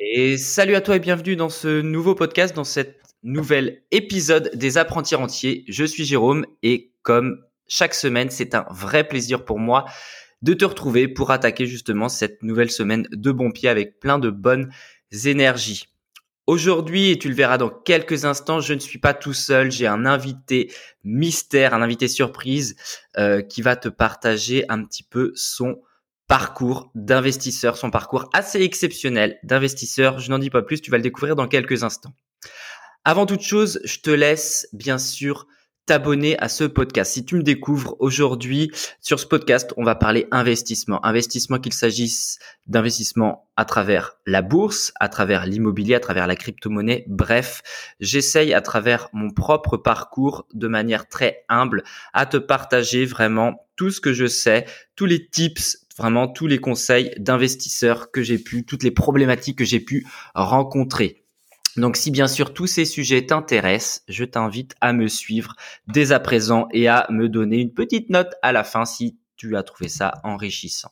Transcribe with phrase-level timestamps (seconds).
[0.00, 4.78] Et salut à toi et bienvenue dans ce nouveau podcast, dans cet nouvel épisode des
[4.78, 5.64] apprentis rentiers.
[5.66, 9.86] Je suis Jérôme et comme chaque semaine, c'est un vrai plaisir pour moi
[10.40, 14.30] de te retrouver pour attaquer justement cette nouvelle semaine de bon pied avec plein de
[14.30, 14.70] bonnes
[15.24, 15.86] énergies.
[16.46, 19.88] Aujourd'hui, et tu le verras dans quelques instants, je ne suis pas tout seul, j'ai
[19.88, 20.72] un invité
[21.02, 22.76] mystère, un invité surprise
[23.18, 25.80] euh, qui va te partager un petit peu son
[26.28, 30.18] parcours d'investisseur, son parcours assez exceptionnel d'investisseur.
[30.18, 32.14] Je n'en dis pas plus, tu vas le découvrir dans quelques instants.
[33.04, 35.46] Avant toute chose, je te laisse bien sûr
[35.88, 37.14] t'abonner à ce podcast.
[37.14, 38.70] Si tu me découvres aujourd'hui
[39.00, 41.02] sur ce podcast, on va parler investissement.
[41.04, 47.06] Investissement qu'il s'agisse d'investissement à travers la bourse, à travers l'immobilier, à travers la crypto-monnaie.
[47.08, 47.62] Bref,
[48.00, 53.90] j'essaye à travers mon propre parcours de manière très humble à te partager vraiment tout
[53.90, 58.64] ce que je sais, tous les tips vraiment tous les conseils d'investisseurs que j'ai pu,
[58.64, 61.24] toutes les problématiques que j'ai pu rencontrer.
[61.78, 65.54] Donc si bien sûr tous ces sujets t'intéressent, je t'invite à me suivre
[65.86, 69.56] dès à présent et à me donner une petite note à la fin si tu
[69.56, 70.90] as trouvé ça enrichissant.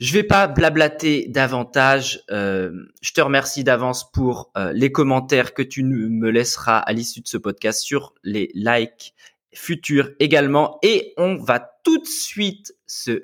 [0.00, 2.24] Je vais pas blablater davantage.
[2.30, 7.20] Euh, je te remercie d'avance pour euh, les commentaires que tu me laisseras à l'issue
[7.20, 9.14] de ce podcast sur les likes
[9.54, 10.78] futurs également.
[10.82, 13.22] Et on va tout de suite se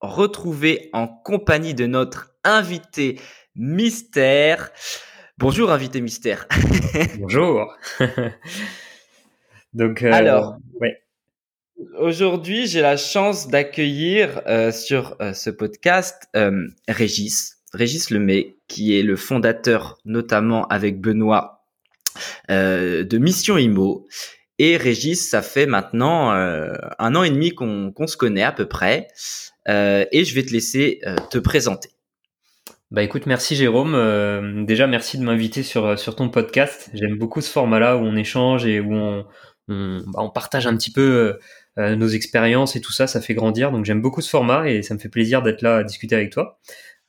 [0.00, 3.20] retrouver en compagnie de notre invité
[3.54, 4.70] mystère.
[5.38, 6.46] Bonjour invité mystère.
[7.18, 7.76] Bonjour.
[9.74, 11.02] Donc euh, alors, ouais.
[11.98, 16.28] Aujourd'hui, j'ai la chance d'accueillir euh, sur euh, ce podcast
[16.88, 21.66] Régis, Régis Lemay, qui est le fondateur notamment avec Benoît
[22.48, 24.06] de Mission Imo.
[24.58, 29.08] Et Régis, ça fait maintenant un an et demi qu'on se connaît à peu près.
[29.68, 31.90] Euh, et je vais te laisser euh, te présenter.
[32.92, 33.94] Bah écoute, merci Jérôme.
[33.94, 36.88] Euh, déjà, merci de m'inviter sur, sur ton podcast.
[36.94, 39.26] J'aime beaucoup ce format-là où on échange et où on,
[39.68, 41.38] on, bah, on partage un petit peu
[41.76, 43.06] nos expériences et tout ça.
[43.06, 43.70] Ça fait grandir.
[43.72, 46.30] Donc j'aime beaucoup ce format et ça me fait plaisir d'être là à discuter avec
[46.30, 46.58] toi.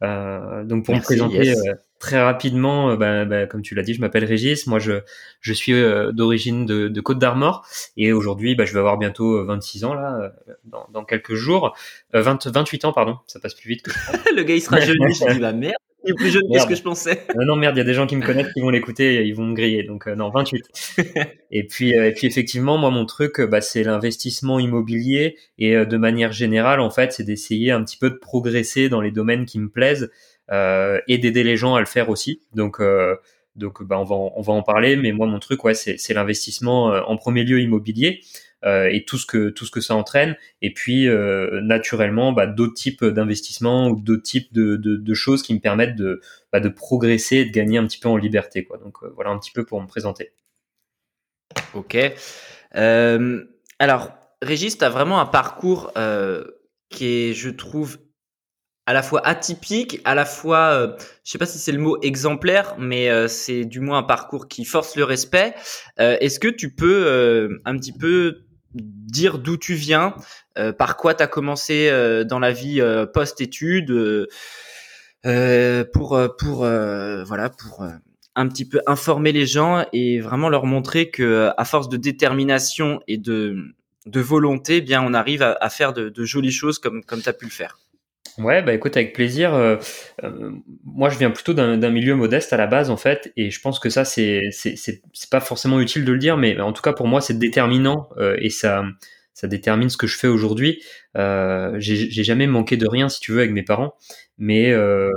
[0.03, 3.94] Euh, donc pour me présenter euh, très rapidement, euh, bah, bah, comme tu l'as dit,
[3.94, 4.68] je m'appelle Régis.
[4.68, 5.02] Moi, je,
[5.41, 5.74] je suis
[6.13, 7.66] d'origine de, de Côte d'Armor
[7.97, 10.34] et aujourd'hui, bah, je vais avoir bientôt 26 ans là,
[10.66, 11.75] dans, dans quelques jours,
[12.13, 13.18] 20, 28 ans pardon.
[13.28, 13.91] Ça passe plus vite que
[14.35, 14.97] le gars il sera jeune.
[15.09, 15.75] je dis bah merde
[16.09, 17.25] est plus jeune que ce que je pensais.
[17.35, 19.35] non, non, merde, il y a des gens qui me connaissent, qui vont l'écouter, ils
[19.35, 19.84] vont me griller.
[19.84, 20.97] Donc, euh, non, 28.
[21.51, 25.38] et puis, euh, et puis effectivement, moi, mon truc, bah, c'est l'investissement immobilier.
[25.57, 29.01] Et euh, de manière générale, en fait, c'est d'essayer un petit peu de progresser dans
[29.01, 30.12] les domaines qui me plaisent
[30.50, 32.40] et d'aider les gens à le faire aussi.
[32.56, 32.81] Donc,
[33.57, 34.96] donc, bah, on va, on va en parler.
[34.96, 38.22] Mais moi, mon truc, ouais, c'est l'investissement en premier lieu immobilier.
[38.67, 40.35] Euh, et tout ce que tout ce que ça entraîne.
[40.61, 45.53] Et puis euh, naturellement, bah, d'autres types d'investissements ou d'autres types de, de, choses qui
[45.53, 46.19] me permettent de
[46.51, 48.66] bah, de progresser et de gagner un petit peu en liberté.
[48.66, 48.78] Quoi.
[48.78, 50.33] Donc euh, voilà un petit peu pour me présenter.
[51.73, 51.97] Ok.
[53.79, 54.11] Alors,
[54.41, 55.94] Régis, tu as vraiment un parcours
[56.89, 57.99] qui est, je trouve,
[58.85, 61.99] à la fois atypique, à la fois, euh, je sais pas si c'est le mot
[62.01, 65.53] exemplaire, mais c'est du moins un parcours qui force le respect.
[65.97, 68.47] Est-ce que tu peux un petit peu
[68.81, 70.15] dire d'où tu viens,
[70.57, 73.93] euh, par quoi tu as commencé euh, dans la vie euh, post-études,
[75.93, 77.85] pour pour voilà pour
[78.35, 83.01] un petit peu informer les gens et vraiment leur montrer que à force de détermination
[83.07, 83.57] et de
[84.05, 87.33] de volonté, eh bien on arrive à, faire de, jolies choses comme comme tu as
[87.33, 87.77] pu le faire.
[88.37, 89.51] Ouais, bah écoute, avec plaisir.
[89.55, 89.77] Euh,
[90.85, 93.79] moi, je viens plutôt d'un milieu modeste à la base, en fait, et je pense
[93.79, 97.07] que ça, c'est c'est pas forcément utile de le dire, mais en tout cas pour
[97.07, 98.83] moi, c'est déterminant euh, et ça
[99.33, 100.83] ça détermine ce que je fais aujourd'hui.
[101.17, 103.95] Euh, J'ai jamais manqué de rien, si tu veux, avec mes parents,
[104.37, 105.09] mais euh,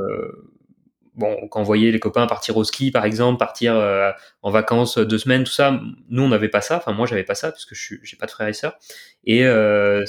[1.21, 4.11] bon, quand on voyait les copains partir au ski, par exemple, partir euh,
[4.43, 6.79] en vacances deux semaines, tout ça, nous on n'avait pas ça.
[6.79, 8.77] Enfin, moi j'avais pas ça parce que je j'ai pas de frères et sœurs.
[9.25, 10.05] Et euh,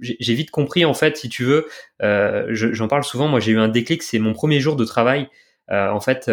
[0.00, 1.66] j'ai vite compris en fait, si tu veux,
[2.02, 3.28] euh, j'en parle souvent.
[3.28, 4.02] Moi, j'ai eu un déclic.
[4.02, 5.28] C'est mon premier jour de travail.
[5.70, 6.30] en fait.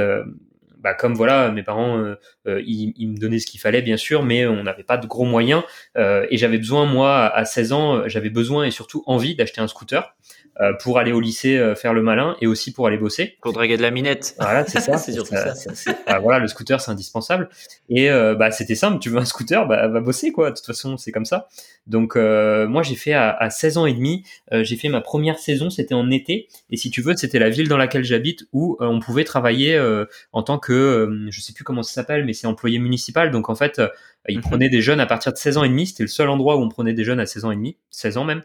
[0.84, 2.04] Bah comme voilà, mes parents,
[2.48, 5.26] ils, ils, me donnaient ce qu'il fallait bien sûr, mais on n'avait pas de gros
[5.26, 5.62] moyens
[5.96, 10.16] et j'avais besoin moi à 16 ans, j'avais besoin et surtout envie d'acheter un scooter.
[10.60, 13.38] Euh, pour aller au lycée euh, faire le malin et aussi pour aller bosser.
[13.42, 14.36] Pour draguer de la minette.
[14.38, 14.98] Voilà, c'est ça.
[14.98, 15.54] c'est surtout ça.
[16.06, 17.48] Bah, voilà, le scooter, c'est indispensable.
[17.90, 20.52] Et euh, bah, c'était simple, tu veux un scooter, bah, va bosser, quoi.
[20.52, 21.48] De toute façon, c'est comme ça.
[21.88, 25.70] Donc, moi, j'ai fait à, à, 16 ans et demi, j'ai fait ma première saison,
[25.70, 26.48] c'était en été.
[26.70, 29.82] Et si tu veux, c'était la ville dans laquelle j'habite où on pouvait travailler
[30.32, 33.32] en tant que, je sais plus comment ça s'appelle, mais c'est employé municipal.
[33.32, 33.82] Donc, en fait,
[34.30, 34.44] ils mhm.
[34.44, 35.88] prenaient des jeunes à partir de 16 ans et demi.
[35.88, 38.18] C'était le seul endroit où on prenait des jeunes à 16 ans et demi, 16
[38.18, 38.44] ans même.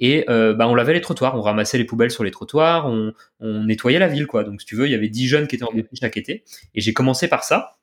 [0.00, 3.64] Et bah, on lavait les trottoirs, on ramassait les poubelles sur les trottoirs, on, on
[3.64, 4.44] nettoyait la ville, quoi.
[4.44, 6.44] Donc, si tu veux, il y avait 10 jeunes qui étaient en chaque été.
[6.74, 7.76] Et j'ai commencé par ça.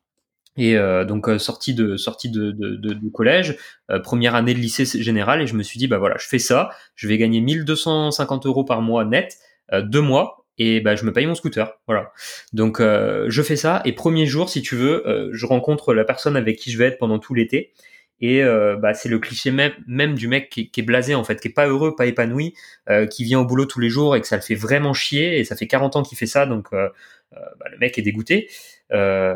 [0.56, 3.57] Et euh, donc euh, sortie de sortie de, de, de, de collège,
[3.89, 6.39] euh, première année de lycée général, et je me suis dit bah voilà, je fais
[6.39, 9.38] ça, je vais gagner 1250 euros par mois net,
[9.71, 12.12] deux mois, et bah je me paye mon scooter, voilà.
[12.51, 16.59] Donc je fais ça, et premier jour, si tu veux, je rencontre la personne avec
[16.59, 17.74] qui je vais être pendant tout l'été,
[18.25, 18.43] et
[18.79, 21.67] bah c'est le cliché même, du mec qui, est blasé en fait, qui est pas
[21.67, 22.53] heureux, pas épanoui,
[23.11, 25.43] qui vient au boulot tous les jours et que ça le fait vraiment chier, et
[25.43, 28.49] ça fait 40 ans qu'il fait ça, donc bah, le mec est dégoûté.
[28.93, 29.35] Euh,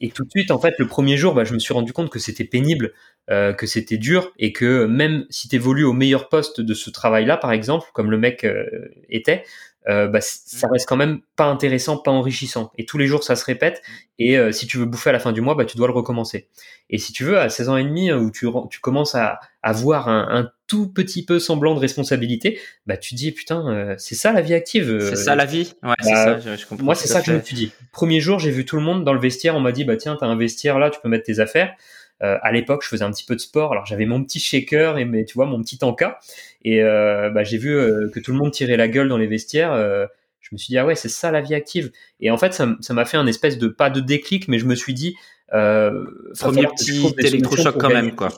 [0.00, 2.10] et tout de suite, en fait, le premier jour, bah, je me suis rendu compte
[2.10, 2.92] que c'était pénible,
[3.30, 6.88] euh, que c'était dur, et que même si tu évolues au meilleur poste de ce
[6.90, 8.64] travail-là, par exemple, comme le mec euh,
[9.10, 9.44] était,
[9.88, 12.70] euh, bah, ça reste quand même pas intéressant, pas enrichissant.
[12.76, 13.82] Et tous les jours, ça se répète.
[14.18, 15.94] Et euh, si tu veux bouffer à la fin du mois, bah, tu dois le
[15.94, 16.48] recommencer.
[16.90, 20.08] Et si tu veux, à 16 ans et demi, où tu, tu commences à avoir
[20.08, 24.32] un, un, tout petit peu semblant de responsabilité, bah, tu dis, putain, euh, c'est ça
[24.32, 24.98] la vie active.
[25.00, 26.84] C'est ça la vie Ouais, c'est bah, ça, je, comprends.
[26.84, 27.72] Moi, c'est ça que je me suis dit.
[27.90, 29.56] Premier jour, j'ai vu tout le monde dans le vestiaire.
[29.56, 31.74] On m'a dit, bah, tiens, t'as un vestiaire là, tu peux mettre tes affaires.
[32.22, 33.72] Euh, à l'époque, je faisais un petit peu de sport.
[33.72, 36.18] Alors j'avais mon petit shaker et mes, tu vois, mon petit tanka.
[36.62, 39.26] Et euh, bah, j'ai vu euh, que tout le monde tirait la gueule dans les
[39.26, 39.72] vestiaires.
[39.72, 40.06] Euh,
[40.40, 41.92] je me suis dit ah ouais, c'est ça la vie active.
[42.20, 44.66] Et en fait, ça, ça m'a fait un espèce de pas de déclic, mais je
[44.66, 45.16] me suis dit
[45.54, 46.04] euh,
[46.38, 48.28] premier petit électrochoc quand même quoi.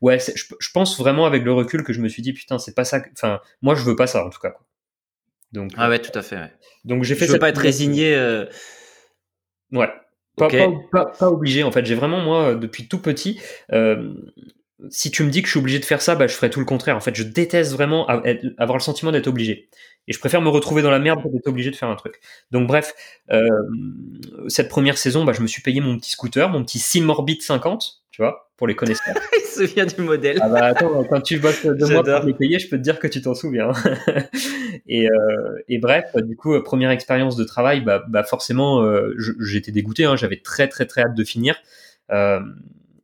[0.00, 2.74] Ouais, je, je, pense vraiment avec le recul que je me suis dit putain, c'est
[2.74, 3.02] pas ça.
[3.12, 4.50] Enfin, moi je veux pas ça en tout cas.
[4.50, 4.66] Quoi.
[5.52, 6.36] Donc ah ouais, tout à fait.
[6.36, 6.52] Ouais.
[6.84, 7.26] Donc j'ai fait.
[7.26, 8.16] Je veux pas être résigné.
[9.72, 9.88] Ouais.
[10.36, 10.58] Pas, okay.
[10.92, 11.84] pas, pas, pas, obligé en fait.
[11.86, 13.40] J'ai vraiment moi depuis tout petit.
[13.72, 14.12] Euh,
[14.90, 16.60] si tu me dis que je suis obligé de faire ça, bah, je ferai tout
[16.60, 16.96] le contraire.
[16.96, 19.68] En fait, je déteste vraiment avoir le sentiment d'être obligé.
[20.08, 22.20] Et je préfère me retrouver dans la merde que d'être obligé de faire un truc.
[22.50, 22.94] Donc bref,
[23.32, 23.48] euh,
[24.48, 28.02] cette première saison, bah, je me suis payé mon petit scooter, mon petit Simorbit 50,
[28.10, 29.14] tu vois, pour les connaisseurs.
[29.36, 30.38] Il se souvient du modèle.
[30.40, 32.98] Ah bah attends, quand tu bosses deux mois pour les payer, je peux te dire
[32.98, 33.72] que tu t'en souviens.
[34.86, 39.72] et, euh, et, bref, du coup, première expérience de travail, bah, bah forcément, euh, j'étais
[39.72, 40.04] dégoûté.
[40.04, 41.56] Hein, J'avais très très très hâte de finir.
[42.10, 42.40] Euh,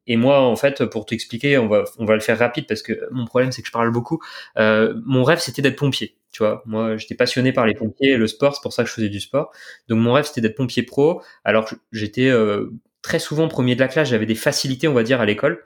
[0.06, 3.08] et moi, en fait, pour t'expliquer, on va, on va le faire rapide parce que
[3.12, 4.20] mon problème, c'est que je parle beaucoup.
[4.58, 6.16] Euh, mon rêve, c'était d'être pompier.
[6.32, 8.88] Tu vois, moi, j'étais passionné par les pompiers et le sport, c'est pour ça que
[8.88, 9.52] je faisais du sport.
[9.88, 11.22] Donc, mon rêve, c'était d'être pompier pro.
[11.44, 12.70] Alors, j'étais euh,
[13.02, 15.62] très souvent premier de la classe, j'avais des facilités, on va dire, à l'école.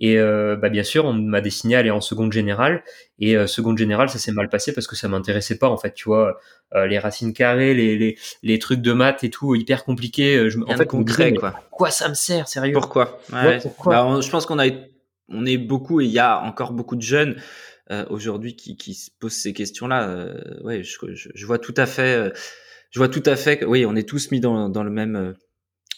[0.00, 2.82] Et euh, bah, bien sûr, on m'a destiné à aller en seconde générale.
[3.18, 5.92] Et euh, seconde générale, ça s'est mal passé parce que ça m'intéressait pas, en fait.
[5.92, 6.38] Tu vois,
[6.74, 10.36] euh, les racines carrées, les, les, les, trucs de maths et tout, hyper compliqués.
[10.36, 11.54] Euh, je, en fait, concret, quoi.
[11.70, 12.72] Quoi ça me sert, sérieux?
[12.72, 13.92] Pourquoi, ouais, pourquoi?
[13.92, 14.70] Bah, on, Je pense qu'on a,
[15.28, 17.36] on est beaucoup et il y a encore beaucoup de jeunes
[17.90, 20.08] euh, aujourd'hui qui, qui se posent ces questions-là.
[20.08, 22.32] Euh, ouais, je, je, je, vois tout à fait.
[22.90, 25.34] je vois tout à fait que oui, on est tous mis dans, dans le même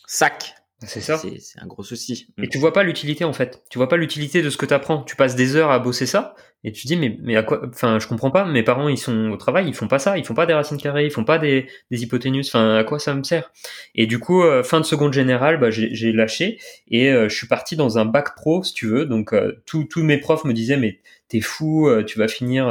[0.06, 0.56] sac
[0.86, 1.18] c'est ça.
[1.18, 2.28] C'est un gros souci.
[2.38, 3.62] Et tu vois pas l'utilité en fait.
[3.70, 5.02] Tu vois pas l'utilité de ce que tu apprends.
[5.02, 6.34] Tu passes des heures à bosser ça
[6.64, 8.44] et tu dis mais mais à quoi Enfin, je comprends pas.
[8.44, 10.78] Mes parents ils sont au travail, ils font pas ça, ils font pas des racines
[10.78, 12.48] carrées, ils font pas des, des hypoténus.
[12.48, 13.52] Enfin, à quoi ça me sert?
[13.94, 16.58] Et du coup, euh, fin de seconde générale, bah, j'ai lâché
[16.88, 19.06] et euh, je suis parti dans un bac pro si tu veux.
[19.06, 22.68] Donc euh, tous mes profs me disaient mais t'es fou, tu vas finir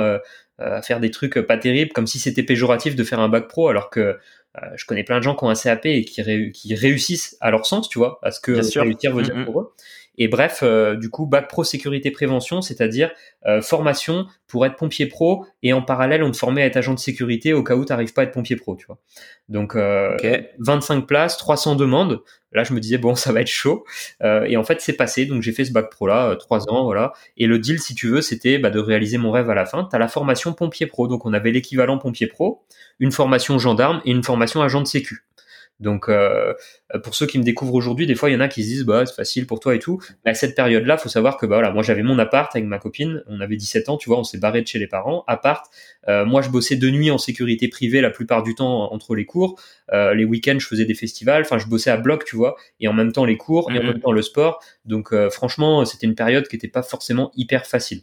[0.59, 3.67] à faire des trucs pas terribles, comme si c'était péjoratif de faire un bac pro
[3.69, 4.13] alors que euh,
[4.75, 7.51] je connais plein de gens qui ont un CAP et qui, ré qui réussissent à
[7.51, 9.73] leur sens, tu vois, à ce que réussir veut dire mm pour eux.
[10.17, 13.11] Et bref, euh, du coup, bac pro sécurité prévention, c'est-à-dire
[13.45, 16.93] euh, formation pour être pompier pro et en parallèle, on te formait à être agent
[16.93, 18.99] de sécurité au cas où tu n'arrives pas à être pompier pro, tu vois.
[19.47, 20.49] Donc, euh, okay.
[20.59, 22.21] 25 places, 300 demandes.
[22.53, 23.85] Là, je me disais, bon, ça va être chaud.
[24.23, 25.25] Euh, et en fait, c'est passé.
[25.25, 27.13] Donc, j'ai fait ce bac pro-là, euh, trois ans, voilà.
[27.37, 29.87] Et le deal, si tu veux, c'était bah, de réaliser mon rêve à la fin.
[29.89, 31.07] Tu as la formation pompier pro.
[31.07, 32.63] Donc, on avait l'équivalent pompier pro,
[32.99, 35.25] une formation gendarme et une formation agent de sécu.
[35.81, 36.53] Donc, euh,
[37.03, 38.85] pour ceux qui me découvrent aujourd'hui, des fois, il y en a qui se disent,
[38.85, 39.99] bah, c'est facile pour toi et tout.
[40.23, 42.77] Mais à cette période-là, faut savoir que, bah, voilà, moi, j'avais mon appart avec ma
[42.77, 43.23] copine.
[43.27, 45.23] On avait 17 ans, tu vois, on s'est barré de chez les parents.
[45.27, 45.65] Appart.
[46.07, 49.25] Euh, moi, je bossais de nuit en sécurité privée la plupart du temps entre les
[49.25, 49.59] cours.
[49.91, 51.41] Euh, les week-ends, je faisais des festivals.
[51.41, 53.83] Enfin, je bossais à bloc, tu vois, et en même temps les cours et en
[53.83, 54.63] même temps le sport.
[54.85, 58.01] Donc, euh, franchement, c'était une période qui n'était pas forcément hyper facile.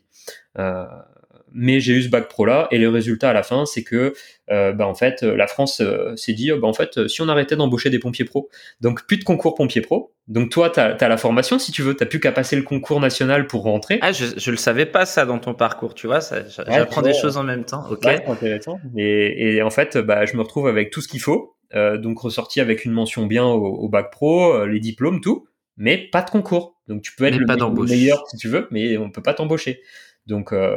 [1.49, 3.83] Euh, mais j'ai eu ce bac pro là et le résultat à la fin c'est
[3.83, 4.15] que
[4.51, 7.57] euh, bah en fait la France euh, s'est dit bah en fait si on arrêtait
[7.57, 8.49] d'embaucher des pompiers pro
[8.81, 11.97] donc plus de concours pompiers pro donc toi tu as, la formation si tu veux
[11.97, 13.99] tu plus qu'à passer le concours national pour rentrer.
[14.03, 17.19] Ah je, je le savais pas ça dans ton parcours tu vois j'apprends ouais, des
[17.19, 18.05] choses en même temps ok.
[18.05, 18.79] Ouais, intéressant.
[18.97, 22.19] Et, et, en fait bah je me retrouve avec tout ce qu'il faut euh, donc
[22.19, 25.47] ressorti avec une mention bien au, au bac pro euh, les diplômes tout
[25.79, 26.77] mais pas de concours.
[26.89, 29.81] Donc tu peux être mais le, meilleur si tu veux mais on peut pas t'embaucher.
[30.27, 30.77] Donc euh,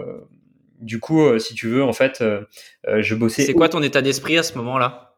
[0.81, 2.41] du coup, euh, si tu veux, en fait, euh,
[2.87, 3.45] euh, je bossais.
[3.45, 5.15] C'est quoi ton état d'esprit à ce moment-là?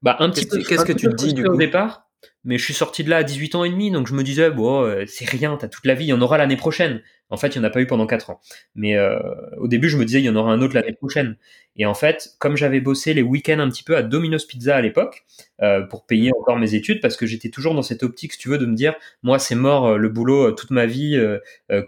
[0.00, 0.62] Bah un petit qu'est-ce peu.
[0.64, 1.52] Qu'est-ce que tu te dis du coup?
[1.52, 2.08] au départ
[2.44, 4.50] mais je suis sorti de là à 18 ans et demi, donc je me disais,
[4.50, 7.02] bon, euh, c'est rien, t'as toute la vie, il y en aura l'année prochaine.
[7.30, 8.40] En fait, il n'y en a pas eu pendant 4 ans.
[8.74, 9.18] Mais euh,
[9.56, 11.36] au début, je me disais, il y en aura un autre l'année prochaine.
[11.76, 14.80] Et en fait, comme j'avais bossé les week-ends un petit peu à Domino's Pizza à
[14.82, 15.24] l'époque,
[15.62, 18.50] euh, pour payer encore mes études, parce que j'étais toujours dans cette optique, si tu
[18.50, 21.18] veux, de me dire, moi, c'est mort le boulot toute ma vie,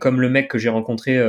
[0.00, 1.22] comme le mec que j'ai rencontré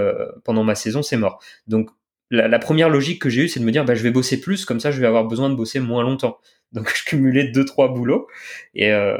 [0.45, 1.43] pendant ma saison, c'est mort.
[1.67, 1.89] Donc,
[2.31, 4.65] la, première logique que j'ai eue, c'est de me dire, bah, je vais bosser plus,
[4.65, 6.39] comme ça, je vais avoir besoin de bosser moins longtemps.
[6.74, 8.27] Donc je cumulais deux trois boulots
[8.74, 9.17] et euh,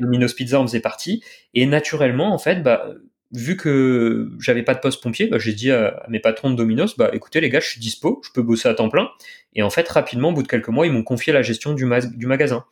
[0.00, 1.22] Domino's Pizza en faisait partie.
[1.54, 2.88] Et naturellement, en fait, bah
[3.32, 6.96] vu que j'avais pas de poste pompier, bah, j'ai dit à, mes patrons de Domino's,
[6.96, 9.08] bah écoutez les gars, je suis dispo, je peux bosser à temps plein.
[9.54, 11.88] Et en fait, rapidement, au bout de quelques mois, ils m'ont confié la gestion du,
[12.14, 12.64] du magasin.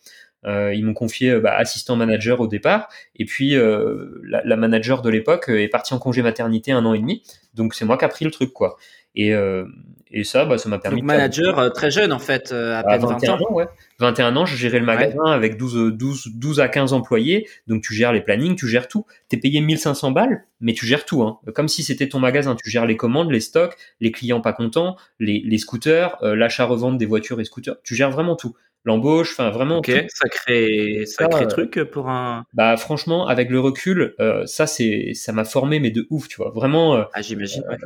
[0.45, 5.01] Euh, ils m'ont confié bah, assistant manager au départ, et puis euh, la, la, manager
[5.01, 7.23] de l'époque est partie en congé maternité un an et demi,
[7.55, 8.77] donc c'est moi qui a pris le truc quoi.
[9.15, 9.65] Et, euh,
[10.13, 11.01] et ça, bah, ça m'a permis.
[11.01, 13.53] Donc, manager euh, très jeune en fait, euh, à, peine 21 20 ans.
[13.53, 13.65] Ouais.
[13.99, 17.49] 21 ans, je gérais le magasin avec 12, 12, 12 à 15 employés.
[17.67, 19.07] Donc tu gères les plannings, tu gères tout.
[19.29, 21.23] T'es payé 1500 balles, mais tu gères tout.
[21.23, 21.39] Hein.
[21.55, 22.57] Comme si c'était ton magasin.
[22.63, 27.07] Tu gères les commandes, les stocks, les clients pas contents, les, les scooters, l'achat-revente des
[27.07, 27.77] voitures et scooters.
[27.83, 28.55] Tu gères vraiment tout
[28.85, 29.79] l'embauche, enfin vraiment.
[29.79, 32.45] Ok, sacré, sacré truc pour un.
[32.55, 36.37] Bah franchement, avec le recul, euh, ça c'est, ça m'a formé mais de ouf, tu
[36.37, 36.51] vois.
[36.51, 36.97] Vraiment.
[36.97, 37.63] Euh, ah j'imagine.
[37.71, 37.77] Euh,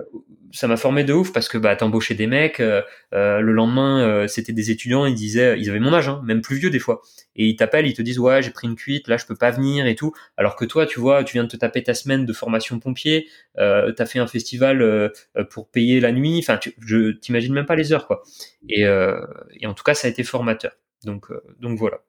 [0.52, 4.70] ça m'a formé de ouf parce que bah t'embauchais des mecs, le lendemain c'était des
[4.70, 7.02] étudiants, ils disaient, ils avaient mon âge, hein, même plus vieux des fois,
[7.34, 9.50] et ils t'appellent, ils te disent ouais j'ai pris une cuite, là je peux pas
[9.50, 12.26] venir et tout, alors que toi tu vois, tu viens de te taper ta semaine
[12.26, 15.12] de formation pompier, euh, t'as fait un festival
[15.50, 18.22] pour payer la nuit, enfin je t'imagine même pas les heures quoi.
[18.68, 20.72] Et, en tout cas ça a été formateur.
[21.04, 22.00] Donc, euh, donc voilà.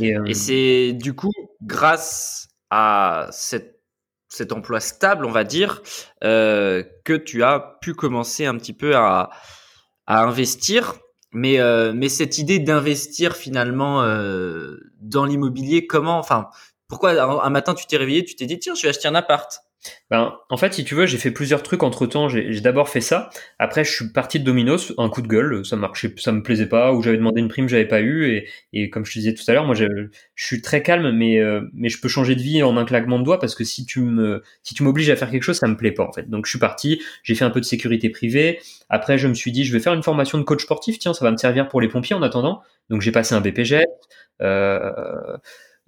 [0.00, 1.32] Et, euh, c'est du coup
[1.62, 3.28] grâce à
[4.28, 5.82] cet emploi stable, on va dire,
[6.24, 9.30] euh, que tu as pu commencer un petit peu à,
[10.06, 10.94] investir.
[11.32, 11.58] Mais,
[11.92, 14.02] mais cette idée d'investir finalement
[15.00, 16.48] dans l'immobilier, comment, enfin,
[16.88, 19.60] pourquoi un matin tu t'es réveillé, tu t'es dit tiens, je vais acheter un appart
[20.10, 22.28] ben, en fait, si tu veux, j'ai fait plusieurs trucs entre temps.
[22.28, 23.30] J'ai d'abord fait ça.
[23.58, 25.64] Après, je suis parti de Domino's, un coup de gueule.
[25.64, 26.92] Ça marchait, ça me plaisait pas.
[26.92, 28.44] Ou j'avais demandé une prime, j'avais pas eu.
[28.72, 29.86] Et, comme je te disais tout à l'heure, moi, je,
[30.34, 33.24] suis très calme, mais euh, mais je peux changer de vie en un claquement de
[33.24, 35.76] doigts parce que si tu me si tu m'obliges à faire quelque chose, ça me
[35.76, 36.28] plaît pas en fait.
[36.28, 37.02] Donc, je suis parti.
[37.22, 38.60] J'ai fait un peu de sécurité privée.
[38.88, 40.98] Après, je me suis dit, je vais faire une formation de coach sportif.
[40.98, 42.62] Tiens, ça va me servir pour les pompiers en attendant.
[42.90, 43.84] Donc, j'ai passé un BPG.
[44.40, 45.36] Euh,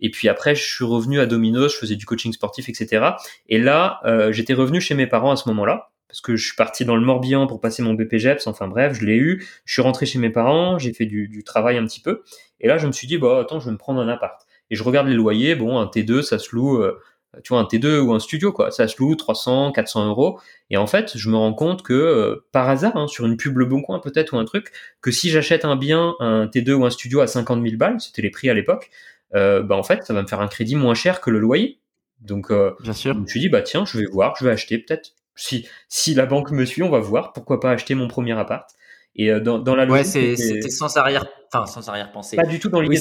[0.01, 3.13] et puis après, je suis revenu à Domino's, je faisais du coaching sportif, etc.
[3.49, 6.57] Et là, euh, j'étais revenu chez mes parents à ce moment-là, parce que je suis
[6.57, 9.47] parti dans le Morbihan pour passer mon BPGEPS, enfin bref, je l'ai eu.
[9.65, 12.23] Je suis rentré chez mes parents, j'ai fait du, travail un petit peu.
[12.61, 14.41] Et là, je me suis dit, bah attends, je vais me prendre un appart.
[14.71, 17.01] Et je regarde les loyers, bon, un T2, ça se loue, euh,
[17.45, 20.41] tu vois, un T2 ou un studio, quoi, ça se loue 300, 400 euros.
[20.69, 23.57] Et en fait, je me rends compte que, euh, par hasard, hein, sur une pub
[23.59, 26.85] Le Bon Coin peut-être ou un truc, que si j'achète un bien, un T2 ou
[26.85, 28.91] un studio à 50 000 balles, c'était les prix à l'époque,
[29.35, 31.81] euh, bah en fait, ça va me faire un crédit moins cher que le loyer.
[32.21, 33.15] Donc, euh, Bien sûr.
[33.15, 35.13] je me suis dit, bah tiens, je vais voir, je vais acheter peut-être.
[35.37, 37.33] Si, si la banque me suit, on va voir.
[37.33, 38.69] Pourquoi pas acheter mon premier appart
[39.15, 42.37] Et euh, dans, dans la logique, ouais, c'était sans arrière, enfin sans arrière pensée.
[42.37, 43.01] Pas du tout dans l'idée.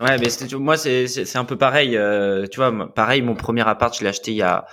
[0.00, 1.96] Oui, ouais, mais moi c'est un peu pareil.
[1.96, 4.66] Euh, tu vois, pareil, mon premier appart, je l'ai acheté il y a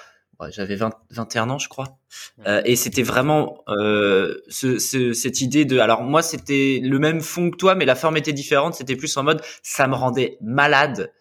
[0.49, 0.77] j'avais
[1.11, 1.99] 21 ans, je crois.
[2.47, 5.79] Euh, et c'était vraiment euh, ce, ce, cette idée de.
[5.79, 8.73] Alors moi, c'était le même fond que toi, mais la forme était différente.
[8.73, 11.11] C'était plus en mode, ça me rendait malade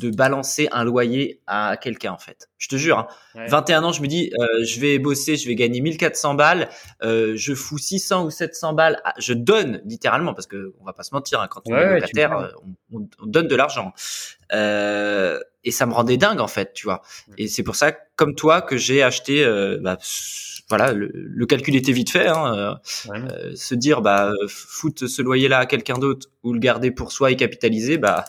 [0.00, 2.48] de balancer un loyer à quelqu'un en fait.
[2.58, 3.84] Je te jure, 21 hein.
[3.84, 6.68] ans, je me dis, euh, je vais bosser, je vais gagner 1400 balles,
[7.02, 11.02] euh, je fous 600 ou 700 balles, je donne littéralement parce que on va pas
[11.02, 12.48] se mentir, hein, quand on est locataire, euh,
[12.92, 13.92] on, on, donne de l'argent.
[14.52, 17.02] Euh, et ça me rendait dingue en fait, tu vois.
[17.38, 19.44] Et c'est pour ça, comme toi, que j'ai acheté.
[19.44, 19.98] Euh, bah,
[20.68, 22.26] voilà, le, le, calcul était vite fait.
[22.26, 22.78] Hein,
[23.10, 27.30] euh, se dire, bah, foutre ce loyer-là à quelqu'un d'autre ou le garder pour soi
[27.30, 28.24] et capitaliser, bah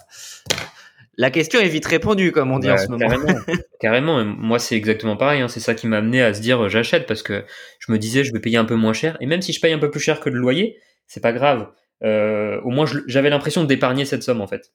[1.18, 3.08] la question est vite répondue, comme on dit en ce moment.
[3.10, 3.40] Carrément.
[3.80, 4.24] carrément.
[4.24, 5.42] Moi, c'est exactement pareil.
[5.42, 5.48] Hein.
[5.48, 7.44] C'est ça qui m'a amené à se dire euh, j'achète parce que
[7.80, 9.18] je me disais je vais payer un peu moins cher.
[9.20, 11.70] Et même si je paye un peu plus cher que le loyer, c'est pas grave.
[12.04, 14.72] Euh, au moins, j'avais l'impression d'épargner cette somme en fait.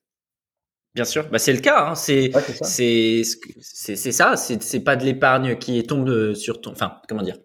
[0.94, 1.90] Bien sûr, bah, c'est le cas.
[1.90, 1.94] Hein.
[1.94, 4.36] C'est ça.
[4.36, 6.72] C'est pas de l'épargne qui tombe sur ton.
[6.72, 7.38] Enfin, comment dire?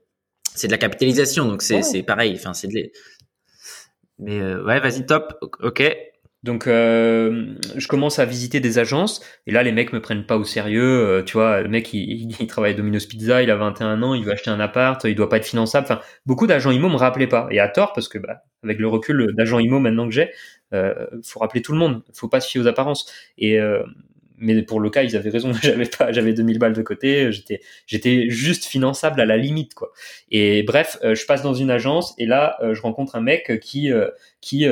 [0.55, 1.45] C'est de la capitalisation.
[1.45, 2.33] Donc c'est pareil.
[2.35, 2.91] Enfin, c'est de.
[4.19, 5.37] Mais euh, ouais, vas-y, top.
[5.61, 5.83] Ok.
[6.43, 10.37] Donc, euh, je commence à visiter des agences et là, les mecs me prennent pas
[10.37, 10.83] au sérieux.
[10.83, 14.13] Euh, tu vois, le mec, il, il, travaille à Domino's Pizza, il a 21 ans,
[14.13, 15.85] il veut acheter un appart, il doit pas être finançable.
[15.85, 18.87] Enfin, beaucoup d'agents IMO me rappelaient pas et à tort parce que, bah, avec le
[18.87, 20.29] recul d'agent IMO maintenant que j'ai,
[20.73, 22.03] euh, faut rappeler tout le monde.
[22.13, 23.11] Faut pas se fier aux apparences.
[23.37, 23.83] Et euh,
[24.37, 25.51] mais pour le cas, ils avaient raison.
[25.63, 27.31] J'avais pas, j'avais 2000 balles de côté.
[27.31, 29.91] J'étais, j'étais juste finançable à la limite, quoi.
[30.29, 33.89] Et bref, je passe dans une agence et là, je rencontre un mec qui,
[34.39, 34.67] qui,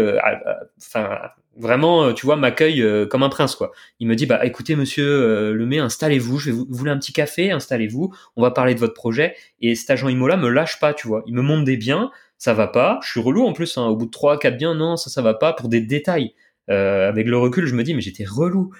[0.77, 3.71] enfin, vraiment, tu vois, m'accueille comme un prince, quoi.
[3.99, 6.39] Il me dit, bah, écoutez, monsieur Lemay, installez-vous.
[6.39, 8.13] Je vais vous, vous voulez un petit café, installez-vous.
[8.35, 9.35] On va parler de votre projet.
[9.61, 11.23] Et cet agent Imola me lâche pas, tu vois.
[11.27, 12.99] Il me montre des biens ça va pas.
[13.03, 13.85] Je suis relou en plus, hein.
[13.85, 16.33] au bout de 3, 4 biens, non, ça, ça va pas pour des détails.
[16.69, 18.71] Euh, avec le recul, je me dis, mais j'étais relou.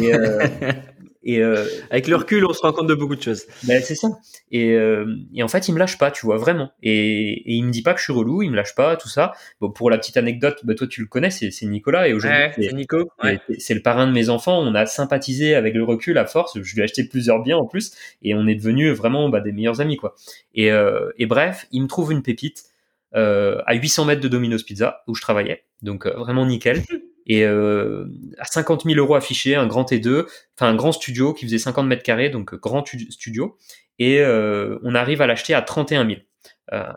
[0.00, 0.46] Et, euh,
[1.24, 3.44] et euh, avec le recul, on se rend compte de beaucoup de choses.
[3.64, 4.08] Ben, c'est ça.
[4.50, 6.72] Et, euh, et, en fait, il me lâche pas, tu vois, vraiment.
[6.82, 9.08] Et, et, il me dit pas que je suis relou, il me lâche pas, tout
[9.08, 9.32] ça.
[9.60, 12.08] Bon, pour la petite anecdote, ben, toi, tu le connais, c'est, c'est Nicolas.
[12.08, 13.10] Et aujourd'hui, c'est Nico.
[13.22, 13.40] Ouais.
[13.58, 14.60] C'est le parrain de mes enfants.
[14.60, 16.60] On a sympathisé avec le recul à force.
[16.60, 17.92] Je lui ai acheté plusieurs biens en plus.
[18.22, 20.14] Et on est devenus vraiment bah, des meilleurs amis, quoi.
[20.54, 20.70] Et,
[21.18, 22.64] et bref, il me trouve une pépite
[23.14, 26.82] euh, à 800 mètres de Domino's Pizza où je travaillais, donc euh, vraiment nickel.
[27.26, 28.06] Et euh,
[28.38, 30.26] à 50 000 euros affichés, un grand T2,
[30.56, 33.56] enfin un grand studio qui faisait 50 mètres carrés, donc grand studio.
[33.98, 36.20] Et on arrive à l'acheter à 31 000.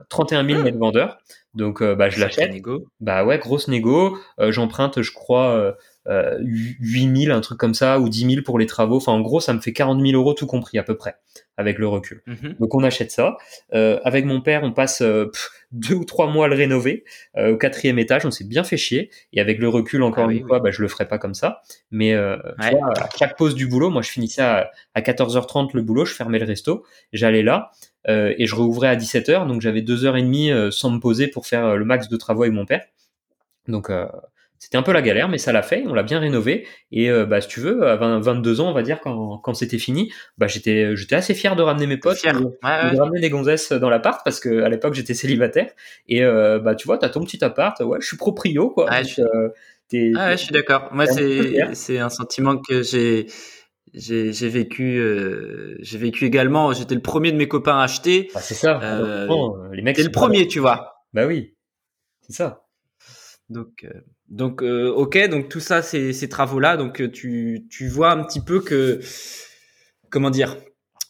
[0.09, 1.19] 31 000 mètres vendeurs.
[1.53, 2.51] Donc bah, je l'achète.
[2.99, 4.17] Bah ouais, grosse négo.
[4.39, 5.75] J'emprunte, je crois,
[6.07, 8.97] euh, 8000, un truc comme ça, ou 10 000 pour les travaux.
[8.97, 11.15] Enfin, en gros, ça me fait 40 000 euros tout compris à peu près,
[11.57, 12.21] avec le recul.
[12.27, 12.55] Mhm.
[12.59, 13.37] Donc on achète ça.
[13.73, 15.31] Euh, avec mon père, on passe euh,
[15.71, 17.03] deux ou trois mois à le rénover.
[17.37, 19.09] Euh, au quatrième étage, on s'est bien fait chier.
[19.33, 21.61] Et avec le recul, encore ah une fois, bah, je le ferai pas comme ça.
[21.91, 26.05] Mais euh, à chaque pause du boulot, moi, je finissais à, à 14h30 le boulot,
[26.05, 27.71] je fermais le resto, j'allais là.
[28.07, 31.47] et je rouvrais à 17h, donc j'avais deux heures et demie sans me poser pour
[31.47, 32.85] faire le max de travaux avec mon père.
[33.67, 33.89] Donc
[34.57, 35.83] c'était un peu la galère, mais ça l'a fait.
[35.87, 36.65] On l'a bien rénové.
[36.91, 39.77] Et euh, bah, si tu veux, à 22 ans, on va dire, quand, quand c'était
[39.77, 43.89] fini, bah, j'étais, j'étais assez fier de ramener mes potes, de, ramener des gonzesses dans
[43.89, 45.69] l'appart parce que à l'époque j'étais célibataire.
[46.07, 47.79] Et euh, bah, tu vois, t'as ton petit appart.
[47.81, 48.87] Ouais, je suis proprio, quoi.
[48.89, 49.21] Ah, je...
[49.21, 49.49] Euh,
[50.15, 50.89] ah ouais, je suis d'accord.
[50.91, 53.27] Moi, c'est, c'est un sentiment que j'ai,
[53.93, 56.73] j'ai, j'ai vécu, euh, j'ai vécu également.
[56.73, 58.29] J'étais le premier de mes copains à acheter.
[58.33, 58.79] Ah, c'est ça.
[58.81, 59.97] Euh, les mecs.
[59.97, 61.03] le premier, tu vois.
[61.13, 61.55] Bah oui,
[62.21, 62.65] c'est ça.
[63.49, 63.85] Donc,
[64.29, 68.23] donc, euh, ok, donc tout ça, ces, ces travaux-là, donc euh, tu, tu vois un
[68.23, 68.99] petit peu que,
[70.09, 70.57] comment dire,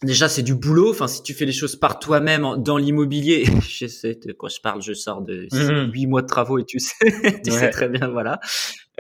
[0.04, 0.92] déjà c'est du boulot.
[0.92, 4.60] Enfin, si tu fais les choses par toi-même dans l'immobilier, je sais de quoi je
[4.60, 5.92] parle, je sors de mhm.
[5.92, 6.96] huit mois de travaux et tu sais,
[7.44, 8.40] tu sais très bien, voilà.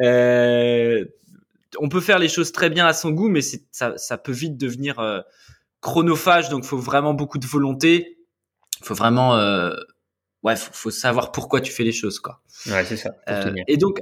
[0.01, 1.05] Euh,
[1.79, 4.57] on peut faire les choses très bien à son goût, mais ça, ça peut vite
[4.57, 5.21] devenir euh,
[5.81, 6.49] chronophage.
[6.49, 8.17] Donc, faut vraiment beaucoup de volonté.
[8.81, 9.75] Faut vraiment euh,
[10.43, 12.41] ouais, faut, faut, savoir pourquoi tu fais les choses, quoi.
[12.67, 13.11] Ouais, c'est ça.
[13.29, 13.99] Euh, et donc,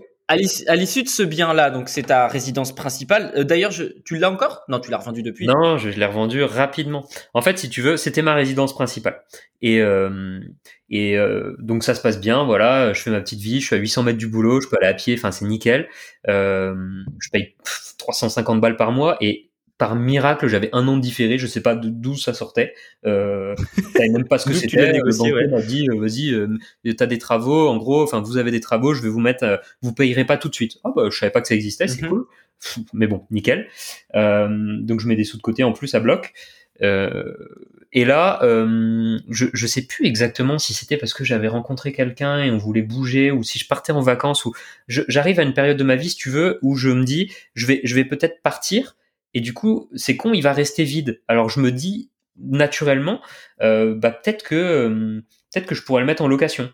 [0.67, 3.31] à l'issue de ce bien-là, donc c'est ta résidence principale.
[3.35, 3.71] Euh, D'ailleurs,
[4.05, 4.63] tu l'as encore?
[4.67, 5.47] Non, tu l'as revendu depuis.
[5.47, 7.07] Non, je, l'ai revendu rapidement.
[7.33, 9.23] En fait, si tu veux, c'était ma résidence principale.
[9.61, 10.39] Et euh,
[10.91, 12.43] euh, donc ça se passe bien.
[12.43, 13.61] Voilà, je fais ma petite vie.
[13.61, 14.61] Je suis à 800 mètres du boulot.
[14.61, 15.15] Je peux aller à pied.
[15.17, 15.87] Enfin, c'est nickel.
[16.27, 17.55] Je paye
[17.97, 22.15] 350 balles par mois et par miracle, j'avais un an différé, je sais pas d'où
[22.15, 22.73] ça sortait.
[23.05, 23.55] Euh,
[23.93, 24.93] savais même pas ce que c'était.
[24.93, 26.47] Le banquier m'a dit, euh, vas-y, euh,
[26.95, 29.57] t'as des travaux, en gros, enfin, vous avez des travaux, je vais vous mettre, euh,
[29.81, 30.77] vous payerez pas tout de suite.
[30.83, 32.09] Ah bah, je savais pas que ça existait, c'est mhm.
[32.09, 32.25] cool.
[32.93, 33.67] Mais bon, nickel.
[34.15, 34.47] Euh,
[34.79, 36.33] donc je mets des sous de côté en plus à bloc.
[36.81, 37.33] Euh,
[37.91, 38.39] et là,
[39.29, 42.81] je, je sais plus exactement si c'était parce que j'avais rencontré quelqu'un et on voulait
[42.81, 44.53] bouger ou si je partais en vacances ou
[44.87, 47.67] j'arrive à une période de ma vie, si tu veux, où je me dis, je
[47.67, 48.95] vais, je vais peut-être partir
[49.33, 51.21] et du coup, c'est con, il va rester vide.
[51.27, 53.21] Alors je me dis naturellement,
[53.61, 56.69] euh, bah peut-être que euh, peut-être que je pourrais le mettre en location.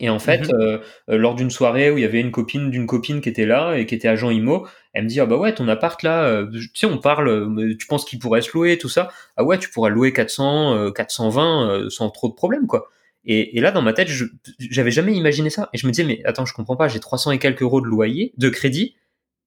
[0.00, 0.54] Et en fait, mhm.
[0.60, 3.74] euh, lors d'une soirée où il y avait une copine d'une copine qui était là
[3.74, 6.68] et qui était agent IMO, elle me dit ah bah ouais ton appart là, tu
[6.74, 9.90] sais on parle, tu penses qu'il pourrait se louer tout ça Ah ouais tu pourrais
[9.90, 12.90] louer 400, 420 sans trop de problèmes quoi.
[13.24, 14.08] Et, et là dans ma tête,
[14.58, 17.30] j'avais jamais imaginé ça et je me disais mais attends je comprends pas, j'ai 300
[17.30, 18.94] et quelques euros de loyer, de crédit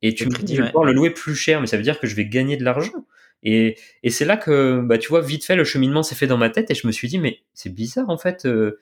[0.02, 2.00] et tu me dis, je vais pouvoir le louer plus cher, mais ça veut dire
[2.00, 3.06] que je vais gagner de l'argent.
[3.44, 6.38] Et, et c'est là que, bah, tu vois, vite fait, le cheminement s'est fait dans
[6.38, 8.46] ma tête et je me suis dit, mais c'est bizarre en fait.
[8.46, 8.80] Euh,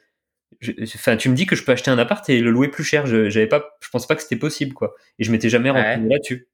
[0.84, 3.06] enfin, tu me dis que je peux acheter un appart et le louer plus cher.
[3.06, 4.96] Je, j'avais pas, je pensais pas que c'était possible, quoi.
[5.18, 6.48] Et je m'étais jamais rendu là-dessus.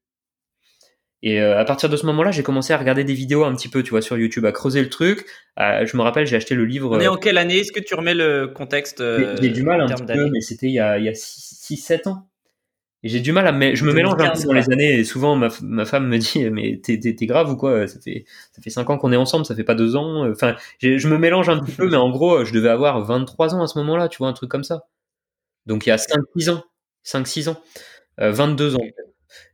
[1.22, 3.68] Et euh, à partir de ce moment-là, j'ai commencé à regarder des vidéos un petit
[3.68, 5.26] peu, tu vois, sur YouTube, à creuser le truc.
[5.56, 6.96] je me rappelle, j'ai acheté le livre.
[6.96, 7.58] On est en quelle année?
[7.58, 9.02] Est-ce que tu remets le contexte
[9.40, 12.08] J'ai du mal un petit peu, mais c'était il y a, il y a 6-7
[12.08, 12.28] ans.
[13.02, 15.04] Et j'ai du mal à me, je me mélange un peu dans les années et
[15.04, 17.86] souvent ma, ma femme me dit mais t'es, t'es, grave ou quoi?
[17.86, 20.56] Ça fait ça fait cinq ans qu'on est ensemble ça fait pas deux ans enfin
[20.80, 23.66] je me mélange un petit peu mais en gros je devais avoir 23 ans à
[23.66, 24.86] ce moment-là tu vois un truc comme ça.
[25.66, 26.64] Donc il y a 5 6 ans
[27.02, 27.60] 5 6 ans
[28.20, 28.80] euh, 22 ans.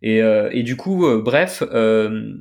[0.03, 2.33] Et, euh, et du coup euh, bref euh,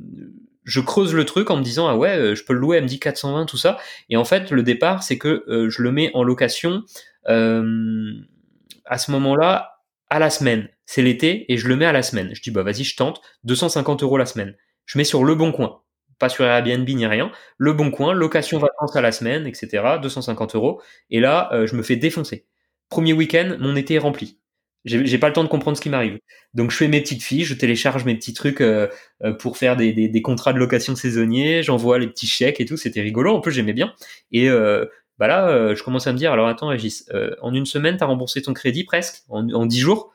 [0.63, 2.83] je creuse le truc en me disant ah ouais euh, je peux le louer elle
[2.83, 3.79] me dit 420 tout ça.
[4.09, 6.83] Et en fait le départ c'est que je le mets en location
[7.25, 12.31] à ce moment-là à la semaine c'est l'été et je le mets à la semaine.
[12.33, 14.57] Je dis bah vas-y, je tente 250 euros la semaine.
[14.85, 15.83] je mets sur Le Bon Coin.
[16.19, 17.31] Pas sur Airbnb ni rien.
[17.57, 19.99] Le Bon Coin, location vacances à la semaine, etc.
[20.01, 20.81] 250 euros.
[21.09, 22.45] Et là, euh, je me fais défoncer.
[22.89, 24.37] Premier week-end, mon été est rempli.
[24.83, 26.19] J'ai pas le temps de comprendre ce qui m'arrive.
[26.53, 28.87] Donc je fais mes petites fiches, je télécharge mes petits trucs euh,
[29.23, 33.01] euh, pour faire des, contrats de location saisonniers, j'envoie les petits chèques et tout, c'était
[33.01, 33.93] rigolo, en plus j'aimais bien.
[34.33, 34.85] Et euh,
[35.19, 37.07] bah là, je commence à me dire, alors attends Régis,
[37.41, 40.13] en une semaine, tu as remboursé ton crédit presque, en, en 10 jours?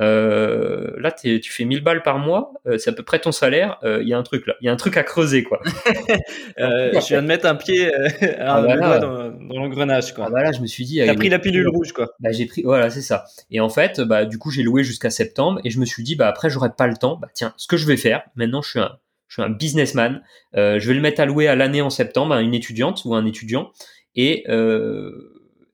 [0.00, 3.78] Euh, là, tu fais 1000 balles par mois, euh, c'est à peu près ton salaire.
[3.82, 5.60] Il euh, y a un truc là, il y a un truc à creuser quoi.
[6.56, 7.90] je viens de mettre un pied
[8.38, 10.26] ah, bah dans, dans l'engrenage quoi.
[10.28, 11.00] Ah bah là, je me suis dit.
[11.04, 12.10] T'as pris la pilule rouge quoi.
[12.20, 13.24] Bah j'ai pris, voilà, c'est ça.
[13.50, 16.14] Et en fait, bah du coup, j'ai loué jusqu'à septembre et je me suis dit,
[16.14, 17.16] bah après, j'aurai pas le temps.
[17.16, 20.22] Bah tiens, ce que je vais faire, maintenant, je suis un, je suis un businessman.
[20.54, 23.26] je vais le mettre à louer à l'année en septembre à une étudiante ou un
[23.26, 23.72] étudiant
[24.14, 24.44] et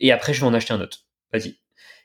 [0.01, 1.05] et après, je vais en acheter un autre.
[1.33, 1.64] Vas-y.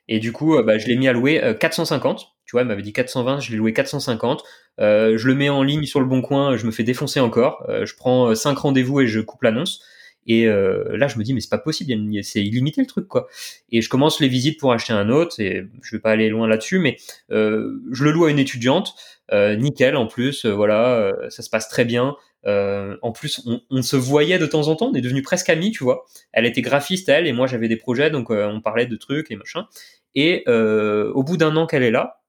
[0.10, 2.20] Et du coup, euh, bah, je l'ai mis à louer 450.
[2.20, 4.44] Euh, tu vois, il m'avait dit 420, je l'ai loué 450.
[4.80, 7.64] Euh, je le mets en ligne sur le bon coin, je me fais défoncer encore.
[7.70, 9.82] je prends 5 rendez-vous et je coupe l'annonce.
[10.26, 11.92] Et là, je me dis, mais c'est pas possible,
[12.24, 13.28] c'est illimité le truc, quoi.
[13.72, 16.48] Et je commence les visites pour acheter un autre, et je vais pas aller loin
[16.48, 16.98] là-dessus, mais
[17.30, 18.96] je le loue à une étudiante,
[19.32, 22.16] nickel en plus, voilà, ça se passe très bien.
[22.46, 25.72] en plus, on, on, se voyait de temps en temps, on est devenu presque amis,
[25.72, 26.06] tu vois.
[26.32, 29.36] Elle était graphiste, elle, et moi j'avais des projets, donc on parlait de trucs et
[29.36, 29.68] machin.
[30.16, 32.22] Et euh, au bout d'un an qu'elle est là,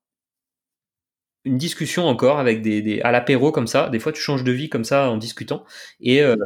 [1.45, 3.89] une discussion encore avec des, à l'apéro comme ça.
[3.89, 5.65] Des fois, tu changes de vie comme ça en discutant.
[6.01, 6.37] Et euh,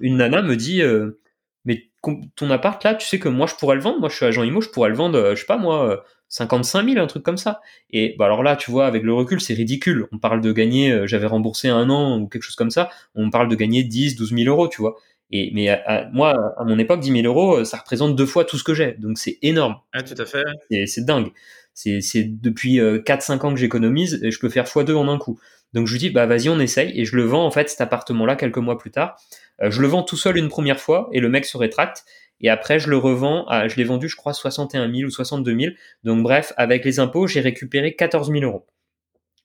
[0.00, 1.20] une nana me dit, euh,
[1.64, 1.88] mais
[2.36, 3.98] ton appart là, tu sais que moi je pourrais le vendre.
[4.00, 5.34] Moi, je suis agent immo, je pourrais le vendre.
[5.34, 6.04] je sais pas moi.
[6.28, 7.60] 55 000, un truc comme ça.
[7.90, 10.08] Et bah alors là, tu vois, avec le recul, c'est ridicule.
[10.12, 13.48] On parle de gagner, j'avais remboursé un an ou quelque chose comme ça, on parle
[13.48, 14.96] de gagner 10, 12 000 euros, tu vois.
[15.30, 18.58] Et, mais à, moi, à mon époque, 10 000 euros, ça représente deux fois tout
[18.58, 18.92] ce que j'ai.
[18.92, 19.76] Donc c'est énorme.
[19.92, 20.44] Ah, tout à fait.
[20.86, 21.30] C'est dingue.
[21.74, 25.38] C'est depuis 4-5 euh, ans que j'économise et je peux faire x2 en un coup.
[25.74, 26.98] Donc je lui dis, bah vas-y, on essaye.
[26.98, 29.20] Et je le vends, en fait, cet appartement-là, quelques mois plus tard.
[29.62, 32.04] Euh, je le vends tout seul une première fois et le mec se rétracte.
[32.40, 35.58] Et après, je le revends, à, je l'ai vendu, je crois, 61 000 ou 62
[35.58, 35.72] 000.
[36.04, 38.66] Donc bref, avec les impôts, j'ai récupéré 14 000 euros.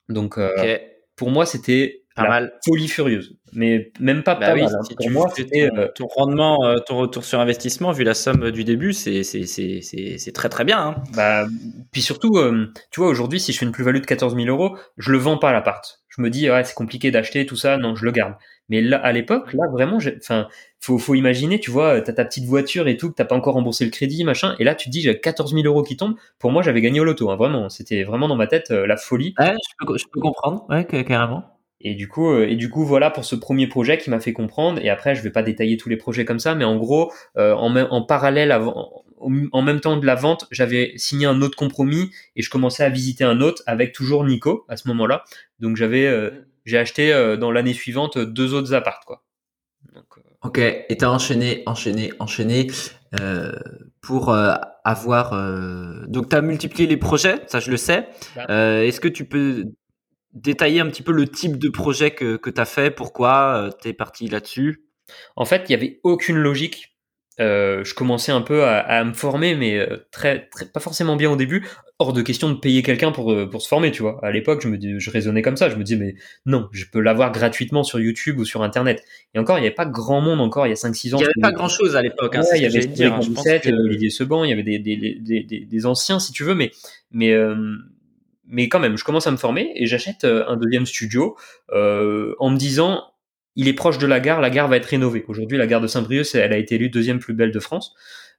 [0.09, 0.77] Donc euh,
[1.15, 2.53] pour moi, c'était pas mal.
[2.65, 3.35] Folie furieuse.
[3.53, 4.75] Mais même pas, bah pas oui, mal.
[4.75, 4.83] Hein.
[4.83, 8.13] Si Pour moi, c'était ton, euh, ton, rendement, euh, ton retour sur investissement, vu la
[8.13, 10.79] somme du début, c'est c'est très très bien.
[10.79, 10.95] Hein.
[11.15, 11.45] Bah,
[11.91, 14.77] puis surtout, euh, tu vois, aujourd'hui, si je fais une plus-value de 14 000 euros,
[14.97, 16.01] je le vends pas l'appart.
[16.09, 18.33] Je me dis, ouais, c'est compliqué d'acheter tout ça, non, je le garde.
[18.67, 20.47] Mais là, à l'époque, là, vraiment, enfin,
[20.79, 23.53] faut, faut imaginer, tu vois, t'as ta petite voiture et tout, que t'as pas encore
[23.53, 26.15] remboursé le crédit, machin, et là, tu te dis, j'ai 14 000 euros qui tombent.
[26.39, 27.69] Pour moi, j'avais gagné au loto, hein, vraiment.
[27.69, 29.33] C'était vraiment dans ma tête la folie.
[29.39, 31.60] Ouais, je peux, je peux comprendre, ouais, carrément.
[31.83, 34.33] Et du coup, euh, et du coup, voilà pour ce premier projet qui m'a fait
[34.33, 34.79] comprendre.
[34.83, 37.53] Et après, je vais pas détailler tous les projets comme ça, mais en gros, euh,
[37.53, 42.11] en, en, parallèle, avant, en même temps de la vente, j'avais signé un autre compromis
[42.35, 45.23] et je commençais à visiter un autre avec toujours Nico à ce moment-là.
[45.59, 46.29] Donc j'avais, euh,
[46.65, 48.71] j'ai acheté dans l'année suivante deux autres
[49.05, 49.23] quoi.
[49.93, 50.05] Donc,
[50.43, 50.57] ok.
[50.57, 52.67] Et t'as enchaîné, enchaîné, enchaîné
[54.01, 54.33] pour
[54.83, 56.07] avoir.
[56.07, 58.07] Donc t'as multiplié les projets, ça je le sais.
[58.35, 58.83] Bah.
[58.83, 59.65] Est-ce que tu peux
[60.33, 63.71] détailler un petit peu le type de projet que, que tu as fait, pourquoi euh,
[63.81, 64.85] tu es parti là-dessus?
[65.35, 66.87] En fait, il n'y avait aucune logique.
[67.39, 71.15] Euh, je commençais un peu à, à me former, mais euh, très, très, pas forcément
[71.15, 71.67] bien au début.
[71.97, 74.19] Hors de question de payer quelqu'un pour, pour se former, tu vois.
[74.23, 75.69] À l'époque, je me dis, je raisonnais comme ça.
[75.69, 76.15] Je me disais, mais
[76.45, 79.03] non, je peux l'avoir gratuitement sur YouTube ou sur Internet.
[79.33, 81.17] Et encore, il n'y avait pas grand monde encore, il y a 5-6 ans.
[81.17, 82.35] Il n'y avait pas grand chose à l'époque.
[82.35, 83.69] Hein, il y avait dire, que...
[83.69, 86.71] Olivier Seban, il y avait des, des, des, des, des anciens, si tu veux, mais,
[87.11, 87.35] mais
[88.51, 91.35] mais quand même, je commence à me former et j'achète euh, un deuxième studio
[91.71, 93.03] euh, en me disant
[93.55, 95.25] il est proche de la gare, la gare va être rénovée.
[95.27, 97.93] Aujourd'hui, la gare de Saint-Brieuc, elle a été élue deuxième plus belle de France.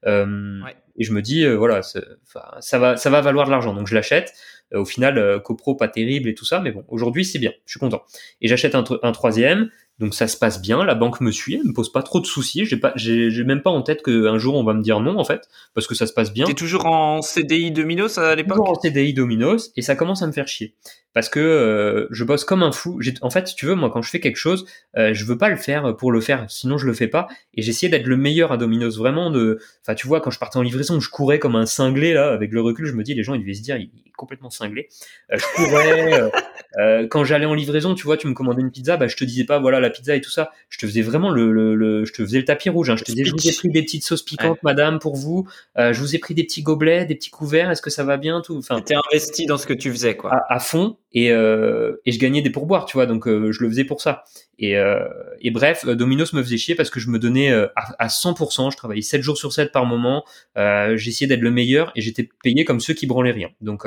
[0.07, 0.61] Euh,
[0.97, 3.75] Et je me dis, euh, voilà, ça va, ça va valoir de l'argent.
[3.75, 4.33] Donc je l'achète.
[4.75, 7.81] au final, copro pas terrible et tout ça, mais bon, aujourd'hui c'est bien, je suis
[7.81, 8.03] content.
[8.41, 9.71] Et j'achète un, un, troisième.
[9.99, 12.27] Donc ça se passe bien, la banque me suit, elle me pose pas trop de
[12.27, 12.65] soucis.
[12.65, 15.25] J'ai pas, j'ai même pas en tête qu'un jour on va me dire non en
[15.25, 16.47] fait, parce que ça se passe bien.
[16.47, 18.57] T'es toujours en CDI Dominos à l'époque?
[18.57, 20.75] Toujours en CDI Dominos et ça commence à me faire chier
[21.15, 22.99] parce que euh, je bosse comme un fou.
[23.21, 25.49] En fait, si tu veux, moi, quand je fais quelque chose, euh, je veux pas
[25.49, 27.29] le faire pour le faire, sinon je le fais pas.
[27.55, 29.31] Et j'essayais d'être le meilleur à Domino's, vraiment.
[29.31, 32.33] De, enfin, tu vois, quand je partais en livraison, je courais comme un cinglé là.
[32.33, 34.51] Avec le recul, je me dis, les gens, ils devaient se dire, il est complètement
[34.51, 34.89] cinglé.
[35.33, 36.31] Euh, je courais.
[36.79, 39.25] Euh, quand j'allais en livraison, tu vois, tu me commandais une pizza, bah, je te
[39.25, 40.51] disais pas, voilà, la pizza et tout ça.
[40.69, 42.91] Je te faisais vraiment le, le, le je te faisais le tapis rouge.
[42.91, 42.97] Hein.
[42.97, 45.47] Je te disais, je vous ai pris des petites sauces piquantes, madame, pour vous.
[45.77, 47.71] je vous ai pris des petits gobelets, des petits couverts.
[47.71, 48.57] Est-ce que ça va bien, tout?
[48.57, 50.33] Enfin, t'es investi dans ce que tu faisais, quoi.
[50.33, 53.63] à, à fond et, euh, et je gagnais des pourboires, tu vois, donc euh, je
[53.63, 54.25] le faisais pour ça.
[54.59, 55.05] Et, euh,
[55.41, 58.77] et bref, Domino's me faisait chier parce que je me donnais à, à 100%, je
[58.77, 60.25] travaillais 7 jours sur 7 par moment,
[60.57, 63.49] j'essayais d'être le meilleur et j'étais payé comme ceux qui branlaient rien.
[63.61, 63.87] Donc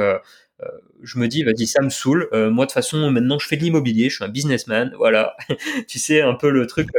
[1.03, 2.29] je me dis, vas-y, ça me saoule.
[2.31, 5.35] moi, de toute façon, maintenant, je fais de l'immobilier, je suis un businessman, voilà.
[5.87, 6.89] tu sais, un peu le truc,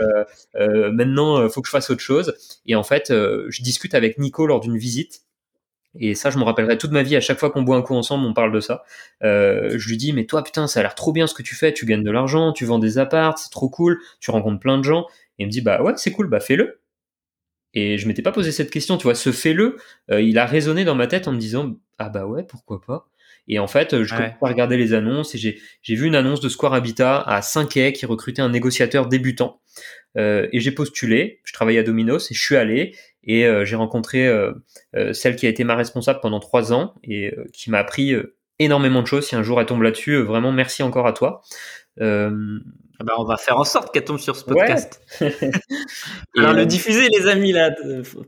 [0.55, 2.35] maintenant, faut que je fasse autre chose.
[2.67, 5.27] Et en fait, je discute avec Nico lors d'une visite.
[5.99, 7.17] Et ça, je me rappellerai toute ma vie.
[7.17, 8.85] À chaque fois qu'on boit un coup ensemble, on parle de ça.
[9.23, 11.55] Euh, je lui dis, mais toi, putain, ça a l'air trop bien ce que tu
[11.55, 11.73] fais.
[11.73, 13.99] Tu gagnes de l'argent, tu vends des apparts, c'est trop cool.
[14.21, 15.07] Tu rencontres plein de gens.
[15.39, 16.81] Et il me dit, bah ouais, c'est cool, bah fais-le.
[17.75, 19.77] Et je m'étais pas posé cette question, tu vois, ce fais-le,
[20.11, 23.09] euh, il a résonné dans ma tête en me disant, ah bah ouais, pourquoi pas.
[23.49, 26.49] Et en fait, je commence à regarder les annonces et j'ai vu une annonce de
[26.49, 29.61] Square Habitat à 5 quai qui recrutait un négociateur débutant.
[30.17, 33.77] Euh, et j'ai postulé, je travaillais à Domino's et je suis allé et euh, j'ai
[33.77, 34.53] rencontré euh,
[35.13, 38.15] celle qui a été ma responsable pendant trois ans et qui m'a appris
[38.59, 39.27] énormément de choses.
[39.27, 41.43] Si un jour elle tombe là-dessus, vraiment merci encore à toi.
[43.05, 45.03] Bah, on va faire en sorte qu'elle tombe sur ce podcast.
[46.37, 47.71] Alors le diffuser les amis là,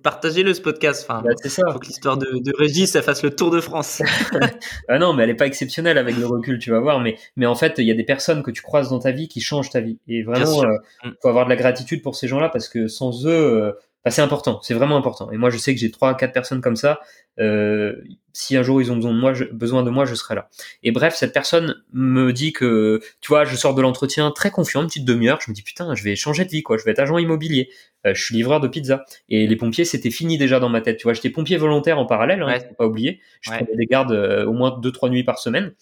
[0.03, 1.07] partagez-le ce podcast.
[1.09, 1.63] Enfin, bah, c'est ça.
[1.73, 4.03] Faut que l'histoire de, de Régis ça fasse le tour de France.
[4.89, 7.01] ah non, mais elle est pas exceptionnelle avec le recul, tu vas voir.
[7.01, 9.29] Mais mais en fait, il y a des personnes que tu croises dans ta vie
[9.29, 9.99] qui changent ta vie.
[10.09, 10.63] Et vraiment,
[11.05, 13.75] il faut avoir de la gratitude pour ces gens-là parce que sans eux,
[14.07, 15.31] c'est important, c'est vraiment important.
[15.33, 17.01] Et moi, je sais que j'ai trois, quatre personnes comme ça.
[17.41, 17.97] Euh,
[18.33, 20.49] si un jour ils ont besoin de moi, je, besoin de moi, je serai là.
[20.83, 24.83] Et bref, cette personne me dit que, tu vois, je sors de l'entretien très confiant,
[24.83, 25.39] une petite demi-heure.
[25.45, 26.79] Je me dis putain, je vais changer de vie, quoi.
[26.79, 27.71] Je vais être agent immobilier.
[28.07, 29.05] Euh, je suis livreur de pizza.
[29.29, 30.97] Et les pompiers, c'était fini déjà dans ma tête.
[30.97, 33.21] Tu vois, j'étais pompier volontaire en parallèle, hein, faut pas oublier.
[33.41, 33.67] Je ouais.
[33.77, 35.73] des gardes euh, au moins deux, trois nuits par semaine.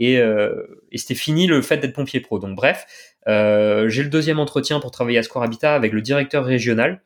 [0.00, 2.40] Et, et c'était fini le fait d'être pompier pro.
[2.40, 2.84] Donc bref,
[3.28, 7.00] j'ai le deuxième entretien pour travailler à Square Habitat avec le directeur régional.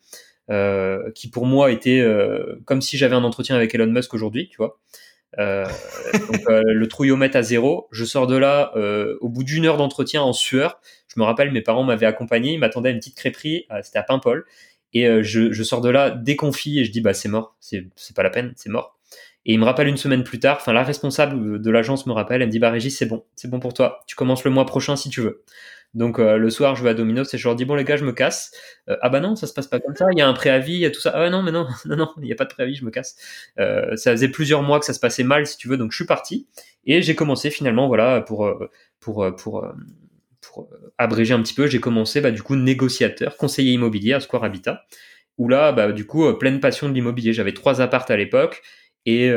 [0.51, 4.49] Euh, qui pour moi était euh, comme si j'avais un entretien avec Elon Musk aujourd'hui,
[4.49, 4.79] tu vois.
[5.39, 5.67] Euh,
[6.15, 7.89] donc le trouillomètre à zéro.
[7.91, 8.73] Je sors de là
[9.21, 10.81] au bout d'une heure d'entretien en sueur.
[11.09, 14.03] Je me rappelle, mes parents m'avaient accompagné, ils m'attendaient à une petite crêperie, c'était à
[14.03, 14.47] Paimpol.
[14.95, 18.23] Et je, je, sors de là déconfit et je dis bah c'est mort, c'est pas
[18.23, 18.99] la peine, c'est mort.
[19.45, 22.41] Et il me rappelle une semaine plus tard, enfin la responsable de l'agence me rappelle,
[22.41, 24.67] elle me dit bah Régis c'est bon, c'est bon pour toi, tu commences le mois
[24.67, 25.45] prochain si tu veux.
[25.95, 27.97] Donc euh, le soir, je vais à Domino's et je leur dis bon les gars,
[27.97, 28.53] je me casse.
[28.89, 30.07] Euh, ah bah non, ça se passe pas comme ça.
[30.13, 31.11] Il y a un préavis, il y a tout ça.
[31.15, 33.17] Ah non, mais non, non, non, il n'y a pas de préavis, je me casse.
[33.59, 35.97] Euh, ça faisait plusieurs mois que ça se passait mal, si tu veux, donc je
[35.97, 36.47] suis parti
[36.85, 38.51] et j'ai commencé finalement, voilà, pour
[39.01, 39.67] pour pour
[40.41, 44.45] pour abréger un petit peu, j'ai commencé bah, du coup négociateur, conseiller immobilier à Square
[44.45, 44.85] Habitat,
[45.37, 47.33] où là, bah, du coup, pleine passion de l'immobilier.
[47.33, 48.63] J'avais trois appartes à l'époque
[49.05, 49.31] et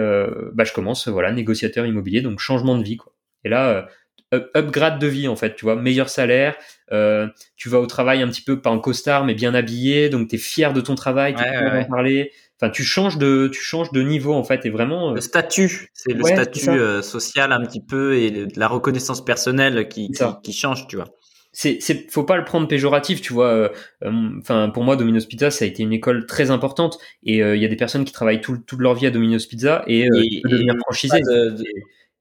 [0.53, 3.13] bah, je commence, voilà, négociateur immobilier, donc changement de vie, quoi.
[3.43, 3.87] Et là,
[4.31, 6.55] upgrade de vie en fait, tu vois, meilleur salaire,
[6.91, 10.29] euh, tu vas au travail un petit peu pas en costard mais bien habillé, donc
[10.29, 12.31] tu es fier de ton travail, tu peux en parler.
[12.59, 15.89] Enfin, tu changes de tu changes de niveau en fait et vraiment euh, le statut,
[15.93, 20.11] c'est le statut euh, social un petit peu et la reconnaissance personnelle qui,
[20.43, 21.07] qui, change, tu vois.
[21.53, 23.71] C'est c'est faut pas le prendre péjoratif, tu vois.
[24.05, 27.65] Enfin, pour moi, Domino's Pizza, ça a été une école très importante et il y
[27.65, 30.75] a des personnes qui travaillent tout, toute leur vie à Domino's Pizza et, et, devenir
[30.85, 31.19] franchisé.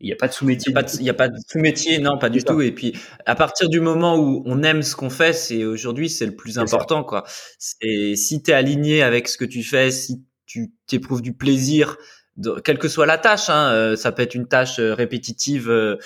[0.00, 0.72] Il n'y a pas de sous-métier.
[0.98, 2.60] Il n'y a pas de sous-métier, non, pas du tout.
[2.62, 6.26] Et puis, à partir du moment où on aime ce qu'on fait, c'est aujourd'hui, c'est
[6.26, 7.24] le plus important, quoi.
[7.58, 11.98] C'est si tu es aligné avec ce que tu fais, si tu t'éprouves du plaisir,
[12.36, 15.70] de, quelle que soit la tâche, hein, euh, ça peut être une tâche euh, répétitive
[15.70, 15.96] euh,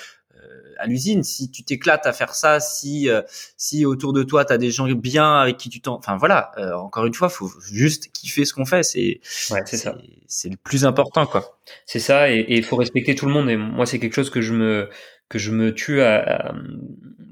[0.78, 3.22] à l'usine, si tu t'éclates à faire ça, si euh,
[3.56, 6.52] si autour de toi tu as des gens bien avec qui tu t'en, enfin voilà,
[6.58, 10.48] euh, encore une fois, faut juste kiffer ce qu'on fait, c'est ouais, c'est ça, c'est
[10.48, 11.58] le plus important quoi.
[11.86, 13.48] C'est ça, et il faut respecter tout le monde.
[13.48, 14.88] Et moi, c'est quelque chose que je me
[15.28, 16.54] que je me tue à,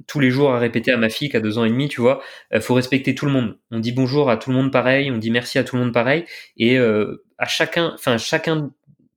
[0.06, 2.00] tous les jours à répéter à ma fille qui a deux ans et demi, tu
[2.00, 2.22] vois,
[2.54, 3.58] euh, faut respecter tout le monde.
[3.70, 5.92] On dit bonjour à tout le monde pareil, on dit merci à tout le monde
[5.92, 6.24] pareil,
[6.56, 8.70] et à chacun, enfin chacun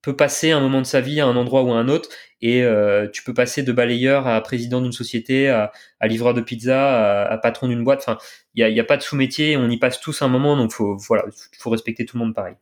[0.05, 2.09] peut passer un moment de sa vie à un endroit ou à un autre
[2.41, 5.71] et euh, tu peux passer de balayeur à président d'une société, à,
[6.03, 7.99] livreur de pizza, à, patron d'une boîte.
[7.99, 8.17] Enfin,
[8.53, 10.71] il n'y a, y a, pas de sous-métier, on y passe tous un moment, donc
[10.71, 11.25] faut voilà,
[11.57, 12.55] faut respecter tout le monde pareil.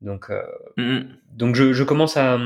[0.00, 0.42] Donc, euh,
[0.78, 1.06] mm-hmm.
[1.32, 2.38] donc je, je, commence à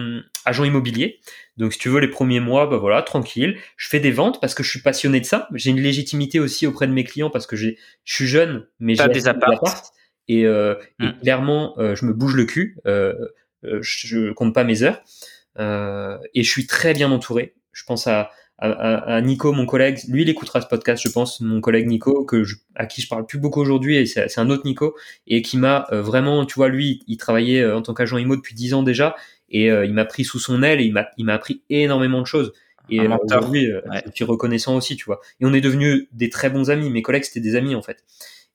[0.45, 1.21] agent immobilier.
[1.57, 3.57] Donc, si tu veux, les premiers mois, bah voilà, tranquille.
[3.77, 5.49] Je fais des ventes parce que je suis passionné de ça.
[5.55, 8.97] J'ai une légitimité aussi auprès de mes clients parce que j'ai, je suis jeune, mais
[8.97, 9.63] j'ai des apparts.
[10.27, 11.21] Et, euh, et, mm.
[11.23, 12.77] clairement, euh, je me bouge le cul.
[12.87, 13.15] Euh,
[13.65, 17.55] euh, je compte pas mes heures euh, et je suis très bien entouré.
[17.73, 19.99] Je pense à, à, Nico, mon collègue.
[20.09, 21.41] Lui, il écoutera ce podcast, je pense.
[21.41, 24.51] Mon collègue Nico, que je, à qui je parle plus beaucoup aujourd'hui, et c'est un
[24.51, 28.19] autre Nico, et qui m'a euh, vraiment, tu vois, lui, il travaillait en tant qu'agent
[28.19, 29.17] IMO depuis 10 ans déjà,
[29.51, 32.27] et il m'a pris sous son aile, et il m'a, il m'a appris énormément de
[32.27, 32.53] choses.
[32.91, 33.71] Et aujourd'hui,
[34.07, 35.21] je suis reconnaissant aussi, tu vois.
[35.41, 36.91] Et on est devenus des très bons amis.
[36.91, 38.05] Mes collègues, c'était des amis en fait.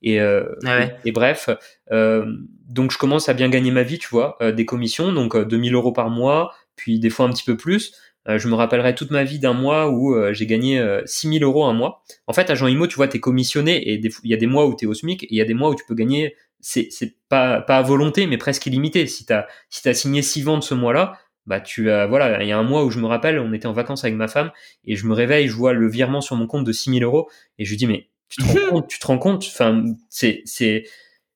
[0.02, 1.50] Et, euh, ah et, bref,
[1.92, 2.26] euh,
[2.68, 5.74] donc je commence à bien gagner ma vie, tu vois, euh, des commissions, donc 2000
[5.74, 7.94] euros par mois, puis des fois un petit peu plus.
[8.28, 12.04] je me rappellerai toute ma vie d'un mois où j'ai gagné 6000 euros un mois.
[12.28, 14.74] En fait, agent IMO, tu vois, t'es commissionné et il y a des mois où
[14.76, 16.90] t'es au SMIC et il y a des mois où tu peux gagner, c'est
[17.28, 19.08] pas, pas à volonté, mais presque illimité.
[19.08, 21.18] Si t'as si as signé 6 ventes ce mois-là,
[21.50, 23.66] bah tu as voilà, il y a un mois où je me rappelle, on était
[23.66, 24.52] en vacances avec ma femme
[24.86, 27.66] et je me réveille, je vois le virement sur mon compte de 6000 euros et
[27.66, 30.84] je lui dis mais tu te rends compte, tu te rends compte, enfin c'est c'est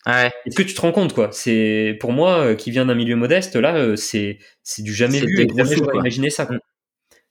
[0.06, 3.16] Est-ce que tu te rends compte quoi C'est pour moi euh, qui vient d'un milieu
[3.16, 6.46] modeste là, euh, c'est c'est du jamais vu, jamais j'aurais imaginé ça.
[6.46, 6.58] Quoi.
[6.58, 6.60] Mm.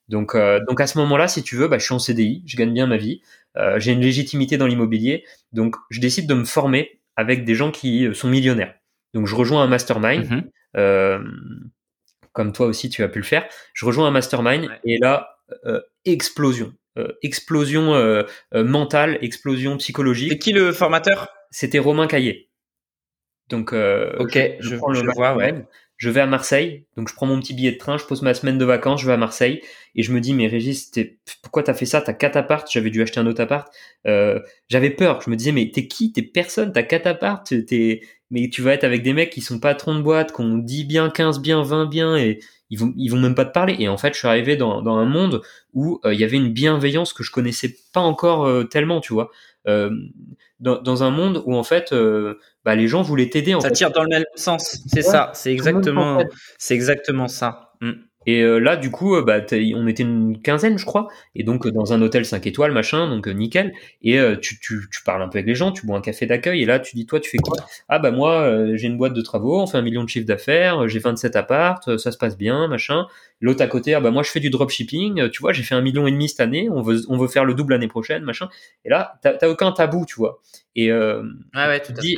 [0.08, 2.56] Donc euh, donc à ce moment-là, si tu veux, bah, je suis en CDI, je
[2.56, 3.22] gagne bien ma vie,
[3.76, 8.08] j'ai une légitimité dans l'immobilier, donc je décide de me former avec des gens qui
[8.14, 8.74] sont millionnaires.
[9.14, 10.24] Donc je rejoins un mastermind.
[10.24, 11.22] Mm-hmm
[12.34, 13.46] comme toi aussi tu as pu le faire.
[13.74, 15.36] Je rejoins un mastermind et là,
[16.06, 16.72] explosion.
[17.22, 20.32] Explosion mentale, explosion psychologique.
[20.32, 21.28] C'est qui le formateur?
[21.50, 22.48] C'était Romain Caillé.
[23.52, 25.64] Donc, ok, je, je, le vois, ouais.
[26.02, 28.34] Je vais à Marseille, donc je prends mon petit billet de train, je pose ma
[28.34, 29.62] semaine de vacances, je vais à Marseille
[29.94, 30.90] et je me dis mais Régis,
[31.42, 32.00] pourquoi t'as fait ça?
[32.00, 33.72] T'as quatre apparts, j'avais dû acheter un autre appart.
[34.08, 36.10] Euh, j'avais peur, je me disais mais t'es qui?
[36.10, 38.00] T'es personne, t'as quatre apparts, t'es
[38.32, 40.86] mais tu vas être avec des mecs qui sont patrons de boîte, qui ont 10
[40.86, 43.76] bien, 15 bien, 20 bien et ils vont ils vont même pas te parler.
[43.78, 46.38] Et en fait, je suis arrivé dans, dans un monde où euh, il y avait
[46.38, 49.30] une bienveillance que je connaissais pas encore euh, tellement, tu vois.
[49.68, 49.90] Euh,
[50.58, 53.56] dans, dans, un monde où en fait euh, bah, les gens voulaient t'aider.
[53.60, 56.22] Ça tire dans le même sens, c'est ça, c'est exactement,
[56.58, 57.72] c'est exactement ça.
[57.80, 57.92] Mm.
[58.26, 59.40] Et euh, là, du coup, euh, bah,
[59.74, 63.08] on était une quinzaine, je crois, et donc euh, dans un hôtel 5 étoiles, machin,
[63.08, 63.72] donc nickel.
[64.02, 66.62] Et tu, tu, tu, parles un peu avec les gens, tu bois un café d'accueil,
[66.62, 67.56] et là, tu dis, toi, tu fais quoi?
[67.88, 70.88] Ah bah moi, j'ai une boîte de travaux, on fait un million de chiffre d'affaires,
[70.88, 73.06] j'ai 27 appartes, ça se passe bien, machin.
[73.40, 75.82] L'autre à côté, ah bah moi, je fais du dropshipping, tu vois, j'ai fait un
[75.82, 78.48] million et demi cette année, on veut, on veut faire le double l'année prochaine, machin.
[78.84, 80.40] Et là, t'as aucun tabou, tu vois.
[80.76, 82.16] Et ah ouais, tout à fait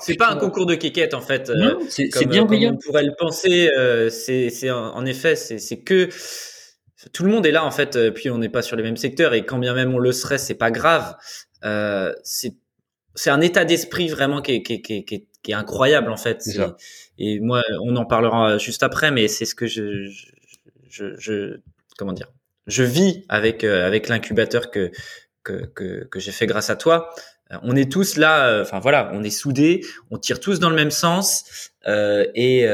[0.00, 1.50] c'est pas un concours de kékette en fait.
[1.50, 3.70] Euh, c'est bien euh, on pourrait le penser.
[3.76, 6.08] Euh, c'est en effet, c'est que
[7.12, 8.10] tout le monde est là en fait.
[8.10, 10.38] Puis on n'est pas sur les mêmes secteurs et quand bien même on le serait,
[10.38, 11.16] c'est pas grave.
[12.22, 12.54] c'est
[13.14, 16.42] c'est un état d'esprit vraiment qui est, qui, qui, qui, qui est incroyable en fait.
[17.18, 20.10] Et moi, on en parlera juste après, mais c'est ce que je,
[20.88, 21.60] je, je,
[21.98, 22.32] comment dire,
[22.66, 24.90] je vis avec avec l'incubateur que
[25.42, 27.12] que, que, que j'ai fait grâce à toi.
[27.52, 30.70] Euh, on est tous là, euh, enfin voilà, on est soudés, on tire tous dans
[30.70, 32.66] le même sens euh, et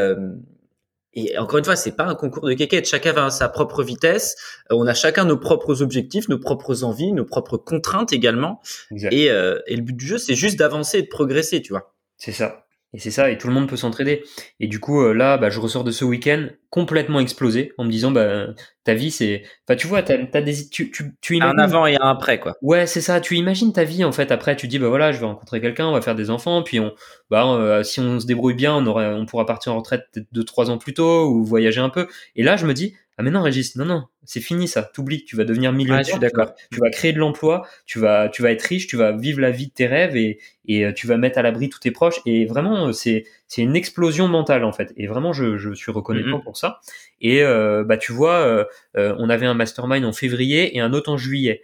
[1.14, 2.86] et encore une fois, c'est pas un concours de kékette.
[2.86, 4.36] Chacun va à sa propre vitesse.
[4.70, 8.60] on a chacun nos propres objectifs, nos propres envies, nos propres contraintes également.
[8.92, 11.92] Et, et, le but du jeu, c'est juste d'avancer et de progresser, tu vois.
[12.18, 12.67] C'est ça.
[12.94, 14.24] Et c'est ça, et tout le monde peut s'entraider.
[14.60, 17.90] Et du coup, euh, là, bah, je ressors de ce week-end complètement explosé en me
[17.90, 18.46] disant, bah,
[18.84, 21.60] ta vie, c'est, enfin, tu vois, t'as, as des, tu, tu, tu imagines...
[21.60, 22.56] Un avant et un après, quoi.
[22.62, 23.20] Ouais, c'est ça.
[23.20, 24.32] Tu imagines ta vie, en fait.
[24.32, 26.80] Après, tu dis, bah voilà, je vais rencontrer quelqu'un, on va faire des enfants, puis
[26.80, 26.94] on,
[27.28, 30.28] bah, euh, si on se débrouille bien, on aura, on pourra partir en retraite peut-être
[30.32, 32.08] deux, trois ans plus tôt ou voyager un peu.
[32.36, 34.84] Et là, je me dis, ah mais non Régis, non non, c'est fini ça.
[34.84, 36.04] T'oublies, tu vas devenir millionnaire.
[36.04, 36.54] je suis d'accord.
[36.70, 39.50] Tu, vas créer de l'emploi, tu vas tu vas être riche, tu vas vivre la
[39.50, 42.20] vie de tes rêves et et euh, tu vas mettre à l'abri tous tes proches.
[42.26, 44.92] Et vraiment euh, c'est c'est une explosion mentale en fait.
[44.96, 46.42] Et vraiment je je suis reconnaissant mm-hmm.
[46.44, 46.80] pour ça.
[47.20, 51.16] Et euh, bah tu vois, on avait un mastermind en février et un autre en
[51.16, 51.62] juillet.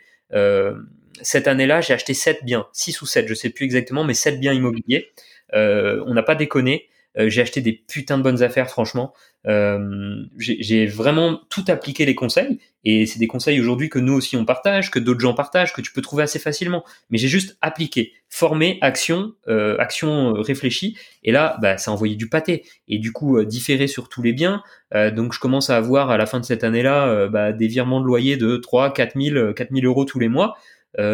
[1.22, 4.40] cette année-là, j'ai acheté 7 biens, 6 ou 7, je sais plus exactement, mais 7
[4.40, 5.12] biens immobiliers.
[5.52, 6.88] on n'a pas déconné.
[7.16, 9.12] J'ai acheté des putains de bonnes affaires, franchement.
[9.46, 14.38] Euh, j'ai vraiment tout appliqué les conseils et c'est des conseils aujourd'hui que nous aussi
[14.38, 16.82] on partage, que d'autres gens partagent, que tu peux trouver assez facilement.
[17.10, 20.96] Mais j'ai juste appliqué, formé, action, euh, action réfléchie.
[21.22, 24.22] Et là, bah, ça a envoyé du pâté et du coup euh, différé sur tous
[24.22, 24.62] les biens.
[24.94, 27.66] Euh, donc je commence à avoir à la fin de cette année-là euh, bah, des
[27.66, 30.56] virements de loyer de 3, 4 000, 4 000 euros tous les mois.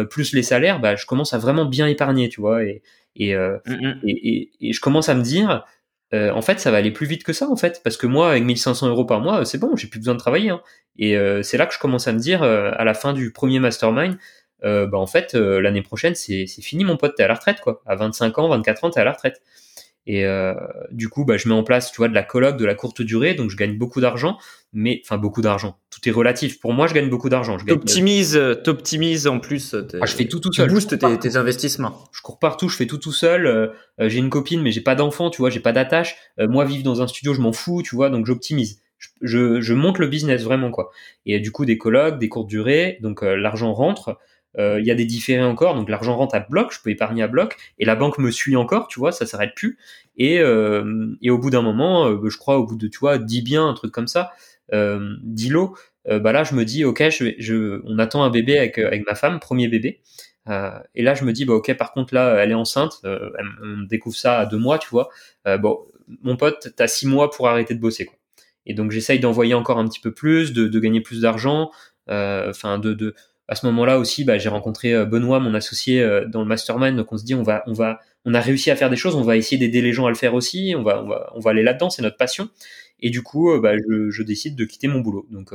[0.09, 2.83] plus les salaires, bah, je commence à vraiment bien épargner, tu vois, et,
[3.15, 3.99] et, mm, mm.
[4.03, 5.65] et, et, et, je commence à me dire,
[6.13, 8.31] euh, en fait, ça va aller plus vite que ça, en fait, parce que moi,
[8.31, 10.49] avec 1500 euros par mois, c'est bon, j'ai plus besoin de travailler.
[10.49, 10.61] Hein.
[10.97, 13.31] Et euh, c'est là que je commence à me dire, euh, à la fin du
[13.31, 14.17] premier mastermind,
[14.63, 17.81] bah en fait, l'année prochaine, c'est fini, mon pote, t'es à la retraite, quoi.
[17.87, 19.41] À 25 ans, 24 ans, t'es à la retraite.
[20.07, 20.55] Et euh,
[20.91, 23.01] du coup, bah, je mets en place, tu vois, de la coloc, de la courte
[23.01, 24.37] durée, donc je gagne beaucoup d'argent,
[24.73, 25.77] mais enfin beaucoup d'argent.
[25.91, 26.59] Tout est relatif.
[26.59, 27.57] Pour moi, je gagne beaucoup d'argent.
[27.57, 29.75] T'optimises, euh, t'optimises en plus.
[30.01, 30.67] Ah, je fais tout tout seul.
[30.67, 32.03] Tu boostes tes, tes, investissements.
[32.11, 33.45] Je cours partout, je fais tout tout seul.
[33.45, 33.67] Euh,
[33.99, 36.15] j'ai une copine, mais j'ai pas d'enfant, tu vois, j'ai pas d'attache.
[36.39, 38.81] moi, vivre dans un studio, je m'en fous, tu vois, donc j'optimise.
[39.21, 40.91] Je, je, monte le business vraiment quoi.
[41.25, 44.17] Et du coup, des colocs, des courtes durées, donc l'argent rentre.
[44.57, 47.23] Euh, il y a des différés encore, donc l'argent rentre à bloc, je peux épargner
[47.23, 49.77] à bloc, et la banque me suit encore, tu vois, ça s'arrête plus.
[50.17, 53.17] Et, euh, et au bout d'un moment, euh, je crois au bout de, tu vois,
[53.17, 54.31] 10 biens, un truc comme ça,
[54.73, 55.75] euh, 10 lots,
[56.07, 57.03] bah là je me dis, ok,
[57.85, 60.01] on attend un bébé avec, avec ma femme, premier bébé.
[60.95, 64.15] et là je me dis, bah ok, par contre là, elle est enceinte, on découvre
[64.15, 65.09] ça à deux mois, tu vois.
[65.59, 65.79] bon,
[66.23, 68.17] mon pote, t'as six mois pour arrêter de bosser, quoi.
[68.65, 71.69] Et donc j'essaye d'envoyer encore un petit peu plus, de, de gagner plus d'argent,
[72.07, 73.13] enfin de, de
[73.51, 76.95] à ce moment-là aussi, bah, j'ai rencontré euh, Benoît, mon associé euh, dans le mastermind.
[76.95, 79.13] Donc on se dit, on va, on va, on a réussi à faire des choses.
[79.17, 80.73] On va essayer d'aider les gens à le faire aussi.
[80.77, 81.89] On va, on va, on va aller là-dedans.
[81.89, 82.47] C'est notre passion.
[83.01, 85.27] Et du coup, bah, je, je, décide de quitter mon boulot.
[85.31, 85.53] Donc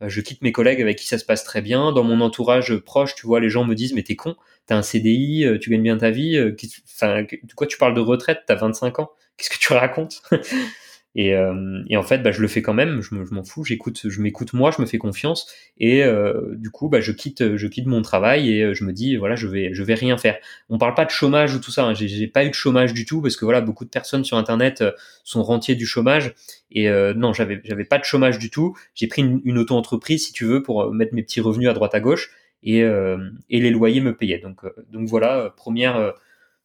[0.00, 1.90] je quitte mes collègues avec qui ça se passe très bien.
[1.90, 4.82] Dans mon entourage proche, tu vois, les gens me disent mais t'es con, t'as un
[4.82, 6.38] CDI, tu gagnes bien ta vie.
[6.86, 8.42] Enfin, de quoi tu parles de retraite?
[8.46, 9.10] T'as 25 ans.
[9.36, 10.22] Qu'est-ce que tu racontes?
[11.16, 13.00] Et, euh, et, en fait, bah, je le fais quand même.
[13.00, 13.64] Je, m'en fous.
[13.64, 14.72] J'écoute, je m'écoute moi.
[14.76, 15.46] Je me fais confiance.
[15.78, 18.92] Et euh, du coup, bah, je quitte, je quitte mon travail et euh, je me
[18.92, 20.38] dis, voilà, je vais, je vais rien faire.
[20.68, 21.84] On parle pas de chômage ou tout ça.
[21.84, 21.94] Hein.
[21.94, 24.80] J'ai pas eu de chômage du tout parce que voilà, beaucoup de personnes sur Internet
[24.80, 24.90] euh,
[25.22, 26.34] sont rentiers du chômage.
[26.72, 28.76] Et euh, non, j'avais, j'avais pas de chômage du tout.
[28.94, 31.94] J'ai pris une, une auto-entreprise, si tu veux, pour mettre mes petits revenus à droite
[31.94, 32.30] à gauche
[32.64, 34.38] et, et les loyers me payaient.
[34.38, 36.14] Donc, donc voilà, première,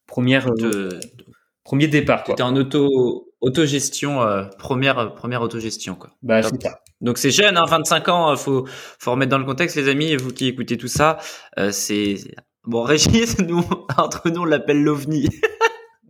[0.06, 0.50] première.
[1.62, 2.24] Premier départ.
[2.26, 6.10] C'était en auto autogestion, euh, première première autogestion quoi.
[6.22, 6.68] Bah c'est.
[7.00, 8.66] Donc c'est jeune, hein, 25 ans, euh, faut
[8.98, 11.18] faut remettre dans le contexte les amis, vous qui écoutez tout ça,
[11.58, 12.16] euh, c'est
[12.64, 13.64] bon Régis nous
[13.96, 15.28] entre nous on l'appelle l'ovni.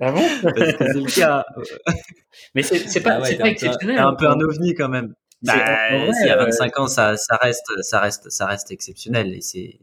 [0.02, 0.22] Ah bon?
[0.42, 1.44] Parce que c'est le cas.
[2.54, 3.98] Mais c'est pas, ah c'est pas exceptionnel.
[3.98, 5.12] un peu un ovni quand même.
[5.42, 5.54] Bah,
[6.12, 9.78] si à 25 ans, ça, ça reste, ça reste, ça reste exceptionnel et c'est,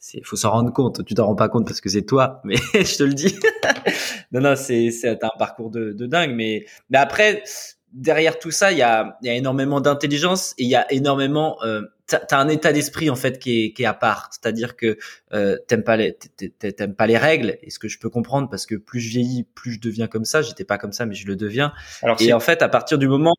[0.00, 1.04] c'est, faut s'en rendre compte.
[1.04, 3.38] Tu t'en rends pas compte parce que c'est toi, mais je te le dis.
[4.32, 7.44] non, non, c'est, c'est un parcours de, de dingue, mais, mais après,
[7.92, 10.90] derrière tout ça, il y a, il y a énormément d'intelligence et il y a
[10.92, 14.30] énormément, euh, t'as, as un état d'esprit en fait qui est, qui est à part.
[14.32, 14.98] C'est-à-dire que
[15.32, 18.66] euh, t'aimes pas les, t'aimes pas les règles, et ce que je peux comprendre parce
[18.66, 20.42] que plus je vieillis, plus je deviens comme ça.
[20.42, 21.72] J'étais pas comme ça, mais je le deviens.
[22.02, 23.34] Alors, et en fait, à partir du moment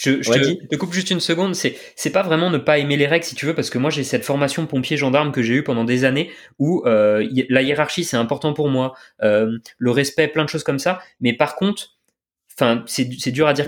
[0.00, 0.30] je, je
[0.66, 1.54] te, coupe juste une seconde.
[1.54, 3.90] C'est c'est pas vraiment ne pas aimer les règles si tu veux parce que moi
[3.90, 8.04] j'ai cette formation pompier gendarme que j'ai eu pendant des années où euh, la hiérarchie
[8.04, 11.00] c'est important pour moi, euh, le respect, plein de choses comme ça.
[11.20, 11.98] Mais par contre,
[12.54, 13.66] enfin c'est c'est dur à dire.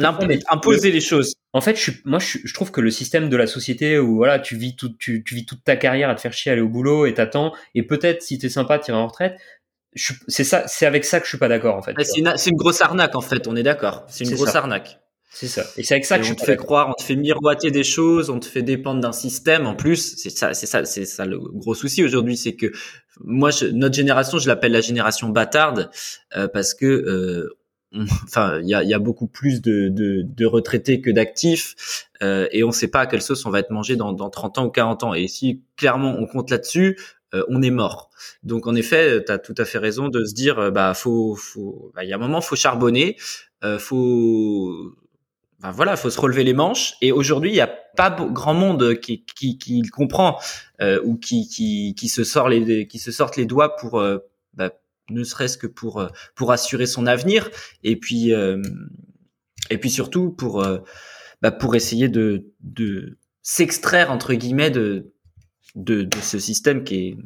[0.49, 1.35] Imposer les choses.
[1.53, 4.39] En fait, je moi je, je, trouve que le système de la société où voilà
[4.39, 6.69] tu vis tout tu, tu vis toute ta carrière à te faire chier aller au
[6.71, 9.39] boulot et t'attends et peut-être si t'es sympa t'iras en retraite
[9.95, 11.93] c'est ça, c'est avec ça que je suis pas d'accord en fait.
[11.99, 14.07] C'est une, une, grosse arnaque en fait, on est d'accord.
[14.09, 15.02] C'est une grosse arnaque.
[15.35, 15.65] C'est ça.
[15.77, 18.29] Et c'est avec ça que on te fait croire, on te fait miroiter des choses,
[18.29, 19.67] on te fait dépendre d'un système.
[19.67, 22.71] En plus, c'est ça, c'est ça, c'est ça le gros souci aujourd'hui, c'est que
[23.21, 25.91] moi, notre génération, je l'appelle la génération bâtarde
[26.37, 27.57] euh, parce que, euh,
[28.25, 32.47] enfin, il y a, y a, beaucoup plus de, de, de retraités que d'actifs euh,
[32.53, 34.59] et on ne sait pas à quelle sauce on va être mangé dans, dans 30
[34.59, 35.15] ans ou 40 ans.
[35.15, 36.99] Et si clairement on compte là-dessus,
[37.35, 38.11] euh, on est mort.
[38.43, 41.91] Donc en effet, tu as tout à fait raison de se dire, bah faut, faut,
[41.95, 43.17] bah, il y a un moment, faut charbonner,
[43.65, 44.95] euh, faut
[45.63, 46.95] ben voilà, faut se relever les manches.
[47.01, 50.41] Et aujourd'hui, il n'y a pas grand monde qui, qui, qui comprend
[50.81, 54.19] euh, ou qui, qui, qui se sort les qui se sortent les doigts pour euh,
[54.55, 54.73] bah,
[55.11, 57.49] ne serait-ce que pour euh, pour assurer son avenir
[57.85, 58.61] et puis euh,
[59.71, 60.67] et puis surtout pour
[61.43, 65.13] bah, pour essayer de de s'extraire entre guillemets de,
[65.77, 67.17] de de ce système qui est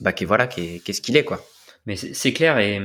[0.00, 1.42] bah qui est voilà qui est qu'est-ce qu'il est quoi.
[1.86, 2.80] Mais c'est clair et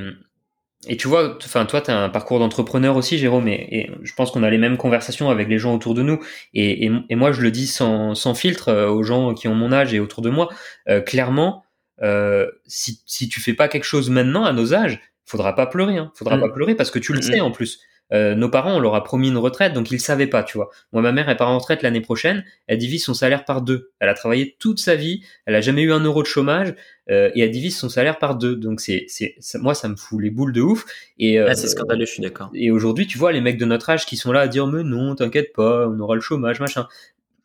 [0.88, 4.32] et tu vois, enfin toi, tu as un parcours d'entrepreneur aussi, Jérôme, et, je pense
[4.32, 6.20] qu'on a les mêmes conversations avec les gens autour de nous.
[6.54, 9.74] Et, et, moi, je le dis sans, sans filtre euh, aux gens qui ont mon
[9.74, 10.48] âge et autour de moi.
[10.88, 11.66] Euh, clairement,
[12.02, 15.98] euh, si, si tu fais pas quelque chose maintenant à nos âges, faudra pas pleurer.
[15.98, 16.12] Hein.
[16.16, 16.42] Faudra mm.
[16.42, 17.44] pas pleurer parce que tu le mm, sais mm.
[17.44, 17.82] en plus.
[18.12, 20.70] Euh, nos parents, on leur a promis une retraite, donc ils savaient pas, tu vois.
[20.94, 23.92] Moi, ma mère, elle part en retraite l'année prochaine, elle divise son salaire par deux.
[24.00, 26.74] Elle a travaillé toute sa vie, elle a jamais eu un euro de chômage,
[27.10, 28.56] euh, et elle divise son salaire par deux.
[28.56, 30.86] Donc c'est, c'est, moi, ça me fout les boules de ouf.
[31.18, 32.50] Et euh, ah, c'est scandaleux, je suis d'accord.
[32.54, 34.84] Et aujourd'hui, tu vois, les mecs de notre âge qui sont là à dire, mais
[34.84, 36.88] non, t'inquiète pas, on aura le chômage, machin.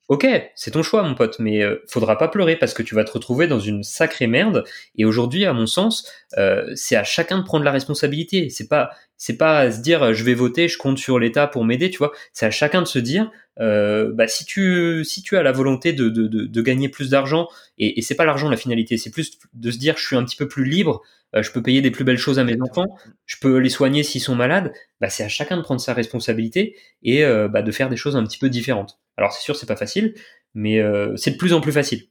[0.08, 3.04] Ok, c'est ton choix, mon pote, mais euh, faudra pas pleurer parce que tu vas
[3.04, 4.64] te retrouver dans une sacrée merde.
[4.96, 6.06] Et aujourd'hui, à mon sens,
[6.36, 8.50] euh, c'est à chacun de prendre la responsabilité.
[8.50, 8.90] C'est pas,
[9.24, 11.96] c'est pas à se dire, je vais voter, je compte sur l'État pour m'aider, tu
[11.96, 12.12] vois.
[12.34, 15.94] C'est à chacun de se dire, euh, bah si tu, si tu as la volonté
[15.94, 17.48] de, de, de, de gagner plus d'argent,
[17.78, 20.24] et, et c'est pas l'argent la finalité, c'est plus de se dire, je suis un
[20.24, 21.00] petit peu plus libre,
[21.34, 22.84] euh, je peux payer des plus belles choses à mes enfants,
[23.24, 24.74] je peux les soigner s'ils sont malades.
[25.00, 28.16] Bah, c'est à chacun de prendre sa responsabilité et euh, bah, de faire des choses
[28.16, 29.00] un petit peu différentes.
[29.16, 30.12] Alors c'est sûr, c'est pas facile,
[30.52, 32.08] mais euh, c'est de plus en plus facile.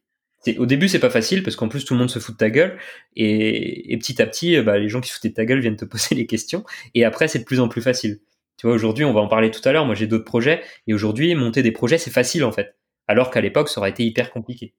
[0.57, 2.49] Au début, c'est pas facile parce qu'en plus tout le monde se fout de ta
[2.49, 2.77] gueule
[3.15, 5.85] et, petit à petit, bah, les gens qui se foutent de ta gueule viennent te
[5.85, 6.63] poser les questions
[6.95, 8.19] et après c'est de plus en plus facile.
[8.57, 9.85] Tu vois, aujourd'hui, on va en parler tout à l'heure.
[9.85, 12.75] Moi, j'ai d'autres projets et aujourd'hui, monter des projets, c'est facile en fait,
[13.07, 14.73] alors qu'à l'époque, ça aurait été hyper compliqué.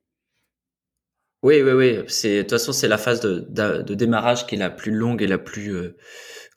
[1.44, 1.98] Oui, oui, oui.
[2.08, 5.26] C'est de toute façon, c'est la phase de, démarrage qui est la plus longue et
[5.26, 5.94] la plus euh,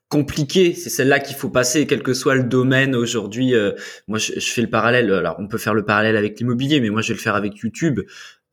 [0.07, 0.73] compliquée.
[0.73, 3.53] C'est celle-là qu'il faut passer, quel que soit le domaine aujourd'hui.
[3.53, 3.73] Euh,
[4.07, 5.11] moi, je, fais le parallèle.
[5.11, 7.57] Alors, on peut faire le parallèle avec l'immobilier, mais moi, je vais le faire avec
[7.57, 7.99] YouTube.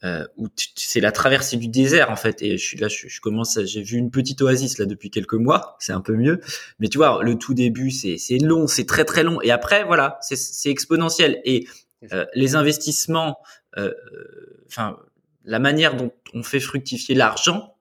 [0.05, 2.43] Euh, où c'est la traversée du désert en fait.
[2.43, 5.35] Et je suis là je, je commence j'ai vu une petite oasis là depuis quelques
[5.35, 5.77] mois.
[5.79, 6.41] C'est un peu mieux.
[6.79, 9.41] Mais tu vois le tout début c'est c'est long c'est très très long.
[9.41, 11.41] Et après voilà c'est c'est exponentiel.
[11.45, 11.67] Et
[12.13, 13.39] euh, les investissements
[13.79, 13.95] euh,
[14.67, 14.99] enfin
[15.45, 17.74] la manière dont on fait fructifier l'argent, euh,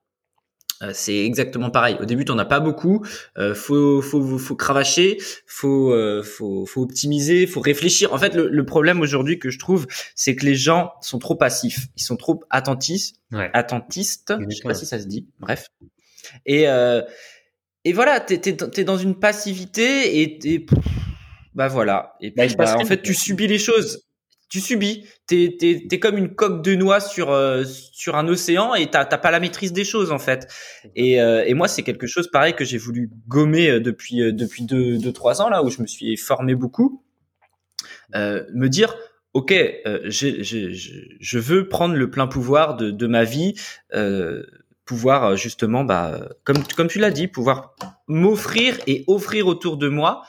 [0.91, 1.97] c'est exactement pareil.
[1.99, 3.05] Au début, tu n'en as pas beaucoup.
[3.38, 5.17] Euh, faut, faut, faut cravacher,
[5.47, 8.13] faut, euh, faut, faut optimiser, faut réfléchir.
[8.13, 11.88] En fait, le, problème aujourd'hui que je trouve, c'est que les gens sont trop passifs.
[11.95, 13.17] Ils sont trop attentistes.
[13.32, 13.49] Ouais.
[13.53, 14.34] Attentistes.
[14.49, 15.28] Je sais pas si ça se dit.
[15.39, 15.67] Bref.
[16.45, 17.01] Et, euh,
[17.86, 20.65] et voilà, t'es, es, dans une passivité et, et
[21.53, 22.15] bah voilà.
[22.21, 24.05] Et bah, bah, en fait, tu subis les choses
[24.54, 25.08] tu subis.
[25.26, 29.32] T'es es, comme une coque de noix sur euh, sur un océan et t'as pas
[29.32, 30.47] la maîtrise des choses en fait.
[30.95, 34.64] Et, euh, et moi c'est quelque chose pareil que j'ai voulu gommer euh, depuis depuis
[34.64, 37.04] deux deux trois ans là où je me suis formé beaucoup.
[38.14, 38.95] me dire
[39.34, 39.51] ok
[40.06, 43.56] je veux prendre le plein pouvoir de de ma vie.
[44.86, 47.76] pouvoir justement bah comme comme tu l'as dit pouvoir
[48.08, 50.22] m'offrir et offrir autour de moi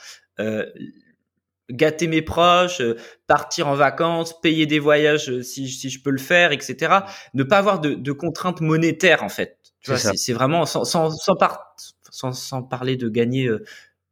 [1.71, 2.97] gâter mes proches, euh,
[3.27, 7.01] partir en vacances, payer des voyages euh, si, si je peux le faire, etc.
[7.35, 9.59] Ne pas avoir de, de contraintes monétaires en fait.
[9.83, 11.75] C'est vraiment sans, sans, sans, par,
[12.11, 13.51] sans, sans, parler de gagner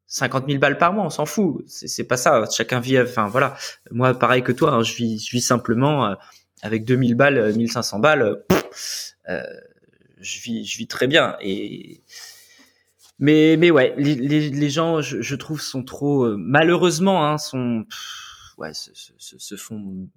[0.06, 1.64] 50 euh, 000 balles par mois, on s'en fout.
[1.66, 2.44] C'est pas ça.
[2.54, 3.00] Chacun vit.
[3.00, 3.56] Enfin voilà.
[3.90, 6.14] Moi, pareil que toi, hein, je vis, je vis simplement
[6.62, 8.44] avec 2000 balles, 1500 balles.
[9.28, 9.42] Euh,
[10.20, 12.02] je vis, je vis très bien et
[13.18, 17.38] mais mais ouais, les, les, les gens, je, je, trouve, sont trop euh, malheureusement, hein,
[17.38, 17.84] sont
[18.58, 20.08] ouais, se, se, se, font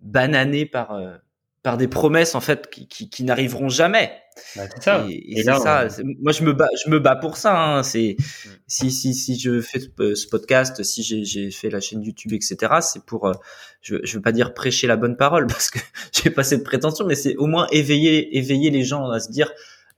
[0.00, 1.16] bananer par euh,
[1.62, 4.12] par des promesses en fait qui, qui, qui n'arriveront jamais.
[4.56, 5.06] Bah, c'est ça.
[5.08, 5.86] Et, et, ça.
[6.20, 7.56] Moi, je me bats, je me bats pour ça.
[7.56, 7.82] Hein.
[7.82, 8.50] C'est mm.
[8.66, 12.56] si si si je fais ce podcast, si j'ai j'ai fait la chaîne YouTube, etc.
[12.80, 13.32] C'est pour, euh,
[13.80, 15.78] je je veux pas dire prêcher la bonne parole parce que
[16.12, 19.52] j'ai pas cette prétention, mais c'est au moins éveiller éveiller les gens à se dire.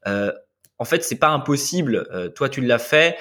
[0.07, 0.33] Euh,
[0.79, 2.07] en fait, c'est pas impossible.
[2.13, 3.17] Euh, toi, tu l'as fait.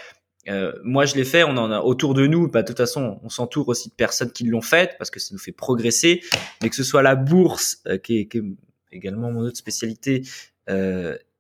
[0.50, 1.44] Euh, moi, je l'ai fait.
[1.44, 2.48] On en a autour de nous.
[2.48, 5.30] Bah, de toute façon, on s'entoure aussi de personnes qui l'ont fait parce que ça
[5.32, 6.22] nous fait progresser.
[6.62, 8.30] Mais que ce soit la bourse, euh, qui, est,
[8.92, 10.24] également mon autre spécialité,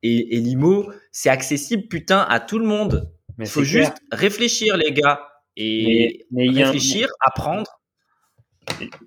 [0.06, 3.10] et, l'IMO, c'est accessible, putain, à tout le monde.
[3.40, 5.22] Il faut juste réfléchir, les gars,
[5.56, 7.80] et réfléchir, apprendre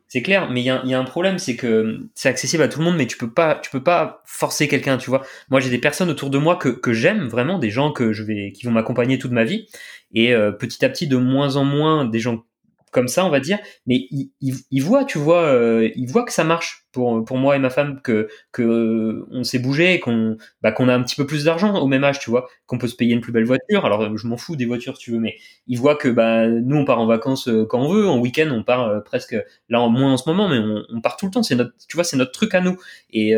[0.09, 2.85] c'est clair, mais il y, a, un problème, c'est que c'est accessible à tout le
[2.85, 5.23] monde, mais tu peux pas, tu peux pas forcer quelqu'un, tu vois.
[5.51, 8.23] Moi, j'ai des personnes autour de moi que, que j'aime vraiment, des gens que je
[8.23, 9.67] vais, qui vont m'accompagner toute ma vie,
[10.13, 12.45] et euh, petit à petit, de moins en moins, des gens
[12.93, 13.59] comme ça, on va dire.
[13.87, 14.09] Mais
[14.41, 17.71] il, voit, tu vois, euh, il voit que ça marche pour, pour moi et ma
[17.71, 21.79] femme, que, que on s'est bougé, qu'on bah, qu'on a un petit peu plus d'argent
[21.79, 23.85] au même âge, tu vois, qu'on peut se payer une plus belle voiture.
[23.85, 26.85] Alors, je m'en fous des voitures, tu veux, mais il voit que bah, nous, on
[26.85, 28.09] part en vacances euh, quand on veut.
[28.09, 29.37] En week-end, on part euh, presque,
[29.69, 31.43] là, moins en ce moment, mais on, on part tout le temps.
[31.43, 32.77] C'est notre, tu vois, c'est notre truc à nous.
[33.11, 33.35] Et,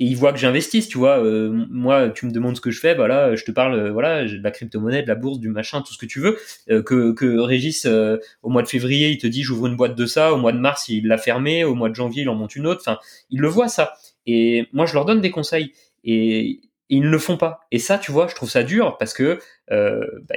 [0.00, 1.22] et ils voient que j'investisse, tu vois.
[1.22, 4.24] Euh, moi, tu me demandes ce que je fais, voilà, je te parle, euh, voilà,
[4.24, 6.38] de la crypto-monnaie, de la bourse, du machin, tout ce que tu veux.
[6.70, 7.86] Euh, que, que Régis,
[8.42, 10.58] au mois de février, il te dit j'ouvre une boîte de ça, au mois de
[10.58, 12.80] mars, il l'a fermé, au mois de janvier, il en monte une autre.
[12.80, 12.98] Enfin,
[13.28, 13.92] ils le voient ça.
[14.26, 15.72] Et moi, je leur donne des conseils
[16.02, 17.60] et ils ne le font pas.
[17.70, 19.38] Et ça, tu vois, je trouve ça dur parce que
[19.68, 20.34] bah,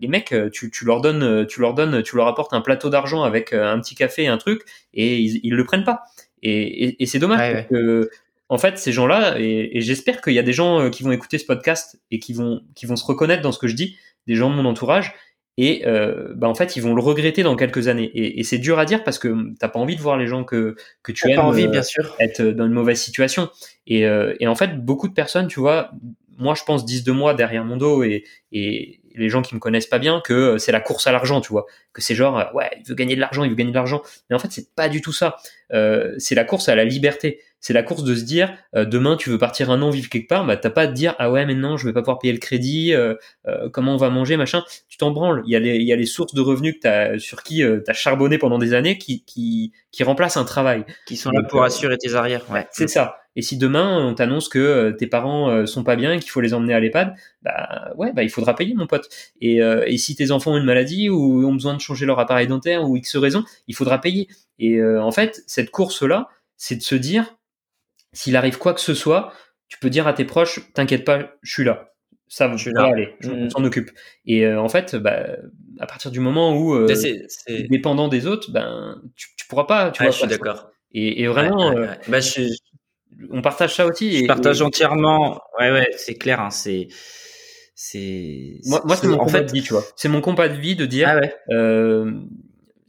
[0.00, 3.24] les mecs, tu, tu, leur donnes, tu leur donnes, tu leur apportes un plateau d'argent
[3.24, 4.62] avec un petit café et un truc,
[4.94, 6.04] et ils, ils le prennent pas.
[6.44, 8.10] Et, et, c'est dommage que
[8.52, 11.38] en fait, ces gens-là, et, j'espère qu'il y a des gens euh, qui vont écouter
[11.38, 13.96] ce podcast et qui vont, qui vont se reconnaître dans ce que je dis,
[14.26, 15.14] des gens de mon entourage,
[15.56, 18.10] et euh, bah en fait, ils vont le regretter dans quelques années.
[18.14, 20.76] Et, c'est dur à dire parce que t'as pas envie de voir les gens que,
[21.02, 22.04] que tu aimes pas envie, bien sûr.
[22.04, 23.48] Euh, être dans une mauvaise situation.
[23.86, 25.90] Et, et en fait, beaucoup de personnes, tu vois,
[26.36, 29.60] moi je pense disent de moi derrière mon dos et, et les gens qui me
[29.60, 32.70] connaissent pas bien que c'est la course à l'argent, tu vois, que c'est genre ouais,
[32.78, 34.02] il veut gagner de l'argent, il veut gagner de l'argent.
[34.28, 35.36] Mais en fait, c'est pas du tout ça.
[35.72, 39.16] Euh, c'est la course à la liberté c'est la course de se dire euh, demain
[39.16, 41.30] tu veux partir un an vivre quelque part, bah t'as pas à te dire ah
[41.30, 43.14] ouais mais non je vais pas pouvoir payer le crédit, euh,
[43.46, 45.42] euh, comment on va manger machin, tu t'en branles.
[45.46, 47.58] Il y a les il y a les sources de revenus que t'as sur qui
[47.58, 51.42] tu t'as charbonné pendant des années qui qui qui remplacent un travail, qui sont là
[51.48, 52.44] pour assurer tes arrières.
[52.50, 52.66] Ouais.
[52.72, 53.18] C'est ça.
[53.36, 56.52] Et si demain on t'annonce que tes parents sont pas bien et qu'il faut les
[56.52, 59.08] emmener à l'EHPAD, bah ouais, bah il faudra payer mon pote.
[59.40, 62.48] Et, et si tes enfants ont une maladie ou ont besoin de changer leur appareil
[62.48, 64.28] dentaire ou X raison, il faudra payer.
[64.58, 67.36] Et en fait, cette course là, c'est de se dire
[68.12, 69.32] s'il arrive quoi que ce soit,
[69.68, 71.88] tu peux dire à tes proches, t'inquiète pas, je suis là.
[72.28, 72.84] Ça, je suis là.
[72.84, 73.50] aller, on mm.
[73.50, 73.90] s'en occupe.
[74.24, 75.36] Et euh, en fait, bah,
[75.78, 76.88] à partir du moment où euh,
[77.46, 79.90] es dépendant des autres, ben tu, tu pourras pas.
[79.90, 80.70] Tu vois, je suis d'accord.
[80.92, 82.42] Et, et, vraiment, euh, bah, je,
[83.30, 84.22] on partage ça aussi.
[84.22, 85.42] Je partage entièrement.
[85.58, 86.40] Ouais, ouais, c'est clair.
[86.40, 86.88] Hein, c'est
[87.74, 89.44] c'est moi, moi c'est mon combat fait...
[89.44, 89.84] de vie, tu vois.
[89.96, 91.08] C'est mon combat de vie de dire.
[91.10, 91.34] Ah ouais.
[91.50, 92.12] euh,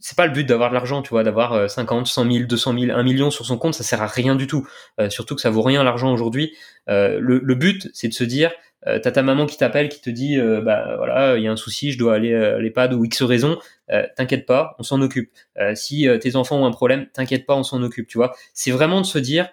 [0.04, 2.92] c'est pas le but d'avoir de l'argent, tu vois, d'avoir 50, 100 000, 200 000,
[2.92, 4.68] 1 million sur son compte, ça sert à rien du tout.
[5.00, 6.54] Euh, surtout que ça vaut rien l'argent aujourd'hui.
[6.90, 8.52] Euh, le, le, but, c'est de se dire,
[8.86, 11.56] euh, t'as ta maman qui t'appelle, qui te dit, bah voilà, il y a un
[11.56, 13.58] souci, je dois aller à l'EHPAD ou X raison,
[14.14, 15.32] t'inquiète pas, on s'en occupe.
[15.72, 18.34] si tes enfants ont un problème, t'inquiète pas, on s'en occupe, tu vois.
[18.52, 19.48] C'est vraiment de se dire,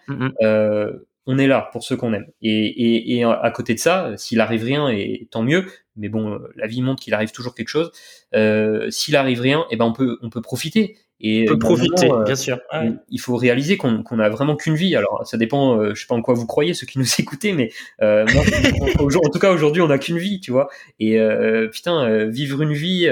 [1.28, 2.28] on est là pour ceux qu'on aime.
[2.42, 5.66] Et, et, à côté de ça, s'il arrive rien, et tant mieux.
[5.96, 7.92] Mais bon, la vie montre qu'il arrive toujours quelque chose.
[8.34, 10.98] Euh, s'il arrive rien, et eh ben on peut on peut profiter.
[11.24, 12.60] Et on peut profiter, euh, bien sûr.
[13.10, 14.96] Il faut réaliser qu'on qu'on a vraiment qu'une vie.
[14.96, 17.54] Alors ça dépend, euh, je sais pas en quoi vous croyez ceux qui nous écoutez,
[17.54, 17.72] mais
[18.02, 18.26] euh,
[19.00, 20.70] en, tout cas aujourd'hui on a qu'une vie, tu vois.
[21.00, 21.20] Et
[21.72, 23.08] putain, vivre une vie,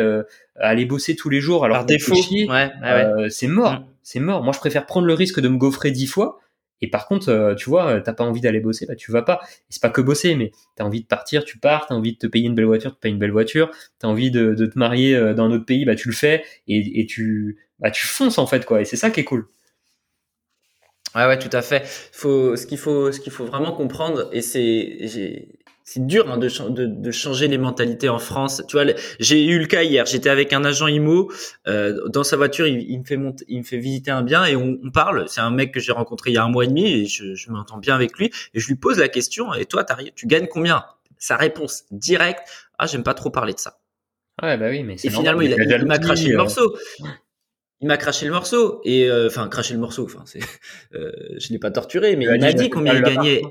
[0.56, 2.72] aller bosser tous les jours, alors par défaut, ouais,
[3.30, 3.86] c'est mort, mm.
[4.02, 4.44] c'est mort.
[4.44, 6.40] Moi je préfère prendre le risque de me gaufrer dix fois
[6.82, 9.40] et par contre, euh, tu vois, t'as pas envie d'aller bosser, bah tu vas pas.
[9.70, 11.88] c'est pas que bosser, mais t'as envie de partir, tu pars.
[11.88, 13.72] T'as envie de te payer une belle voiture, tu payes une belle voiture.
[14.00, 16.44] T'as envie de, de, te marier euh, dans un autre pays, bah tu le fais
[16.68, 18.82] et, et tu, bah tu fonces en fait quoi.
[18.82, 19.48] Et c'est ça qui est cool.
[21.16, 21.84] Ouais, ouais, tout à fait.
[22.12, 25.48] Faut, ce qu'il faut, ce qu'il faut vraiment comprendre, et c'est,
[25.92, 28.62] c'est dur hein, de, de, de, changer les mentalités en France.
[28.68, 28.86] Tu vois,
[29.20, 30.06] j'ai eu le cas hier.
[30.06, 31.32] J'étais avec un agent IMO
[31.68, 32.68] euh, dans sa voiture.
[32.68, 35.28] Il, il, me fait monter, il me fait visiter un bien et on, on parle.
[35.28, 37.34] C'est un mec que j'ai rencontré il y a un mois et demi et je,
[37.34, 38.30] je m'entends bien avec lui.
[38.54, 39.52] Et je lui pose la question.
[39.56, 39.84] Et toi,
[40.14, 40.86] tu gagnes combien?
[41.18, 42.48] Sa réponse directe.
[42.78, 43.80] Ah, j'aime pas trop parler de ça.
[44.44, 46.38] Ouais, bah oui, mais et finalement, il, il m'a craché le euh.
[46.38, 46.78] morceau.
[47.82, 50.06] Il m'a craché le morceau et euh, enfin craché le morceau.
[50.06, 50.40] Enfin, c'est,
[50.94, 53.42] euh, je l'ai pas torturé, mais il m'a dit combien il gagnait.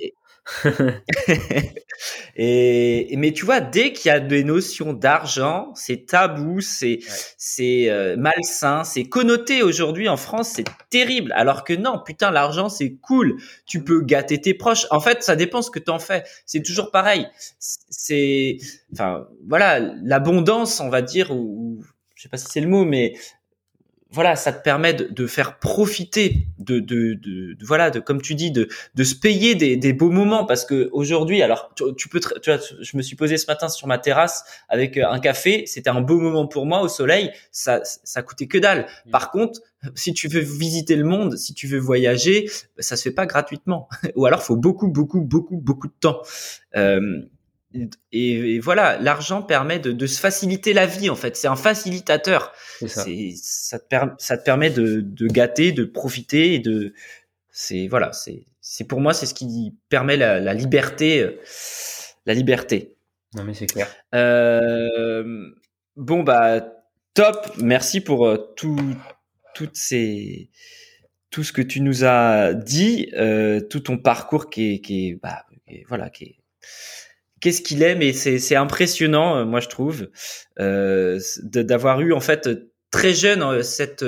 [2.37, 7.01] et mais tu vois, dès qu'il y a des notions d'argent, c'est tabou, c'est
[7.37, 11.33] c'est euh, malsain, c'est connoté aujourd'hui en France, c'est terrible.
[11.33, 13.37] Alors que non, putain, l'argent c'est cool.
[13.67, 14.87] Tu peux gâter tes proches.
[14.91, 16.25] En fait, ça dépend ce que t'en fais.
[16.47, 17.27] C'est toujours pareil.
[17.59, 18.59] C'est
[18.93, 21.81] enfin voilà, l'abondance, on va dire ou
[22.15, 23.15] je sais pas si c'est le mot, mais
[24.11, 28.35] voilà, ça te permet de, de faire profiter de, de, de, voilà, de comme tu
[28.35, 32.21] dis, de, de se payer des, des beaux moments parce que aujourd'hui, alors tu, peux,
[32.21, 35.65] tu vois, je me suis posé ce matin sur ma terrasse avec euh, un café,
[35.67, 38.87] c'était un beau moment pour moi au soleil, ça, ça coûtait que dalle.
[39.07, 39.11] Mmh.
[39.11, 39.61] Par contre,
[39.95, 42.49] si tu veux visiter le monde, si tu veux voyager,
[42.79, 46.23] ça se fait pas gratuitement, ou alors faut beaucoup, beaucoup, beaucoup, beaucoup de temps.
[46.77, 47.23] Euh,
[48.13, 51.37] et, voilà, l'argent permet de, de, se faciliter la vie en fait.
[51.37, 52.53] C'est un facilitateur.
[52.81, 53.05] Ça.
[53.37, 53.79] ça.
[53.79, 56.95] te ça te permet de, de, gâter, de profiter et de.
[57.51, 61.39] C'est voilà, c'est c'est pour moi c'est ce qui permet la, la, liberté,
[62.27, 62.97] la liberté.
[63.35, 63.89] Non mais c'est clair.
[64.15, 65.51] Euh,
[65.97, 66.61] bon bah
[67.15, 68.79] top, merci pour euh, tout
[69.55, 70.51] toutes ces
[71.31, 75.15] tout ce que tu nous as dit, euh, tout ton parcours qui est qui est
[75.15, 75.45] bah
[75.89, 76.37] voilà qui est
[77.41, 80.09] qu'est-ce qu'il aime et c'est impressionnant, euh, moi je trouve,
[80.59, 82.49] euh, d'avoir eu en fait
[82.91, 84.05] très jeune euh, cette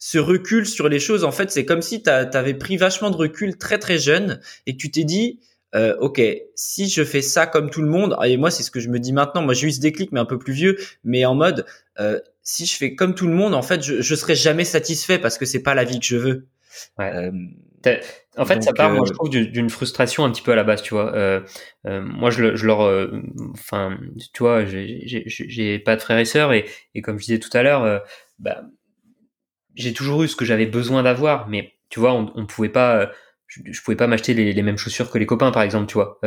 [0.00, 1.24] ce recul sur les choses.
[1.24, 4.72] En fait, c'est comme si tu avais pris vachement de recul très très jeune et
[4.74, 5.40] que tu t'es dit,
[5.74, 6.22] euh, ok,
[6.54, 8.98] si je fais ça comme tout le monde, et moi c'est ce que je me
[8.98, 9.42] dis maintenant.
[9.42, 11.66] Moi j'ai eu ce déclic, mais un peu plus vieux, mais en mode,
[12.00, 15.18] euh, si je fais comme tout le monde, en fait, je, je serai jamais satisfait
[15.18, 16.46] parce que c'est pas la vie que je veux.
[16.98, 17.30] Ouais.
[18.36, 20.64] En fait, ça part, moi, je euh, trouve, d'une frustration un petit peu à la
[20.64, 21.14] base, tu vois.
[21.14, 21.40] Euh,
[21.86, 22.80] euh, moi, je, je leur,
[23.52, 23.98] enfin,
[24.32, 27.62] tu vois, j'ai pas de frères et sœurs, et, et, comme je disais tout à
[27.62, 28.02] l'heure,
[28.38, 28.62] bah,
[29.74, 33.10] j'ai toujours eu ce que j'avais besoin d'avoir, mais tu vois, on, on pouvait pas,
[33.46, 35.94] je, je pouvais pas m'acheter les, les, mêmes chaussures que les copains, par exemple, tu
[35.94, 36.20] vois.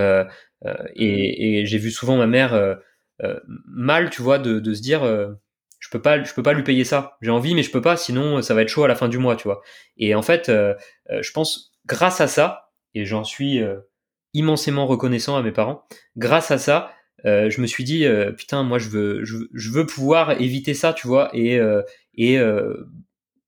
[0.96, 2.78] et, et j'ai vu souvent ma mère
[3.68, 5.04] mal, tu vois, de, de se dire
[5.92, 8.42] peux pas je peux pas lui payer ça j'ai envie mais je peux pas sinon
[8.42, 9.62] ça va être chaud à la fin du mois tu vois
[9.98, 10.74] et en fait euh,
[11.12, 13.78] euh, je pense grâce à ça et j'en suis euh,
[14.34, 15.86] immensément reconnaissant à mes parents
[16.18, 16.92] grâce à ça
[17.24, 18.04] je me suis dit
[18.36, 21.60] putain moi je veux je, veux pouvoir éviter ça tu vois et
[22.16, 22.40] et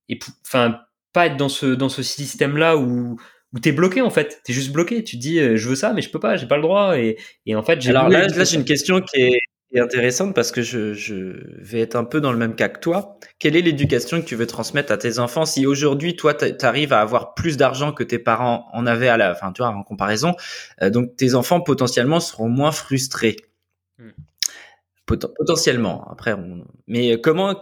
[0.10, 0.80] et enfin
[1.12, 3.18] pas être dans ce dans ce système là où
[3.52, 5.04] où t'es bloqué en fait, t'es juste bloqué.
[5.04, 7.18] Tu te dis je veux ça mais je peux pas, j'ai pas le droit et,
[7.48, 7.90] et en fait j'ai.
[7.90, 9.40] Alors là, là j'ai une question qui est
[9.80, 13.18] intéressante parce que je, je, vais être un peu dans le même cas que toi.
[13.40, 16.94] Quelle est l'éducation que tu veux transmettre à tes enfants si aujourd'hui toi tu arrives
[16.94, 19.84] à avoir plus d'argent que tes parents en avaient à la, enfin tu vois en
[19.84, 20.36] comparaison,
[20.82, 23.38] euh, donc tes enfants potentiellement seront moins frustrés?
[23.98, 24.12] Hmm.
[25.06, 26.08] potentiellement.
[26.12, 26.66] Après, on...
[26.88, 27.56] mais comment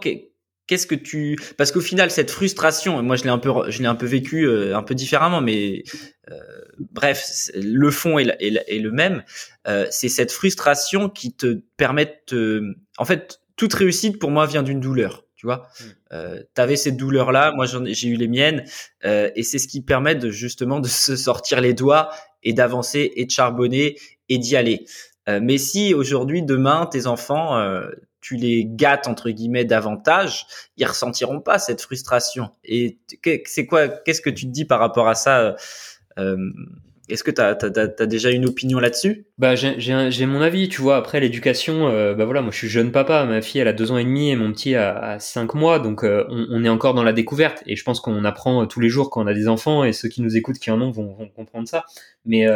[0.72, 3.88] qu'est-ce que tu parce qu'au final cette frustration moi je l'ai un peu je l'ai
[3.88, 5.82] un peu vécu euh, un peu différemment mais
[6.30, 6.38] euh,
[6.78, 9.22] bref le fond est, est, le même.
[9.68, 14.62] Euh, c'est cette frustration qui te permet de en fait toute réussite pour moi vient
[14.62, 15.68] d'une douleur tu vois.
[15.78, 15.84] Mmh.
[16.14, 18.64] euh, t'avais cette douleur là moi j'ai eu les miennes
[19.04, 22.08] euh, et c'est ce qui permet de justement de se sortir les doigts
[22.42, 23.98] et d'avancer et de charbonner
[24.30, 24.86] et d'y aller.
[25.28, 27.56] Mais si aujourd'hui demain tes enfants
[28.22, 30.46] tu les gâtes entre guillemets davantage,
[30.78, 32.50] ils ressentiront pas cette frustration.
[32.64, 32.98] Et
[33.44, 35.56] c'est quoi Qu'est-ce que tu te dis par rapport à ça
[36.18, 36.36] euh,
[37.08, 39.26] Est-ce que tu as, déjà une opinion là-dessus?
[39.38, 40.96] Bah j'ai mon avis, tu vois.
[40.96, 43.90] Après l'éducation, euh, bah voilà, moi je suis jeune papa, ma fille elle a deux
[43.90, 47.04] ans et demi et mon petit a, cinq mois, donc euh, on, est encore dans
[47.04, 47.64] la découverte.
[47.66, 50.08] Et je pense qu'on apprend tous les jours quand on a des enfants et ceux
[50.08, 51.84] qui nous écoutent qui en ont vont, vont comprendre ça.
[52.24, 52.46] Mais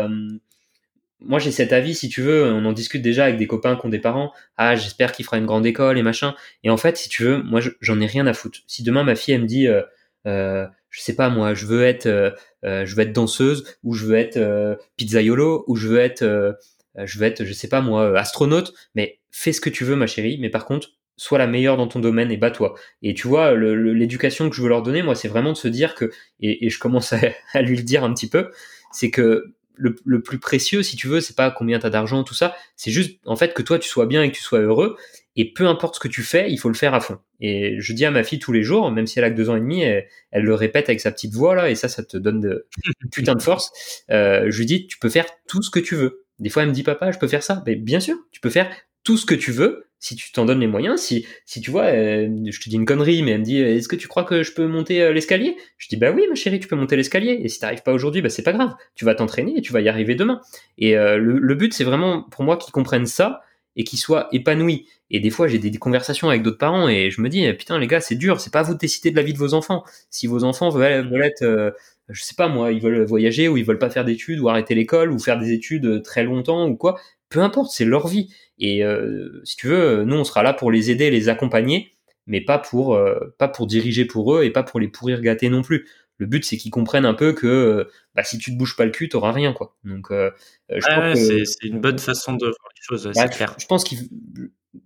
[1.21, 3.87] moi j'ai cet avis, si tu veux, on en discute déjà avec des copains qui
[3.87, 4.33] ont des parents.
[4.57, 6.35] Ah, j'espère qu'il fera une grande école et machin.
[6.63, 8.61] Et en fait, si tu veux, moi j'en ai rien à foutre.
[8.67, 9.83] Si demain ma fille elle me dit, euh,
[10.27, 12.31] euh, je sais pas moi, je veux être, euh,
[12.63, 16.57] je veux être danseuse ou je veux être pizzaiolo ou je veux être,
[16.97, 18.75] je veux être, je sais pas moi, astronaute.
[18.95, 20.39] Mais fais ce que tu veux, ma chérie.
[20.41, 22.75] Mais par contre, sois la meilleure dans ton domaine et bats-toi.
[23.03, 25.95] Et tu vois, l'éducation que je veux leur donner, moi, c'est vraiment de se dire
[25.95, 26.11] que,
[26.41, 27.13] et, je commence
[27.55, 28.51] à, lui le dire un petit peu,
[28.93, 32.57] c'est que le, plus précieux, si tu veux, c'est pas combien t'as d'argent, tout ça.
[32.77, 34.97] C'est juste, en fait, que toi, tu sois bien et que tu sois heureux.
[35.37, 37.19] Et peu importe ce que tu fais, il faut le faire à fond.
[37.41, 39.51] Et je dis à ma fille tous les jours, même si elle a que deux
[39.51, 42.17] ans et demi, elle, le répète avec sa petite voix là, et ça, ça te
[42.17, 42.67] donne de
[43.13, 43.71] putain de force.
[44.11, 46.25] Euh, je lui dis, tu peux faire tout ce que tu veux.
[46.39, 47.63] Des fois, elle me dit, papa, je peux faire ça.
[47.67, 48.71] Mais bien sûr, tu peux faire
[49.05, 51.85] tout ce que tu veux si tu t'en donnes les moyens, si, si tu vois,
[51.85, 54.25] euh, je te dis une connerie, mais elle me dit, euh, est-ce que tu crois
[54.25, 55.57] que je peux monter euh, l'escalier?
[55.79, 57.41] Je dis, bah oui, ma chérie, tu peux monter l'escalier.
[57.43, 58.75] Et si t'arrives pas aujourd'hui, bah c'est pas grave.
[58.95, 60.41] Tu vas t'entraîner et tu vas y arriver demain.
[60.79, 63.43] Et le, but, c'est vraiment pour moi qu'ils comprennent ça
[63.77, 64.87] et qu'ils soient épanouis.
[65.11, 67.87] Et des fois, j'ai des, conversations avec d'autres parents et je me dis, putain, les
[67.87, 68.41] gars, c'est dur.
[68.41, 69.85] C'est pas à vous de décider de la vie de vos enfants.
[70.11, 71.75] Si vos enfants veulent, veulent être
[72.09, 74.75] je sais pas moi, ils veulent voyager ou ils veulent pas faire d'études ou arrêter
[74.75, 78.33] l'école ou faire des études très longtemps ou quoi, peu importe, c'est leur vie.
[78.59, 81.97] Et euh, si tu veux, nous on sera là pour les aider, les accompagner,
[82.27, 85.49] mais pas pour euh, pas pour diriger pour eux et pas pour les pourrir gâter
[85.49, 85.87] non plus.
[86.19, 88.87] Le but c'est qu'ils comprennent un peu que euh, bah, si tu te bouges pas
[88.87, 89.77] le cul, t'auras rien quoi.
[89.85, 93.55] Donc je pense c'est une bonne façon de voir les choses, c'est bah, clair.
[93.59, 94.09] Je pense qu'il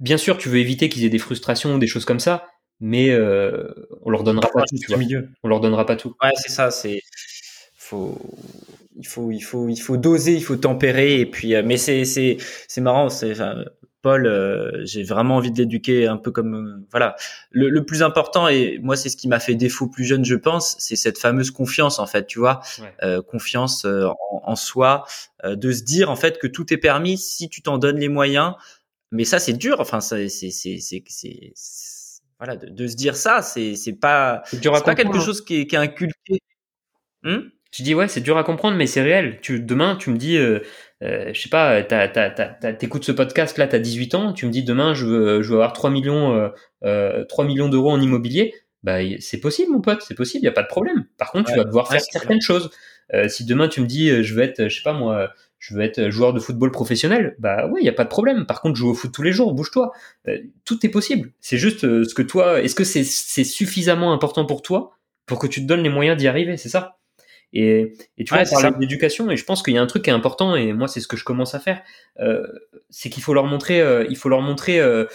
[0.01, 2.49] bien sûr tu veux éviter qu'ils aient des frustrations ou des choses comme ça,
[2.81, 3.15] mais
[4.03, 4.77] on leur donnera pas tout.
[4.77, 4.97] Tu vois.
[4.97, 5.29] Milieu.
[5.45, 6.17] On leur donnera pas tout.
[6.21, 6.73] Ouais, c'est ça.
[6.73, 7.03] C'est
[7.77, 8.19] faut
[9.01, 12.05] il faut il faut il faut doser, il faut tempérer et puis euh, mais c'est
[12.05, 12.37] c'est
[12.69, 13.35] c'est marrant, c'est
[14.03, 17.17] Paul, euh, j'ai vraiment envie de l'éduquer un peu comme euh, voilà.
[17.51, 20.37] Le, le, plus important et moi c'est ce qui m'a fait défaut plus jeune, je
[20.37, 22.61] pense, c'est cette fameuse confiance en fait, tu vois,
[23.29, 25.05] confiance en, en, soi,
[25.45, 28.55] de se dire en fait que tout est permis si tu t'en donnes les moyens.
[29.13, 31.53] Mais ça c'est dur, enfin c'est c'est c'est c'est
[32.39, 35.21] voilà de, de, se dire ça, c'est c'est pas c'est pas quelque hein.
[35.21, 36.39] chose qui est, qui est inculqué.
[37.23, 37.41] Hmm
[37.71, 39.39] tu dis ouais, c'est dur à comprendre, mais c'est réel.
[39.43, 40.61] Tu, demain, tu me dis, euh,
[41.03, 44.93] euh, je sais pas, t'écoutes ce podcast là, t'as 18 ans, tu me dis demain,
[44.93, 46.49] je veux, je veux avoir 3 millions, euh,
[46.85, 48.55] euh 3 millions d'euros en immobilier.
[48.83, 51.05] Bah, c'est possible, mon pote, c'est possible, il y a pas de problème.
[51.19, 52.71] Par contre, tu vas devoir faire certaines choses.
[53.13, 55.83] Euh, si demain tu me dis, je veux être, je sais pas moi, je veux
[55.83, 58.47] être joueur de football professionnel, bah ouais, il y a pas de problème.
[58.47, 59.93] Par contre, joue au foot tous les jours, bouge-toi.
[60.65, 61.33] tout est possible.
[61.41, 63.05] C'est juste ce que toi, est-ce que c'est
[63.45, 64.97] suffisamment important pour toi
[65.27, 67.00] pour que tu te donnes les moyens d'y arriver, c'est ça?
[67.53, 70.11] Et, et tu vois, parler d'éducation, et je pense qu'il y a un truc qui
[70.11, 71.83] est important, et moi c'est ce que je commence à faire,
[72.21, 72.47] euh,
[72.91, 75.07] c'est qu'il faut leur montrer, euh, il faut leur montrer euh,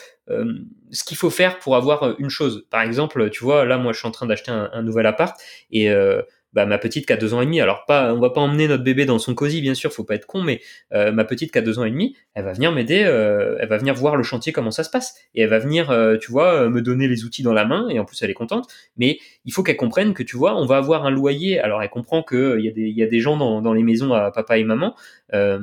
[0.92, 2.66] ce qu'il faut faire pour avoir une chose.
[2.70, 5.40] Par exemple, tu vois, là moi je suis en train d'acheter un, un, nouvel appart,
[5.72, 6.22] et euh,
[6.56, 8.70] bah, ma petite qui a deux ans et demi, alors pas, on va pas emmener
[8.70, 10.62] notre bébé dans son cosy, bien sûr, faut pas être con, mais
[10.94, 13.68] euh, ma petite qui a deux ans et demi, elle va venir m'aider, euh, elle
[13.68, 16.32] va venir voir le chantier comment ça se passe, et elle va venir, euh, tu
[16.32, 18.70] vois, me donner les outils dans la main, et en plus elle est contente.
[18.96, 21.60] Mais il faut qu'elle comprenne que, tu vois, on va avoir un loyer.
[21.60, 24.58] Alors elle comprend que il y a des, gens dans, dans les maisons à papa
[24.58, 24.96] et maman.
[25.34, 25.58] mais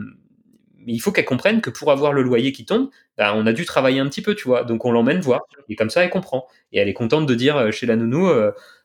[0.87, 3.65] il faut qu'elle comprenne que pour avoir le loyer qui tombe, bah, on a dû
[3.65, 4.65] travailler un petit peu, tu vois.
[4.65, 5.43] Donc on l'emmène voir.
[5.71, 6.47] Et comme ça, elle comprend.
[6.73, 8.29] Et elle est contente de dire chez la nounou,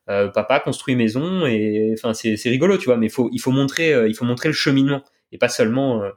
[0.10, 3.52] euh, papa construit maison et enfin c'est rigolo tu vois mais il faut il faut
[3.52, 6.12] montrer euh, il faut montrer le cheminement et pas seulement euh,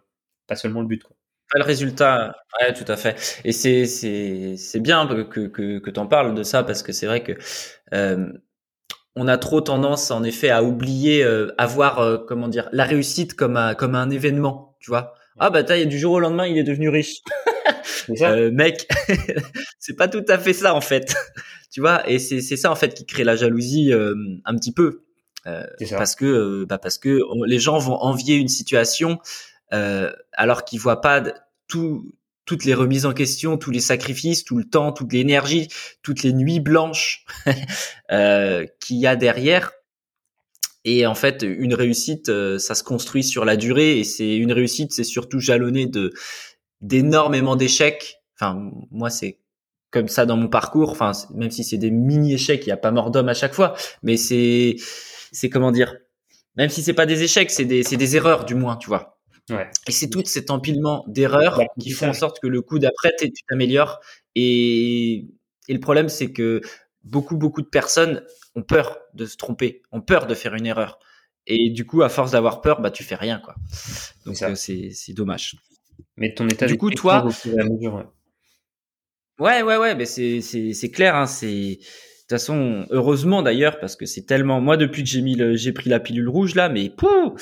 [0.47, 1.17] pas seulement le but quoi.
[1.53, 3.41] Pas le résultat, ouais, tout à fait.
[3.45, 7.07] Et c'est c'est c'est bien que que que t'en parles de ça parce que c'est
[7.07, 7.33] vrai que
[9.17, 11.27] on a trop tendance en effet à oublier
[11.59, 15.15] avoir comment dire la réussite comme un comme un événement, tu vois.
[15.41, 17.17] Ah bah t'as du jour au lendemain il est devenu riche.
[18.21, 18.89] euh, mec,
[19.79, 21.15] c'est pas tout à fait ça en fait
[21.71, 24.15] tu vois et c'est c'est ça en fait qui crée la jalousie euh,
[24.45, 25.05] un petit peu
[25.47, 29.19] euh, parce que euh, bah parce que les gens vont envier une situation
[30.33, 31.23] alors qu'ils voient pas
[31.69, 32.13] tout
[32.45, 35.69] toutes les remises en question, tous les sacrifices, tout le temps, toute l'énergie,
[36.03, 37.25] toutes les nuits blanches
[38.11, 39.71] euh, qu'il y a derrière.
[40.85, 42.27] Et en fait, une réussite,
[42.59, 44.01] ça se construit sur la durée.
[44.01, 46.13] Et c'est une réussite, c'est surtout jalonné de
[46.81, 48.17] d'énormément d'échecs.
[48.35, 49.39] Enfin, moi, c'est
[49.91, 50.91] comme ça dans mon parcours.
[50.91, 53.55] Enfin, même si c'est des mini échecs, il n'y a pas mort d'homme à chaque
[53.55, 54.77] fois, mais c'est
[55.33, 55.97] c'est comment dire.
[56.57, 59.19] Même si c'est pas des échecs, c'est des c'est des erreurs du moins, tu vois.
[59.51, 59.69] Ouais.
[59.89, 63.31] Et c'est tout cet empilement d'erreurs qui font en sorte que le coup d'après tu
[63.49, 64.01] t'améliores.
[64.35, 65.27] Et
[65.69, 66.61] et le problème c'est que
[67.05, 68.23] beaucoup beaucoup de personnes
[68.55, 70.99] ont peur de se tromper, ont peur de faire une erreur.
[71.47, 73.55] Et du coup, à force d'avoir peur, bah, tu fais rien, quoi.
[74.27, 75.57] Donc, c'est dommage.
[76.17, 77.27] Mais ton état du coup, toi,
[79.41, 81.17] ouais, ouais, ouais, mais c'est clair.
[81.17, 81.79] Hein, c'est
[82.31, 84.61] de toute façon, heureusement d'ailleurs, parce que c'est tellement.
[84.61, 87.35] Moi, depuis que j'ai mis le, j'ai pris la pilule rouge là, mais pouh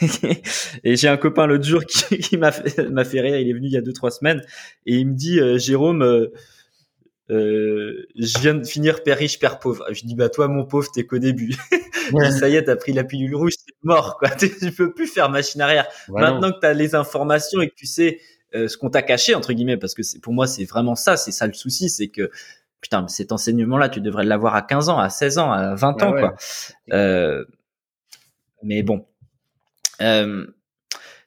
[0.84, 3.36] Et j'ai un copain l'autre jour qui, qui m'a fait, m'a fait rire.
[3.38, 4.42] Il est venu il y a deux trois semaines
[4.86, 6.28] et il me dit, euh, Jérôme, euh,
[7.30, 9.84] euh, je viens de finir père riche, père pauvre.
[9.90, 11.54] Je dis bah toi mon pauvre, t'es qu'au début.
[12.38, 14.30] ça y est, t'as pris la pilule rouge, c'est mort quoi.
[14.38, 15.88] Tu peux plus faire machine arrière.
[16.08, 18.20] Maintenant que t'as les informations et que tu sais
[18.68, 21.32] ce qu'on t'a caché entre guillemets, parce que c'est pour moi c'est vraiment ça, c'est
[21.32, 22.30] ça le souci, c'est que
[22.80, 26.12] putain, cet enseignement-là, tu devrais l'avoir à 15 ans, à 16 ans, à 20 ans,
[26.12, 26.34] quoi.
[26.92, 27.44] Euh,
[28.62, 29.06] mais bon.
[30.00, 30.46] Euh,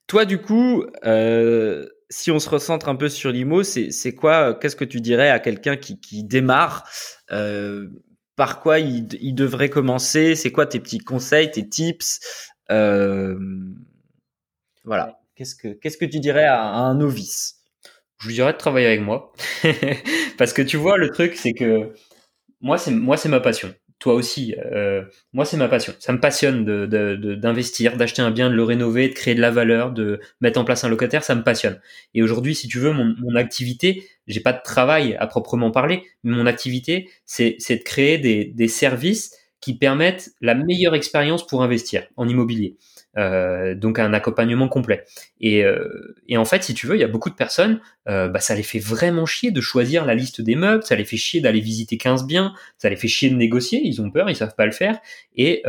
[0.07, 4.75] toi, du coup, euh, si on se recentre un peu sur l'IMO, c'est quoi Qu'est-ce
[4.75, 6.87] que tu dirais à quelqu'un qui, qui, démarre
[8.35, 12.19] Par quoi il, il devrait commencer C'est quoi tes petits conseils, tes tips
[12.69, 13.39] Voilà.
[15.39, 17.61] Qu'est-ce que qu'est-ce que tu dirais à un novice?
[18.19, 19.31] Je lui dirais de travailler avec moi.
[20.37, 21.93] Parce que tu vois, le truc, c'est que
[22.59, 23.73] moi, c'est moi, c'est ma passion.
[23.99, 24.53] Toi aussi.
[24.73, 25.93] Euh, moi, c'est ma passion.
[25.99, 29.49] Ça me passionne d'investir, de, d'acheter un bien, de le rénover, de créer de la
[29.49, 31.23] valeur, de mettre en place un locataire.
[31.23, 31.79] Ça me passionne.
[32.13, 36.03] Et aujourd'hui, si tu veux, mon, mon activité, j'ai pas de travail à proprement parler,
[36.25, 41.63] mais mon activité, c'est de créer des, des services qui permettent la meilleure expérience pour
[41.63, 42.75] investir en immobilier.
[43.17, 45.03] Euh, donc un accompagnement complet.
[45.41, 48.27] Et, euh, et, en fait, si tu veux, il y a beaucoup de personnes, euh,
[48.27, 51.17] bah, ça les fait vraiment chier de choisir la liste des meubles, ça les fait
[51.17, 54.35] chier d'aller visiter 15 biens, ça les fait chier de négocier, ils ont peur, ils
[54.35, 54.99] savent pas le faire.
[55.35, 55.63] Et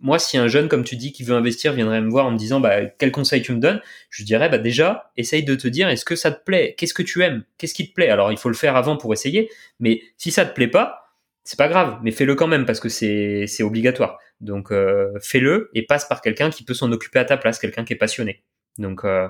[0.00, 2.36] moi, si un jeune, comme tu dis, qui veut investir, viendrait me voir en me
[2.36, 3.80] disant, bah, quel conseil tu me donnes,
[4.10, 6.74] je dirais, bah, déjà, essaye de te dire, est-ce que ça te plaît?
[6.76, 7.44] Qu'est-ce que tu aimes?
[7.56, 8.10] Qu'est-ce qui te plaît?
[8.10, 9.48] Alors, il faut le faire avant pour essayer,
[9.80, 11.03] mais si ça te plaît pas,
[11.44, 14.18] c'est pas grave, mais fais-le quand même parce que c'est c'est obligatoire.
[14.40, 17.84] Donc euh, fais-le et passe par quelqu'un qui peut s'en occuper à ta place, quelqu'un
[17.84, 18.42] qui est passionné.
[18.78, 19.28] Donc euh,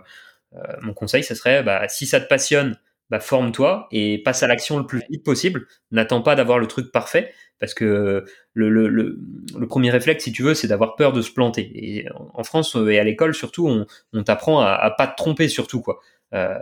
[0.54, 2.78] euh, mon conseil, ce serait, bah, si ça te passionne,
[3.10, 5.66] bah, forme-toi et passe à l'action le plus vite possible.
[5.90, 9.18] N'attends pas d'avoir le truc parfait parce que le, le, le,
[9.58, 11.70] le premier réflexe, si tu veux, c'est d'avoir peur de se planter.
[11.74, 15.48] Et en France et à l'école surtout, on, on t'apprend à, à pas te tromper
[15.48, 16.00] surtout quoi.
[16.32, 16.58] Euh,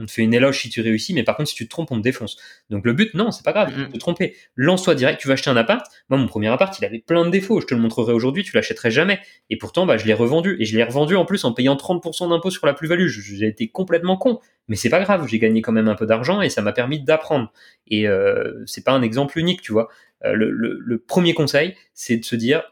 [0.00, 1.92] on te fait une éloge si tu réussis, mais par contre, si tu te trompes,
[1.92, 2.38] on te défonce.
[2.70, 4.34] Donc le but, non, c'est pas grave, de te tromper.
[4.56, 5.84] Lance-toi direct, tu vas acheter un appart.
[6.08, 7.60] Moi, mon premier appart, il avait plein de défauts.
[7.60, 9.20] Je te le montrerai aujourd'hui, tu l'achèterais jamais.
[9.50, 10.56] Et pourtant, bah, je l'ai revendu.
[10.58, 13.08] Et je l'ai revendu en plus en payant 30% d'impôt sur la plus-value.
[13.08, 14.40] J'ai été complètement con.
[14.68, 17.00] Mais c'est pas grave, j'ai gagné quand même un peu d'argent et ça m'a permis
[17.00, 17.52] d'apprendre.
[17.88, 19.88] Et euh, c'est pas un exemple unique, tu vois.
[20.24, 22.62] Euh, le, premier conseil, c'est de se dire,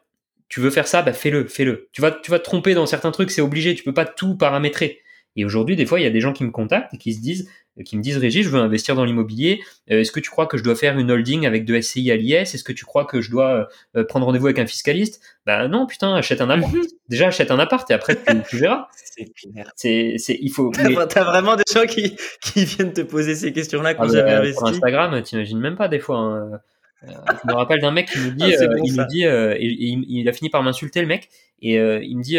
[0.49, 1.89] tu veux faire ça, bah fais-le, fais-le.
[1.93, 4.37] Tu vas, tu vas te tromper dans certains trucs, c'est obligé, tu peux pas tout
[4.37, 5.03] paramétrer.
[5.39, 7.21] Et aujourd'hui, des fois, il y a des gens qui me contactent et qui se
[7.21, 7.49] disent,
[7.85, 9.61] qui me disent, Régis, je veux investir dans l'immobilier.
[9.89, 12.17] Euh, est-ce que tu crois que je dois faire une holding avec de SCI à
[12.17, 15.23] l'IS Est-ce que tu crois que je dois euh, prendre rendez-vous avec un fiscaliste?
[15.47, 16.75] Ben non, putain, achète un appart.
[17.09, 18.17] Déjà, achète un appart et après
[18.49, 18.89] tu, verras.
[18.97, 19.71] C'est clair.
[19.77, 20.73] C'est, c'est, il faut.
[20.73, 24.39] T'as vraiment des gens qui, qui viennent te poser ces questions-là quand ah, j'avais bah,
[24.39, 24.59] investi.
[24.59, 26.19] Sur Instagram, t'imagines même pas des fois.
[26.19, 26.61] Hein.
[27.05, 29.57] Euh, je me rappelle d'un mec qui me dit, ah, euh, il me dit, euh,
[29.59, 31.29] il, a fini par m'insulter le mec,
[31.61, 32.39] et il me dit,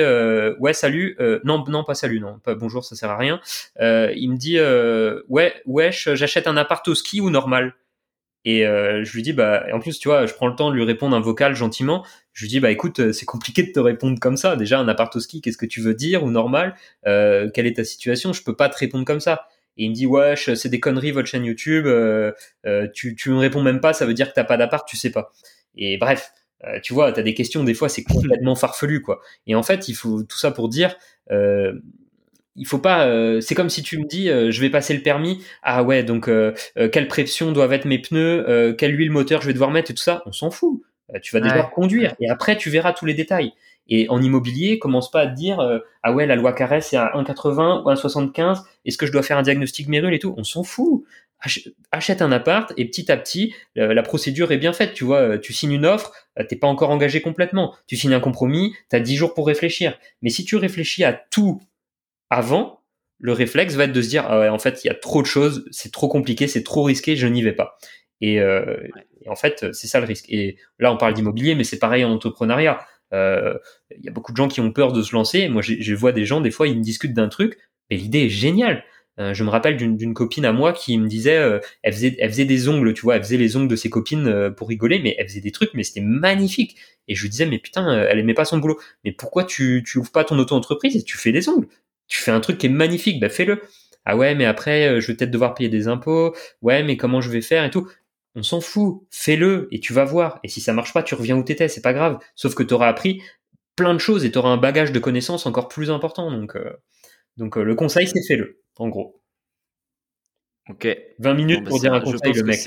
[0.59, 3.39] ouais salut, non non pas salut non, pas bonjour ça sert à rien.
[3.79, 4.59] il me dit,
[5.29, 7.75] ouais wesh, j'achète un appart au ski ou normal?
[8.45, 10.85] Et je lui dis bah en plus tu vois je prends le temps de lui
[10.85, 12.05] répondre un vocal gentiment.
[12.31, 14.55] Je lui dis bah écoute c'est compliqué de te répondre comme ça.
[14.55, 16.75] Déjà un appart au ski qu'est-ce que tu veux dire ou normal?
[17.03, 18.31] Quelle est ta situation?
[18.31, 19.47] Je peux pas te répondre comme ça.
[19.79, 21.87] Et il me dit wesh, c'est des conneries votre chaîne YouTube.
[21.87, 22.33] Euh,
[22.65, 24.97] euh, tu tu me réponds même pas, ça veut dire que t'as pas d'appart, tu
[24.97, 25.31] sais pas.
[25.77, 26.33] Et bref,
[26.65, 29.21] euh, tu vois, t'as des questions des fois c'est complètement farfelu quoi.
[29.47, 30.97] Et en fait, il faut tout ça pour dire.
[31.31, 33.07] il faut pas.
[33.39, 35.41] c'est comme si tu me dis, je vais passer le permis.
[35.63, 36.29] Ah ouais, donc
[36.91, 40.03] quelle pression doivent être mes pneus, quelle huile moteur je vais devoir mettre et tout
[40.03, 40.23] ça.
[40.25, 40.81] On s'en fout.
[41.21, 43.53] tu vas devoir conduire et après tu verras tous les détails.
[43.89, 46.95] Et en immobilier, commence pas à te dire euh, ah ouais la loi Carré c'est
[46.95, 48.61] à 1,80 ou 1,75.
[48.85, 50.33] Est-ce que je dois faire un diagnostic Mérule et tout?
[50.37, 51.03] On s'en fout.
[51.91, 54.93] Achète un appart et petit à petit euh, la procédure est bien faite.
[54.93, 56.13] Tu vois, euh, tu signes une offre,
[56.47, 57.73] t'es pas encore engagé complètement.
[57.87, 59.97] Tu signes un compromis, tu as 10 jours pour réfléchir.
[60.21, 61.61] Mais si tu réfléchis à tout
[62.29, 62.83] avant,
[63.19, 65.21] le réflexe va être de se dire ah ouais en fait il y a trop
[65.21, 67.77] de choses, c'est trop compliqué, c'est trop risqué, je n'y vais pas.
[68.21, 70.25] Et, et en fait c'est ça le risque.
[70.27, 72.79] Et là on parle d'immobilier, mais c'est pareil en entrepreneuriat
[73.11, 75.49] il y a beaucoup de gens qui ont peur de se lancer.
[75.49, 77.57] Moi, je vois des gens, des fois, ils me discutent d'un truc,
[77.89, 78.83] mais l'idée est géniale.
[79.19, 82.69] Euh, je me rappelle d'une copine à moi qui me disait, euh, elle, faisait, des
[82.69, 85.41] ongles, tu vois, elle faisait les ongles de ses copines pour rigoler, mais elle faisait
[85.41, 86.77] des trucs, mais c'était magnifique.
[87.07, 88.79] Et je lui disais, mais putain, elle aimait pas son boulot.
[89.03, 91.67] Mais pourquoi tu, tu ouvres pas ton auto-entreprise et tu fais des ongles?
[92.07, 93.61] Tu fais un truc qui est magnifique, bah fais-le.
[94.05, 96.33] Ah ouais, mais après, je vais peut-être devoir payer des impôts.
[96.61, 97.87] Ouais, mais comment je vais faire et tout
[98.35, 100.39] on s'en fout, fais-le et tu vas voir.
[100.43, 102.19] Et si ça marche pas, tu reviens où t'étais, c'est pas grave.
[102.35, 103.21] Sauf que tu auras appris
[103.75, 106.31] plein de choses et tu auras un bagage de connaissances encore plus important.
[106.31, 106.57] Donc,
[107.37, 109.19] donc le conseil, c'est fais-le, en gros.
[110.69, 110.87] Ok.
[111.17, 112.59] 20 minutes bah, pour dire un conseil, le mec.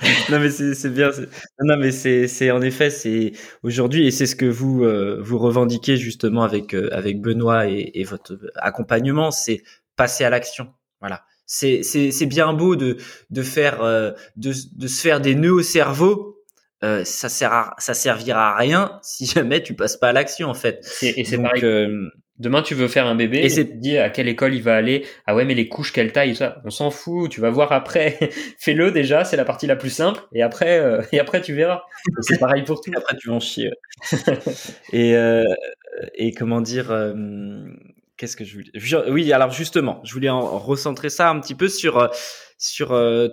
[0.30, 1.10] non mais c'est bien.
[1.60, 5.96] Non mais c'est en effet c'est aujourd'hui et c'est ce que vous euh, vous revendiquez
[5.96, 9.62] justement avec euh, avec Benoît et, et votre accompagnement, c'est
[9.96, 10.72] passer à l'action.
[11.00, 11.24] Voilà.
[11.48, 12.98] C'est c'est c'est bien beau de
[13.30, 16.36] de faire euh, de de se faire des nœuds au cerveau.
[16.80, 20.54] ça sert à, ça servira à rien si jamais tu passes pas à l'action en
[20.54, 20.86] fait.
[21.02, 21.64] Et c'est pareil.
[22.38, 25.04] Demain, tu veux faire un bébé et, c'est dit à quelle école il va aller?
[25.26, 27.28] Ah ouais, mais les couches, quelle taille, ça, on s'en fout.
[27.30, 28.16] Tu vas voir après.
[28.58, 30.20] Fais-le déjà, c'est la partie la plus simple.
[30.32, 31.82] Et après, euh, et après, tu verras.
[32.20, 32.92] C'est pareil pour tout.
[32.96, 33.70] après, tu vas en chier.
[34.92, 35.42] et euh,
[36.14, 37.12] et comment dire euh,
[38.18, 41.68] Qu'est-ce que je voulais Oui, alors justement, je voulais en recentrer ça un petit peu
[41.68, 42.10] sur
[42.60, 42.88] sur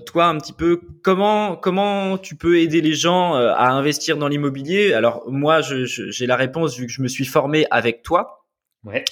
[0.06, 4.94] toi un petit peu comment comment tu peux aider les gens à investir dans l'immobilier?
[4.94, 8.46] Alors moi, j'ai la réponse vu que je me suis formé avec toi.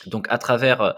[0.07, 0.91] Donc à travers euh,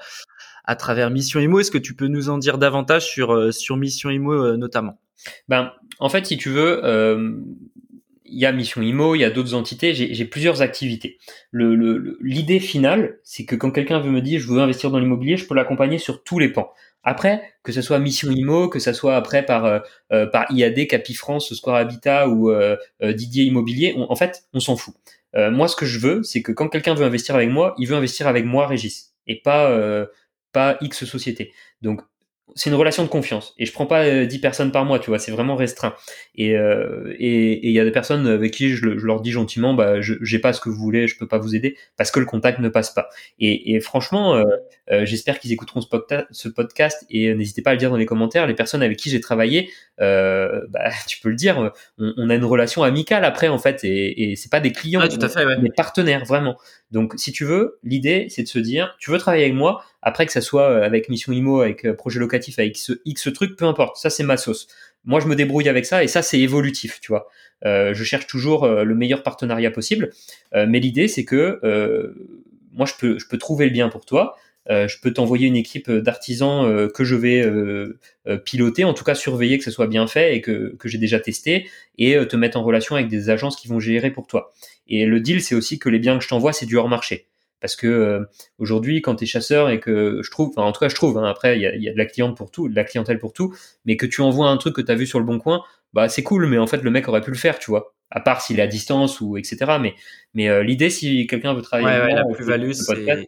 [0.64, 3.78] à travers Mission Imo, est-ce que tu peux nous en dire davantage sur euh, sur
[3.78, 5.00] Mission Imo euh, notamment?
[5.48, 6.82] Ben en fait, si tu veux,
[8.36, 11.18] il y a Mission Imo, il y a d'autres entités, j'ai plusieurs activités.
[11.54, 15.38] L'idée le, finale, c'est que quand quelqu'un veut me dire je veux investir dans l'immobilier,
[15.38, 16.72] je peux l'accompagner sur tous les pans.
[17.04, 21.78] Après, que ce soit Mission Imo, que ce soit après par par IAD, Capifrance, Square
[21.78, 22.52] Habitat ou
[23.02, 24.94] Didier Immobilier, en fait, on s'en fout.
[25.36, 27.88] Euh, moi, ce que je veux, c'est que quand quelqu'un veut investir avec moi, il
[27.88, 30.06] veut investir avec moi, Régis, et pas euh,
[30.52, 31.54] pas X société.
[31.82, 32.02] Donc
[32.56, 33.54] c'est une relation de confiance.
[33.58, 35.94] Et je prends pas 10 euh, personnes par mois tu vois c'est vraiment restreint.
[36.36, 40.00] Et euh, et il y a des personnes avec qui je, leur dis gentiment bah
[40.00, 42.26] je j'ai pas ce que vous voulez je peux pas vous aider parce que le
[42.26, 43.10] contact ne passe pas.
[43.40, 44.46] Et, et franchement euh,
[44.92, 45.88] euh j'espère qu'ils écouteront ce,
[46.32, 48.48] ce, podcast et n'hésitez pas à le dire dans les commentaires.
[48.48, 52.46] Les personnes avec qui j'ai travaillé bah, tu peux le dire on, on, a une
[52.46, 53.84] relation amicale après en fait.
[53.84, 55.60] Et, et c'est pas des clients tout à fait, ouais.
[55.60, 56.58] des partenaires vraiment
[56.96, 60.28] donc si tu veux l'idée c'est de se dire tu veux travailler avec moi après,
[60.28, 63.58] que ça soit euh, avec Mission Imo, avec euh, projet locatif, avec X, X truc,
[63.58, 63.98] peu importe.
[63.98, 64.68] Ça, c'est ma sauce.
[65.04, 67.28] Moi, je me débrouille avec ça et ça, c'est évolutif, tu vois.
[67.66, 70.12] Euh, je cherche toujours le meilleur partenariat possible.
[70.54, 71.60] mais l'idée, c'est que
[72.72, 74.36] moi, je peux, je peux trouver le bien pour toi.
[74.68, 77.46] Je peux t'envoyer une équipe d'artisans que je vais
[78.46, 81.20] piloter, en tout cas surveiller que ce soit bien fait et que, que j'ai déjà
[81.20, 84.54] testé, et te mettre en relation avec des agences qui vont gérer pour toi.
[84.88, 87.28] Et le deal, c'est aussi que les biens que je t'envoie, c'est du hors marché.
[87.66, 88.26] Parce que euh,
[88.60, 91.18] aujourd'hui, quand tu es chasseur et que je trouve, enfin en tout cas je trouve,
[91.18, 93.18] hein, après il y a, y a, de la cliente pour tout, de la clientèle
[93.18, 93.56] pour tout,
[93.86, 96.08] mais que tu envoies un truc que tu as vu sur le bon coin, bah
[96.10, 97.95] c'est cool, mais en fait le mec aurait pu le faire, tu vois.
[98.12, 99.78] À part s'il est à distance ou etc.
[99.82, 99.94] Mais
[100.34, 102.58] mais euh, l'idée si quelqu'un veut travailler ouais, avec la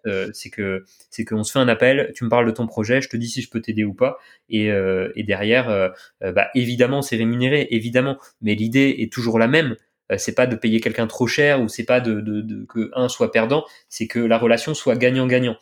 [0.06, 3.02] euh, c'est que c'est qu'on se fait un appel, tu me parles de ton projet,
[3.02, 4.18] je te dis si je peux t'aider ou pas,
[4.50, 9.76] et, et derrière, bah évidemment c'est rémunéré, évidemment, mais l'idée est toujours la même
[10.12, 12.92] euh, c'est pas de payer quelqu'un trop cher ou c'est pas de, de, de, que
[12.94, 15.58] un soit perdant, c'est que la relation soit gagnant-gagnant.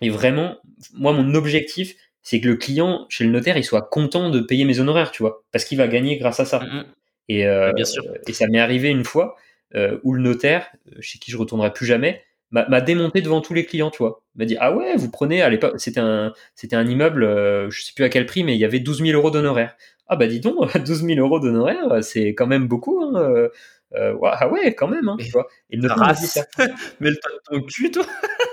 [0.00, 0.58] Et vraiment,
[0.94, 4.64] moi mon objectif, c'est que le client chez le notaire, il soit content de payer
[4.64, 6.60] mes honoraires, tu vois, parce qu'il va gagner grâce à ça.
[6.60, 6.84] Mm, mm.
[7.28, 8.04] Et, euh, bien sûr.
[8.26, 9.36] et ça m'est arrivé une fois
[9.74, 13.54] euh, où le notaire, euh, chez qui je retournerai plus jamais, m'a démonté devant tous
[13.54, 14.22] les clients, tu vois.
[14.34, 17.24] M'a dit ah ouais, vous prenez à l'époque, c'était un c'était un immeuble,
[17.70, 19.74] je sais plus à quel prix, mais il y avait 12 000 euros d'honoraires
[20.12, 23.02] ah bah dis donc, 12 000 euros d'honoraires, c'est quand même beaucoup.
[23.02, 23.14] Hein.
[23.16, 23.48] Euh,
[23.94, 25.08] euh ah ouais, quand même.
[25.08, 25.48] Hein, tu vois.
[25.70, 26.38] Et le race.
[27.00, 27.16] mais le
[27.48, 28.04] ton cul, toi.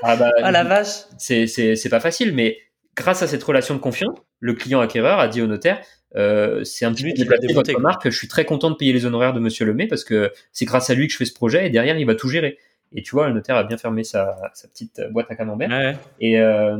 [0.02, 1.04] Ah, bah, ah la vache.
[1.18, 2.58] C'est c'est pas facile, mais
[2.96, 5.82] grâce à cette relation de confiance, le client acquéreur a dit au notaire.
[6.16, 8.10] Euh, c'est un petit peu de votre marque.
[8.10, 10.90] Je suis très content de payer les honoraires de Monsieur Lemay parce que c'est grâce
[10.90, 12.58] à lui que je fais ce projet et derrière il va tout gérer.
[12.94, 15.70] Et tu vois, le notaire a bien fermé sa, sa petite boîte à camembert.
[15.70, 15.96] Ouais.
[16.20, 16.78] Et, euh,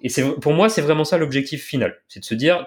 [0.00, 1.96] et c'est pour moi, c'est vraiment ça l'objectif final.
[2.08, 2.66] C'est de se dire,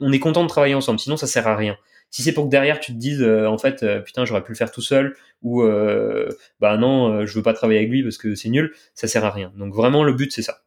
[0.00, 0.98] on est content de travailler ensemble.
[0.98, 1.76] Sinon, ça sert à rien.
[2.10, 4.52] Si c'est pour que derrière tu te dises, euh, en fait, euh, putain, j'aurais pu
[4.52, 6.28] le faire tout seul, ou euh,
[6.58, 9.24] bah non, euh, je veux pas travailler avec lui parce que c'est nul, ça sert
[9.24, 9.52] à rien.
[9.56, 10.62] Donc vraiment, le but c'est ça.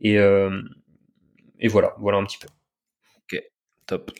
[0.00, 0.16] Et
[1.58, 2.48] et voilà, voilà un petit peu.
[3.22, 3.42] Ok,
[3.86, 4.10] top.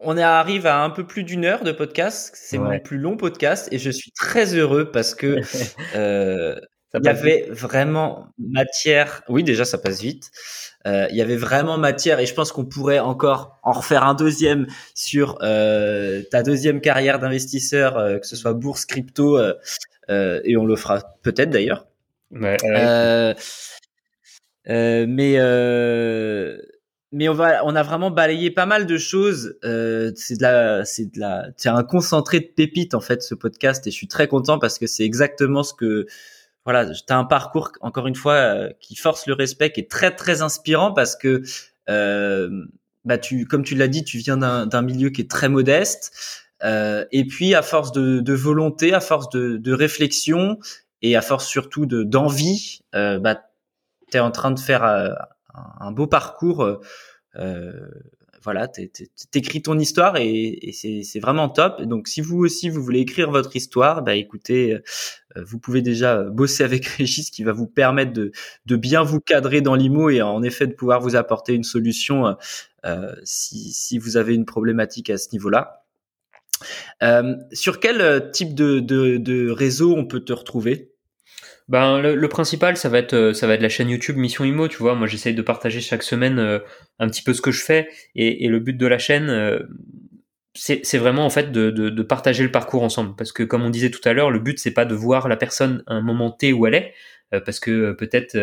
[0.00, 2.32] On arrive à un peu plus d'une heure de podcast.
[2.34, 5.40] C'est mon plus long podcast et je suis très heureux parce que
[5.96, 6.54] euh,
[6.94, 9.22] il y avait vraiment matière.
[9.28, 10.30] Oui, déjà, ça passe vite.
[10.86, 14.14] Euh, il y avait vraiment matière et je pense qu'on pourrait encore en refaire un
[14.14, 19.38] deuxième sur euh, ta deuxième carrière d'investisseur, euh, que ce soit bourse, crypto,
[20.08, 21.86] et on le fera peut-être d'ailleurs.
[22.30, 22.56] Ouais,
[24.66, 25.38] mais
[27.12, 29.56] mais on va, on a vraiment balayé pas mal de choses.
[29.62, 33.86] c'est de la, c'est de la, c'est un concentré de pépites en fait ce podcast
[33.86, 36.06] et je suis très content parce que c'est exactement ce que
[36.64, 39.90] voilà, tu as un parcours encore une fois euh, qui force le respect, qui est
[39.90, 41.42] très très inspirant parce que
[41.88, 42.66] euh,
[43.06, 46.12] bah tu, comme tu l'as dit, tu viens d'un milieu qui est très modeste.
[46.62, 50.58] et puis à force de, de, volonté, à force de, de réflexion
[51.00, 53.40] et à force surtout de d'envie, bah,
[54.10, 54.84] tu es en train de faire
[55.54, 56.80] un beau parcours
[58.42, 58.68] voilà,
[59.30, 61.82] t'écris ton histoire et, c'est vraiment top.
[61.82, 66.22] Donc, si vous aussi vous voulez écrire votre histoire, bah écoutez, euh, vous pouvez déjà
[66.22, 70.42] bosser avec Régis qui va vous permettre de, bien vous cadrer dans l'IMO et en
[70.42, 72.36] effet de pouvoir vous apporter une solution
[72.86, 75.84] euh, si, vous avez une problématique à ce niveau-là.
[77.02, 80.92] Euh, sur quel type de réseau on peut te retrouver?
[81.68, 84.68] Ben le, principal, ça va être euh, ça va être la chaîne YouTube Mission Imo.
[84.68, 86.60] Tu vois, moi j'essaye de partager chaque semaine euh,
[86.98, 89.58] un petit peu ce que je fais et, le but de la chaîne, euh,
[90.54, 93.14] c'est vraiment en fait de, de, partager le parcours ensemble.
[93.16, 95.36] Parce que comme on disait tout à l'heure, le but c'est pas de voir la
[95.36, 96.94] personne à un moment T où elle est,
[97.30, 98.36] parce que peut-être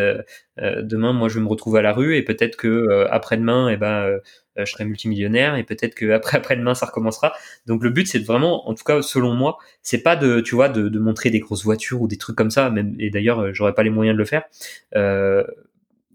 [0.58, 4.18] demain moi je vais me retrouver à la rue et peut-être que après-demain, eh ben
[4.56, 7.34] je serai multimillionnaire et peut-être que après après-demain ça recommencera.
[7.66, 10.68] Donc le but c'est vraiment, en tout cas selon moi, c'est pas de tu vois
[10.68, 12.70] de, de, montrer des grosses voitures ou des trucs comme ça.
[12.70, 14.44] Même et d'ailleurs j'aurais pas les moyens de le faire.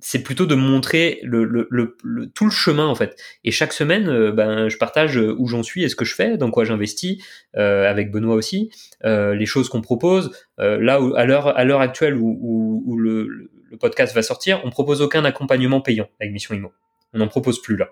[0.02, 3.16] Euh, c'est plutôt de montrer le, le, le, tout le chemin en fait.
[3.44, 6.38] Et chaque semaine, euh, ben, je partage où j'en suis et ce que je fais,
[6.38, 7.24] dans quoi j'investis,
[7.56, 8.72] euh, avec Benoît aussi,
[9.06, 10.32] euh, les choses qu'on propose.
[10.60, 14.22] Euh, là où, à l'heure à l'heure actuelle où, où, où le, le, podcast va
[14.22, 16.74] sortir, on propose aucun accompagnement payant avec Mission Imo.
[17.14, 17.90] On n'en propose plus là.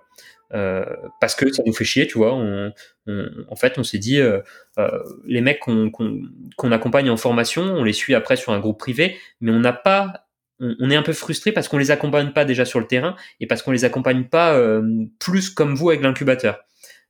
[0.54, 0.84] Euh,
[1.22, 2.34] parce que ça nous fait chier, tu vois.
[2.34, 2.74] On,
[3.50, 4.42] en fait, on s'est dit, euh,
[4.78, 4.90] euh,
[5.26, 9.52] les mecs qu'on accompagne en formation, on les suit après sur un groupe privé, mais
[9.52, 10.29] on n'a pas
[10.60, 13.48] on, est un peu frustré parce qu'on les accompagne pas déjà sur le terrain et
[13.48, 14.60] parce qu'on les accompagne pas
[15.20, 16.60] plus comme vous avec l'incubateur.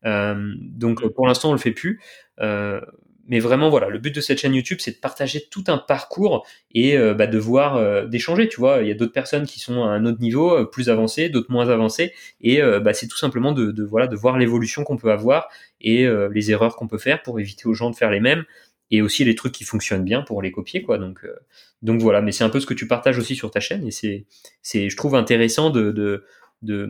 [0.04, 2.02] donc pour l'instant on le fait plus.
[2.40, 6.46] mais vraiment voilà, le but de cette chaîne YouTube c'est de partager tout un parcours
[6.74, 8.48] et bah, de voir, d'échanger.
[8.50, 11.30] Tu vois, il y a d'autres personnes qui sont à un autre niveau, plus avancé,
[11.30, 14.98] d'autres moins avancés, et bah, c'est tout simplement de, de voilà de voir l'évolution qu'on
[14.98, 15.50] peut avoir
[15.82, 18.46] et les erreurs qu'on peut faire pour éviter aux gens de faire les mêmes
[18.92, 20.98] et aussi les trucs qui fonctionnent bien pour les copier quoi.
[20.98, 21.36] Donc euh,
[21.82, 22.22] donc voilà.
[22.22, 24.26] Mais c'est un peu ce que tu partages aussi sur ta chaîne et c'est
[24.62, 26.26] c'est je trouve intéressant de de,
[26.62, 26.90] de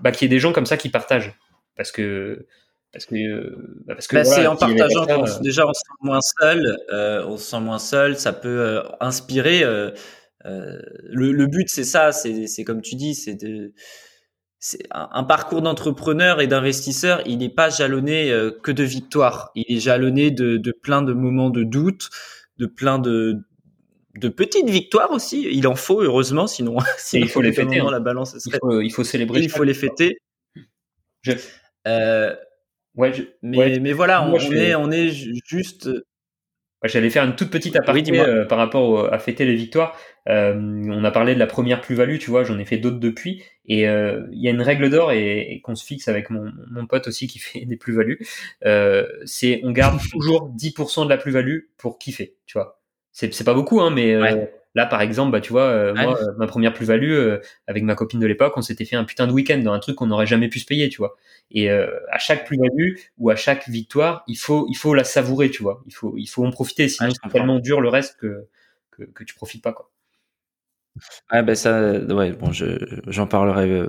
[0.00, 1.34] bah, qu'il y ait des gens comme ça qui partagent.
[1.76, 2.46] Parce que
[2.92, 3.14] parce que
[3.86, 7.26] bah, parce que bah, c'est en partageant euh, déjà on se sent moins seul euh,
[7.26, 9.64] on se sent moins seul ça peut inspirer
[10.44, 13.72] le, le but c'est ça c'est c'est comme tu dis c'est de
[14.90, 19.50] un, parcours d'entrepreneur et d'investisseur, il n'est pas jalonné euh, que de victoires.
[19.54, 22.10] Il est jalonné de, de, plein de moments de doute,
[22.58, 23.40] de plein de,
[24.16, 25.46] de petites victoires aussi.
[25.50, 26.76] Il en faut heureusement, sinon,
[27.12, 27.80] il faut les fêter.
[27.80, 27.90] Hein.
[27.90, 29.40] La balance il, faut, il, faut, célébrer.
[29.40, 30.18] Il faut les fêter.
[31.22, 31.32] Je...
[31.86, 32.34] Euh,
[32.96, 33.12] ouais,
[33.42, 35.10] mais, mais voilà, on, est, on est
[35.46, 35.90] juste
[36.84, 39.98] J'allais faire une toute petite aparté euh, par rapport à fêter les victoires.
[40.28, 43.42] Euh, on a parlé de la première plus-value, tu vois, j'en ai fait d'autres depuis.
[43.66, 46.86] Et euh, il y a une règle d'or et, qu'on se fixe avec mon, mon,
[46.86, 48.18] pote aussi qui fait des plus-values.
[49.24, 52.80] c'est on garde toujours 10% de la plus-value pour kiffer, tu vois.
[53.12, 54.16] C'est pas beaucoup, hein, mais
[54.74, 57.94] Là, par exemple, bah, tu vois, euh, moi, euh, ma première plus-value euh, avec ma
[57.94, 60.26] copine de l'époque, on s'était fait un putain de week-end dans un truc qu'on n'aurait
[60.26, 61.16] jamais pu se payer, tu vois.
[61.50, 65.62] Et à chaque plus-value ou à chaque victoire, il faut, il faut la savourer, tu
[65.62, 65.82] vois.
[65.86, 68.48] Il faut, il faut en profiter, sinon c'est tellement dur le reste que,
[68.90, 69.90] que, que tu profites pas, quoi.
[71.28, 73.82] Ah ben ça, ouais, bon, je, j'en parlerai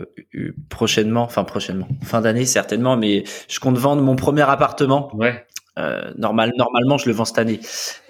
[0.69, 5.15] prochainement, enfin prochainement, fin d'année certainement, mais je compte vendre mon premier appartement.
[5.15, 5.45] Ouais.
[5.77, 7.59] Euh, normal, normalement, je le vends cette année.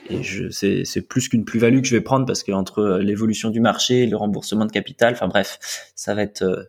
[0.09, 2.99] Et je, c'est, c'est plus qu'une plus-value que je vais prendre parce que entre euh,
[2.99, 5.57] l'évolution du marché, le remboursement de capital, enfin bref,
[5.95, 6.63] ça va être, euh,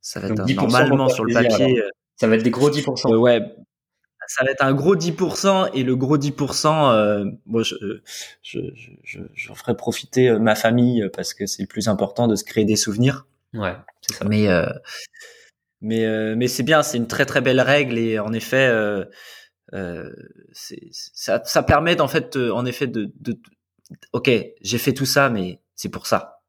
[0.00, 1.82] ça va être normalement sur le papier.
[2.16, 3.16] ça va être des gros 10%.
[3.16, 3.40] ouais,
[4.26, 7.74] ça va être un gros 10% et le gros 10%, euh, moi, je,
[8.42, 8.60] je,
[9.02, 12.64] je, je, ferai profiter ma famille parce que c'est le plus important de se créer
[12.64, 13.26] des souvenirs.
[13.54, 14.24] Ouais, c'est ça.
[14.26, 14.48] Mais,
[15.80, 18.70] mais, mais c'est bien, c'est une très très belle règle et en effet,
[19.74, 20.10] euh,
[20.52, 23.38] ça, ça permet en fait, en effet, de, de
[24.12, 26.42] ok, j'ai fait tout ça, mais c'est pour ça.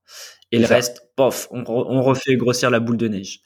[0.54, 3.40] Et le reste, pof, on, on, refait grossir la boule de neige.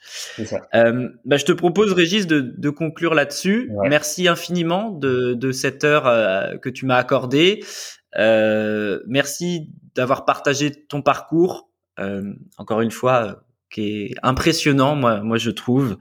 [0.75, 3.71] Euh, bah, je te propose, Régis, de, de conclure là-dessus.
[3.87, 7.63] Merci infiniment de, de cette heure euh, que tu m'as accordée.
[8.17, 11.69] Euh, merci d'avoir partagé ton parcours.
[11.97, 15.97] Euh, encore une fois, qui est impressionnant, moi, moi je trouve.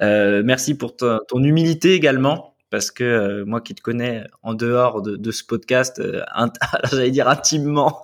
[0.00, 5.02] merci pour ton, ton humilité également parce que euh, moi qui te connais en dehors
[5.02, 6.22] de, ce podcast, euh,
[6.90, 8.02] j'allais dire intimement.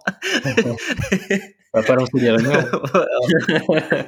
[1.73, 2.83] On va pas lancer des rumeurs.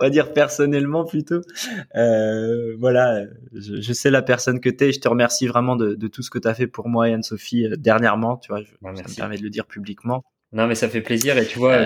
[0.00, 1.40] On va dire personnellement plutôt.
[1.94, 4.92] Euh, voilà, je, sais la personne que tu es.
[4.92, 7.68] Je te remercie vraiment de, tout ce que tu as fait pour moi et Anne-Sophie
[7.78, 8.36] dernièrement.
[8.36, 10.24] Tu vois, bah, ça me permet de le dire publiquement.
[10.52, 11.38] Non, mais ça fait plaisir.
[11.38, 11.78] Et tu vois,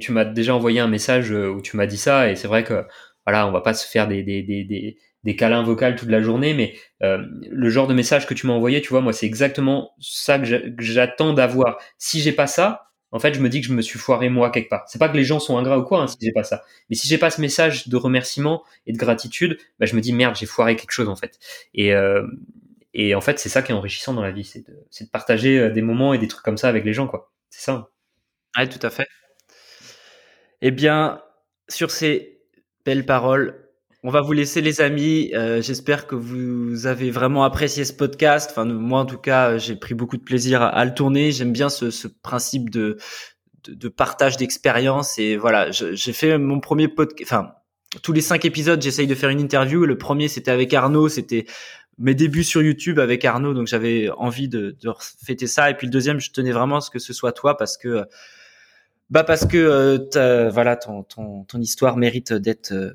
[0.00, 2.30] tu, m'as déjà envoyé un message où tu m'as dit ça.
[2.30, 2.84] Et c'est vrai que
[3.26, 4.98] voilà, on va pas se faire des, des, des, des
[5.36, 8.80] câlins vocaux toute la journée, mais euh, le genre de message que tu m'as envoyé,
[8.80, 11.78] tu vois, moi, c'est exactement ça que j'attends d'avoir.
[11.98, 14.50] Si j'ai pas ça, en fait, je me dis que je me suis foiré moi
[14.50, 14.84] quelque part.
[14.88, 16.62] C'est pas que les gens sont ingrats ou quoi, hein, si j'ai pas ça.
[16.88, 20.12] Mais si j'ai pas ce message de remerciement et de gratitude, bah, je me dis
[20.12, 21.38] merde, j'ai foiré quelque chose en fait.
[21.74, 22.26] Et, euh,
[22.94, 25.58] et en fait, c'est ça qui est enrichissant dans la vie, c'est de, de, partager
[25.58, 27.32] euh, des moments et des trucs comme ça avec les gens, quoi.
[27.50, 27.90] C'est ça.
[28.56, 29.08] Ouais, tout à fait.
[30.62, 31.22] Eh bien,
[31.68, 32.40] sur ces
[32.84, 33.69] belles paroles,
[34.02, 35.30] on va vous laisser les amis.
[35.34, 38.50] Euh, j'espère que vous avez vraiment apprécié ce podcast.
[38.50, 41.32] Enfin, moi en tout cas, j'ai pris beaucoup de plaisir à, le tourner.
[41.32, 42.96] J'aime bien ce, principe de,
[43.96, 45.18] partage d'expérience.
[45.18, 47.30] Et voilà, j'ai fait mon premier podcast.
[47.30, 47.52] Enfin,
[48.02, 49.84] tous les cinq épisodes, j'essaye de faire une interview.
[49.84, 51.08] Le premier, c'était avec Arnaud.
[51.08, 51.44] C'était
[51.98, 55.70] mes débuts sur YouTube avec Arnaud, donc j'avais envie de, de fêter ça.
[55.70, 58.06] Et puis le deuxième, je tenais vraiment à ce que ce soit toi parce que
[59.10, 59.58] bah parce que
[60.16, 61.04] euh, voilà ton,
[61.58, 62.92] histoire mérite d'être euh,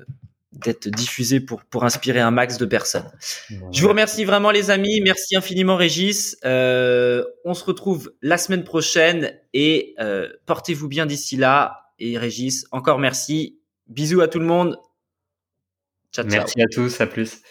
[0.56, 3.10] d'être diffusé pour, pour inspirer un max de personnes.
[3.72, 6.36] Je vous remercie vraiment les amis, merci infiniment Régis.
[6.44, 11.92] Euh, on se retrouve la semaine prochaine et euh, portez-vous bien d'ici là.
[11.98, 13.58] Et Régis, encore merci.
[13.88, 14.76] Bisous à tout le monde.
[16.12, 16.38] Ciao, ciao.
[16.38, 17.42] Merci à tous, à plus.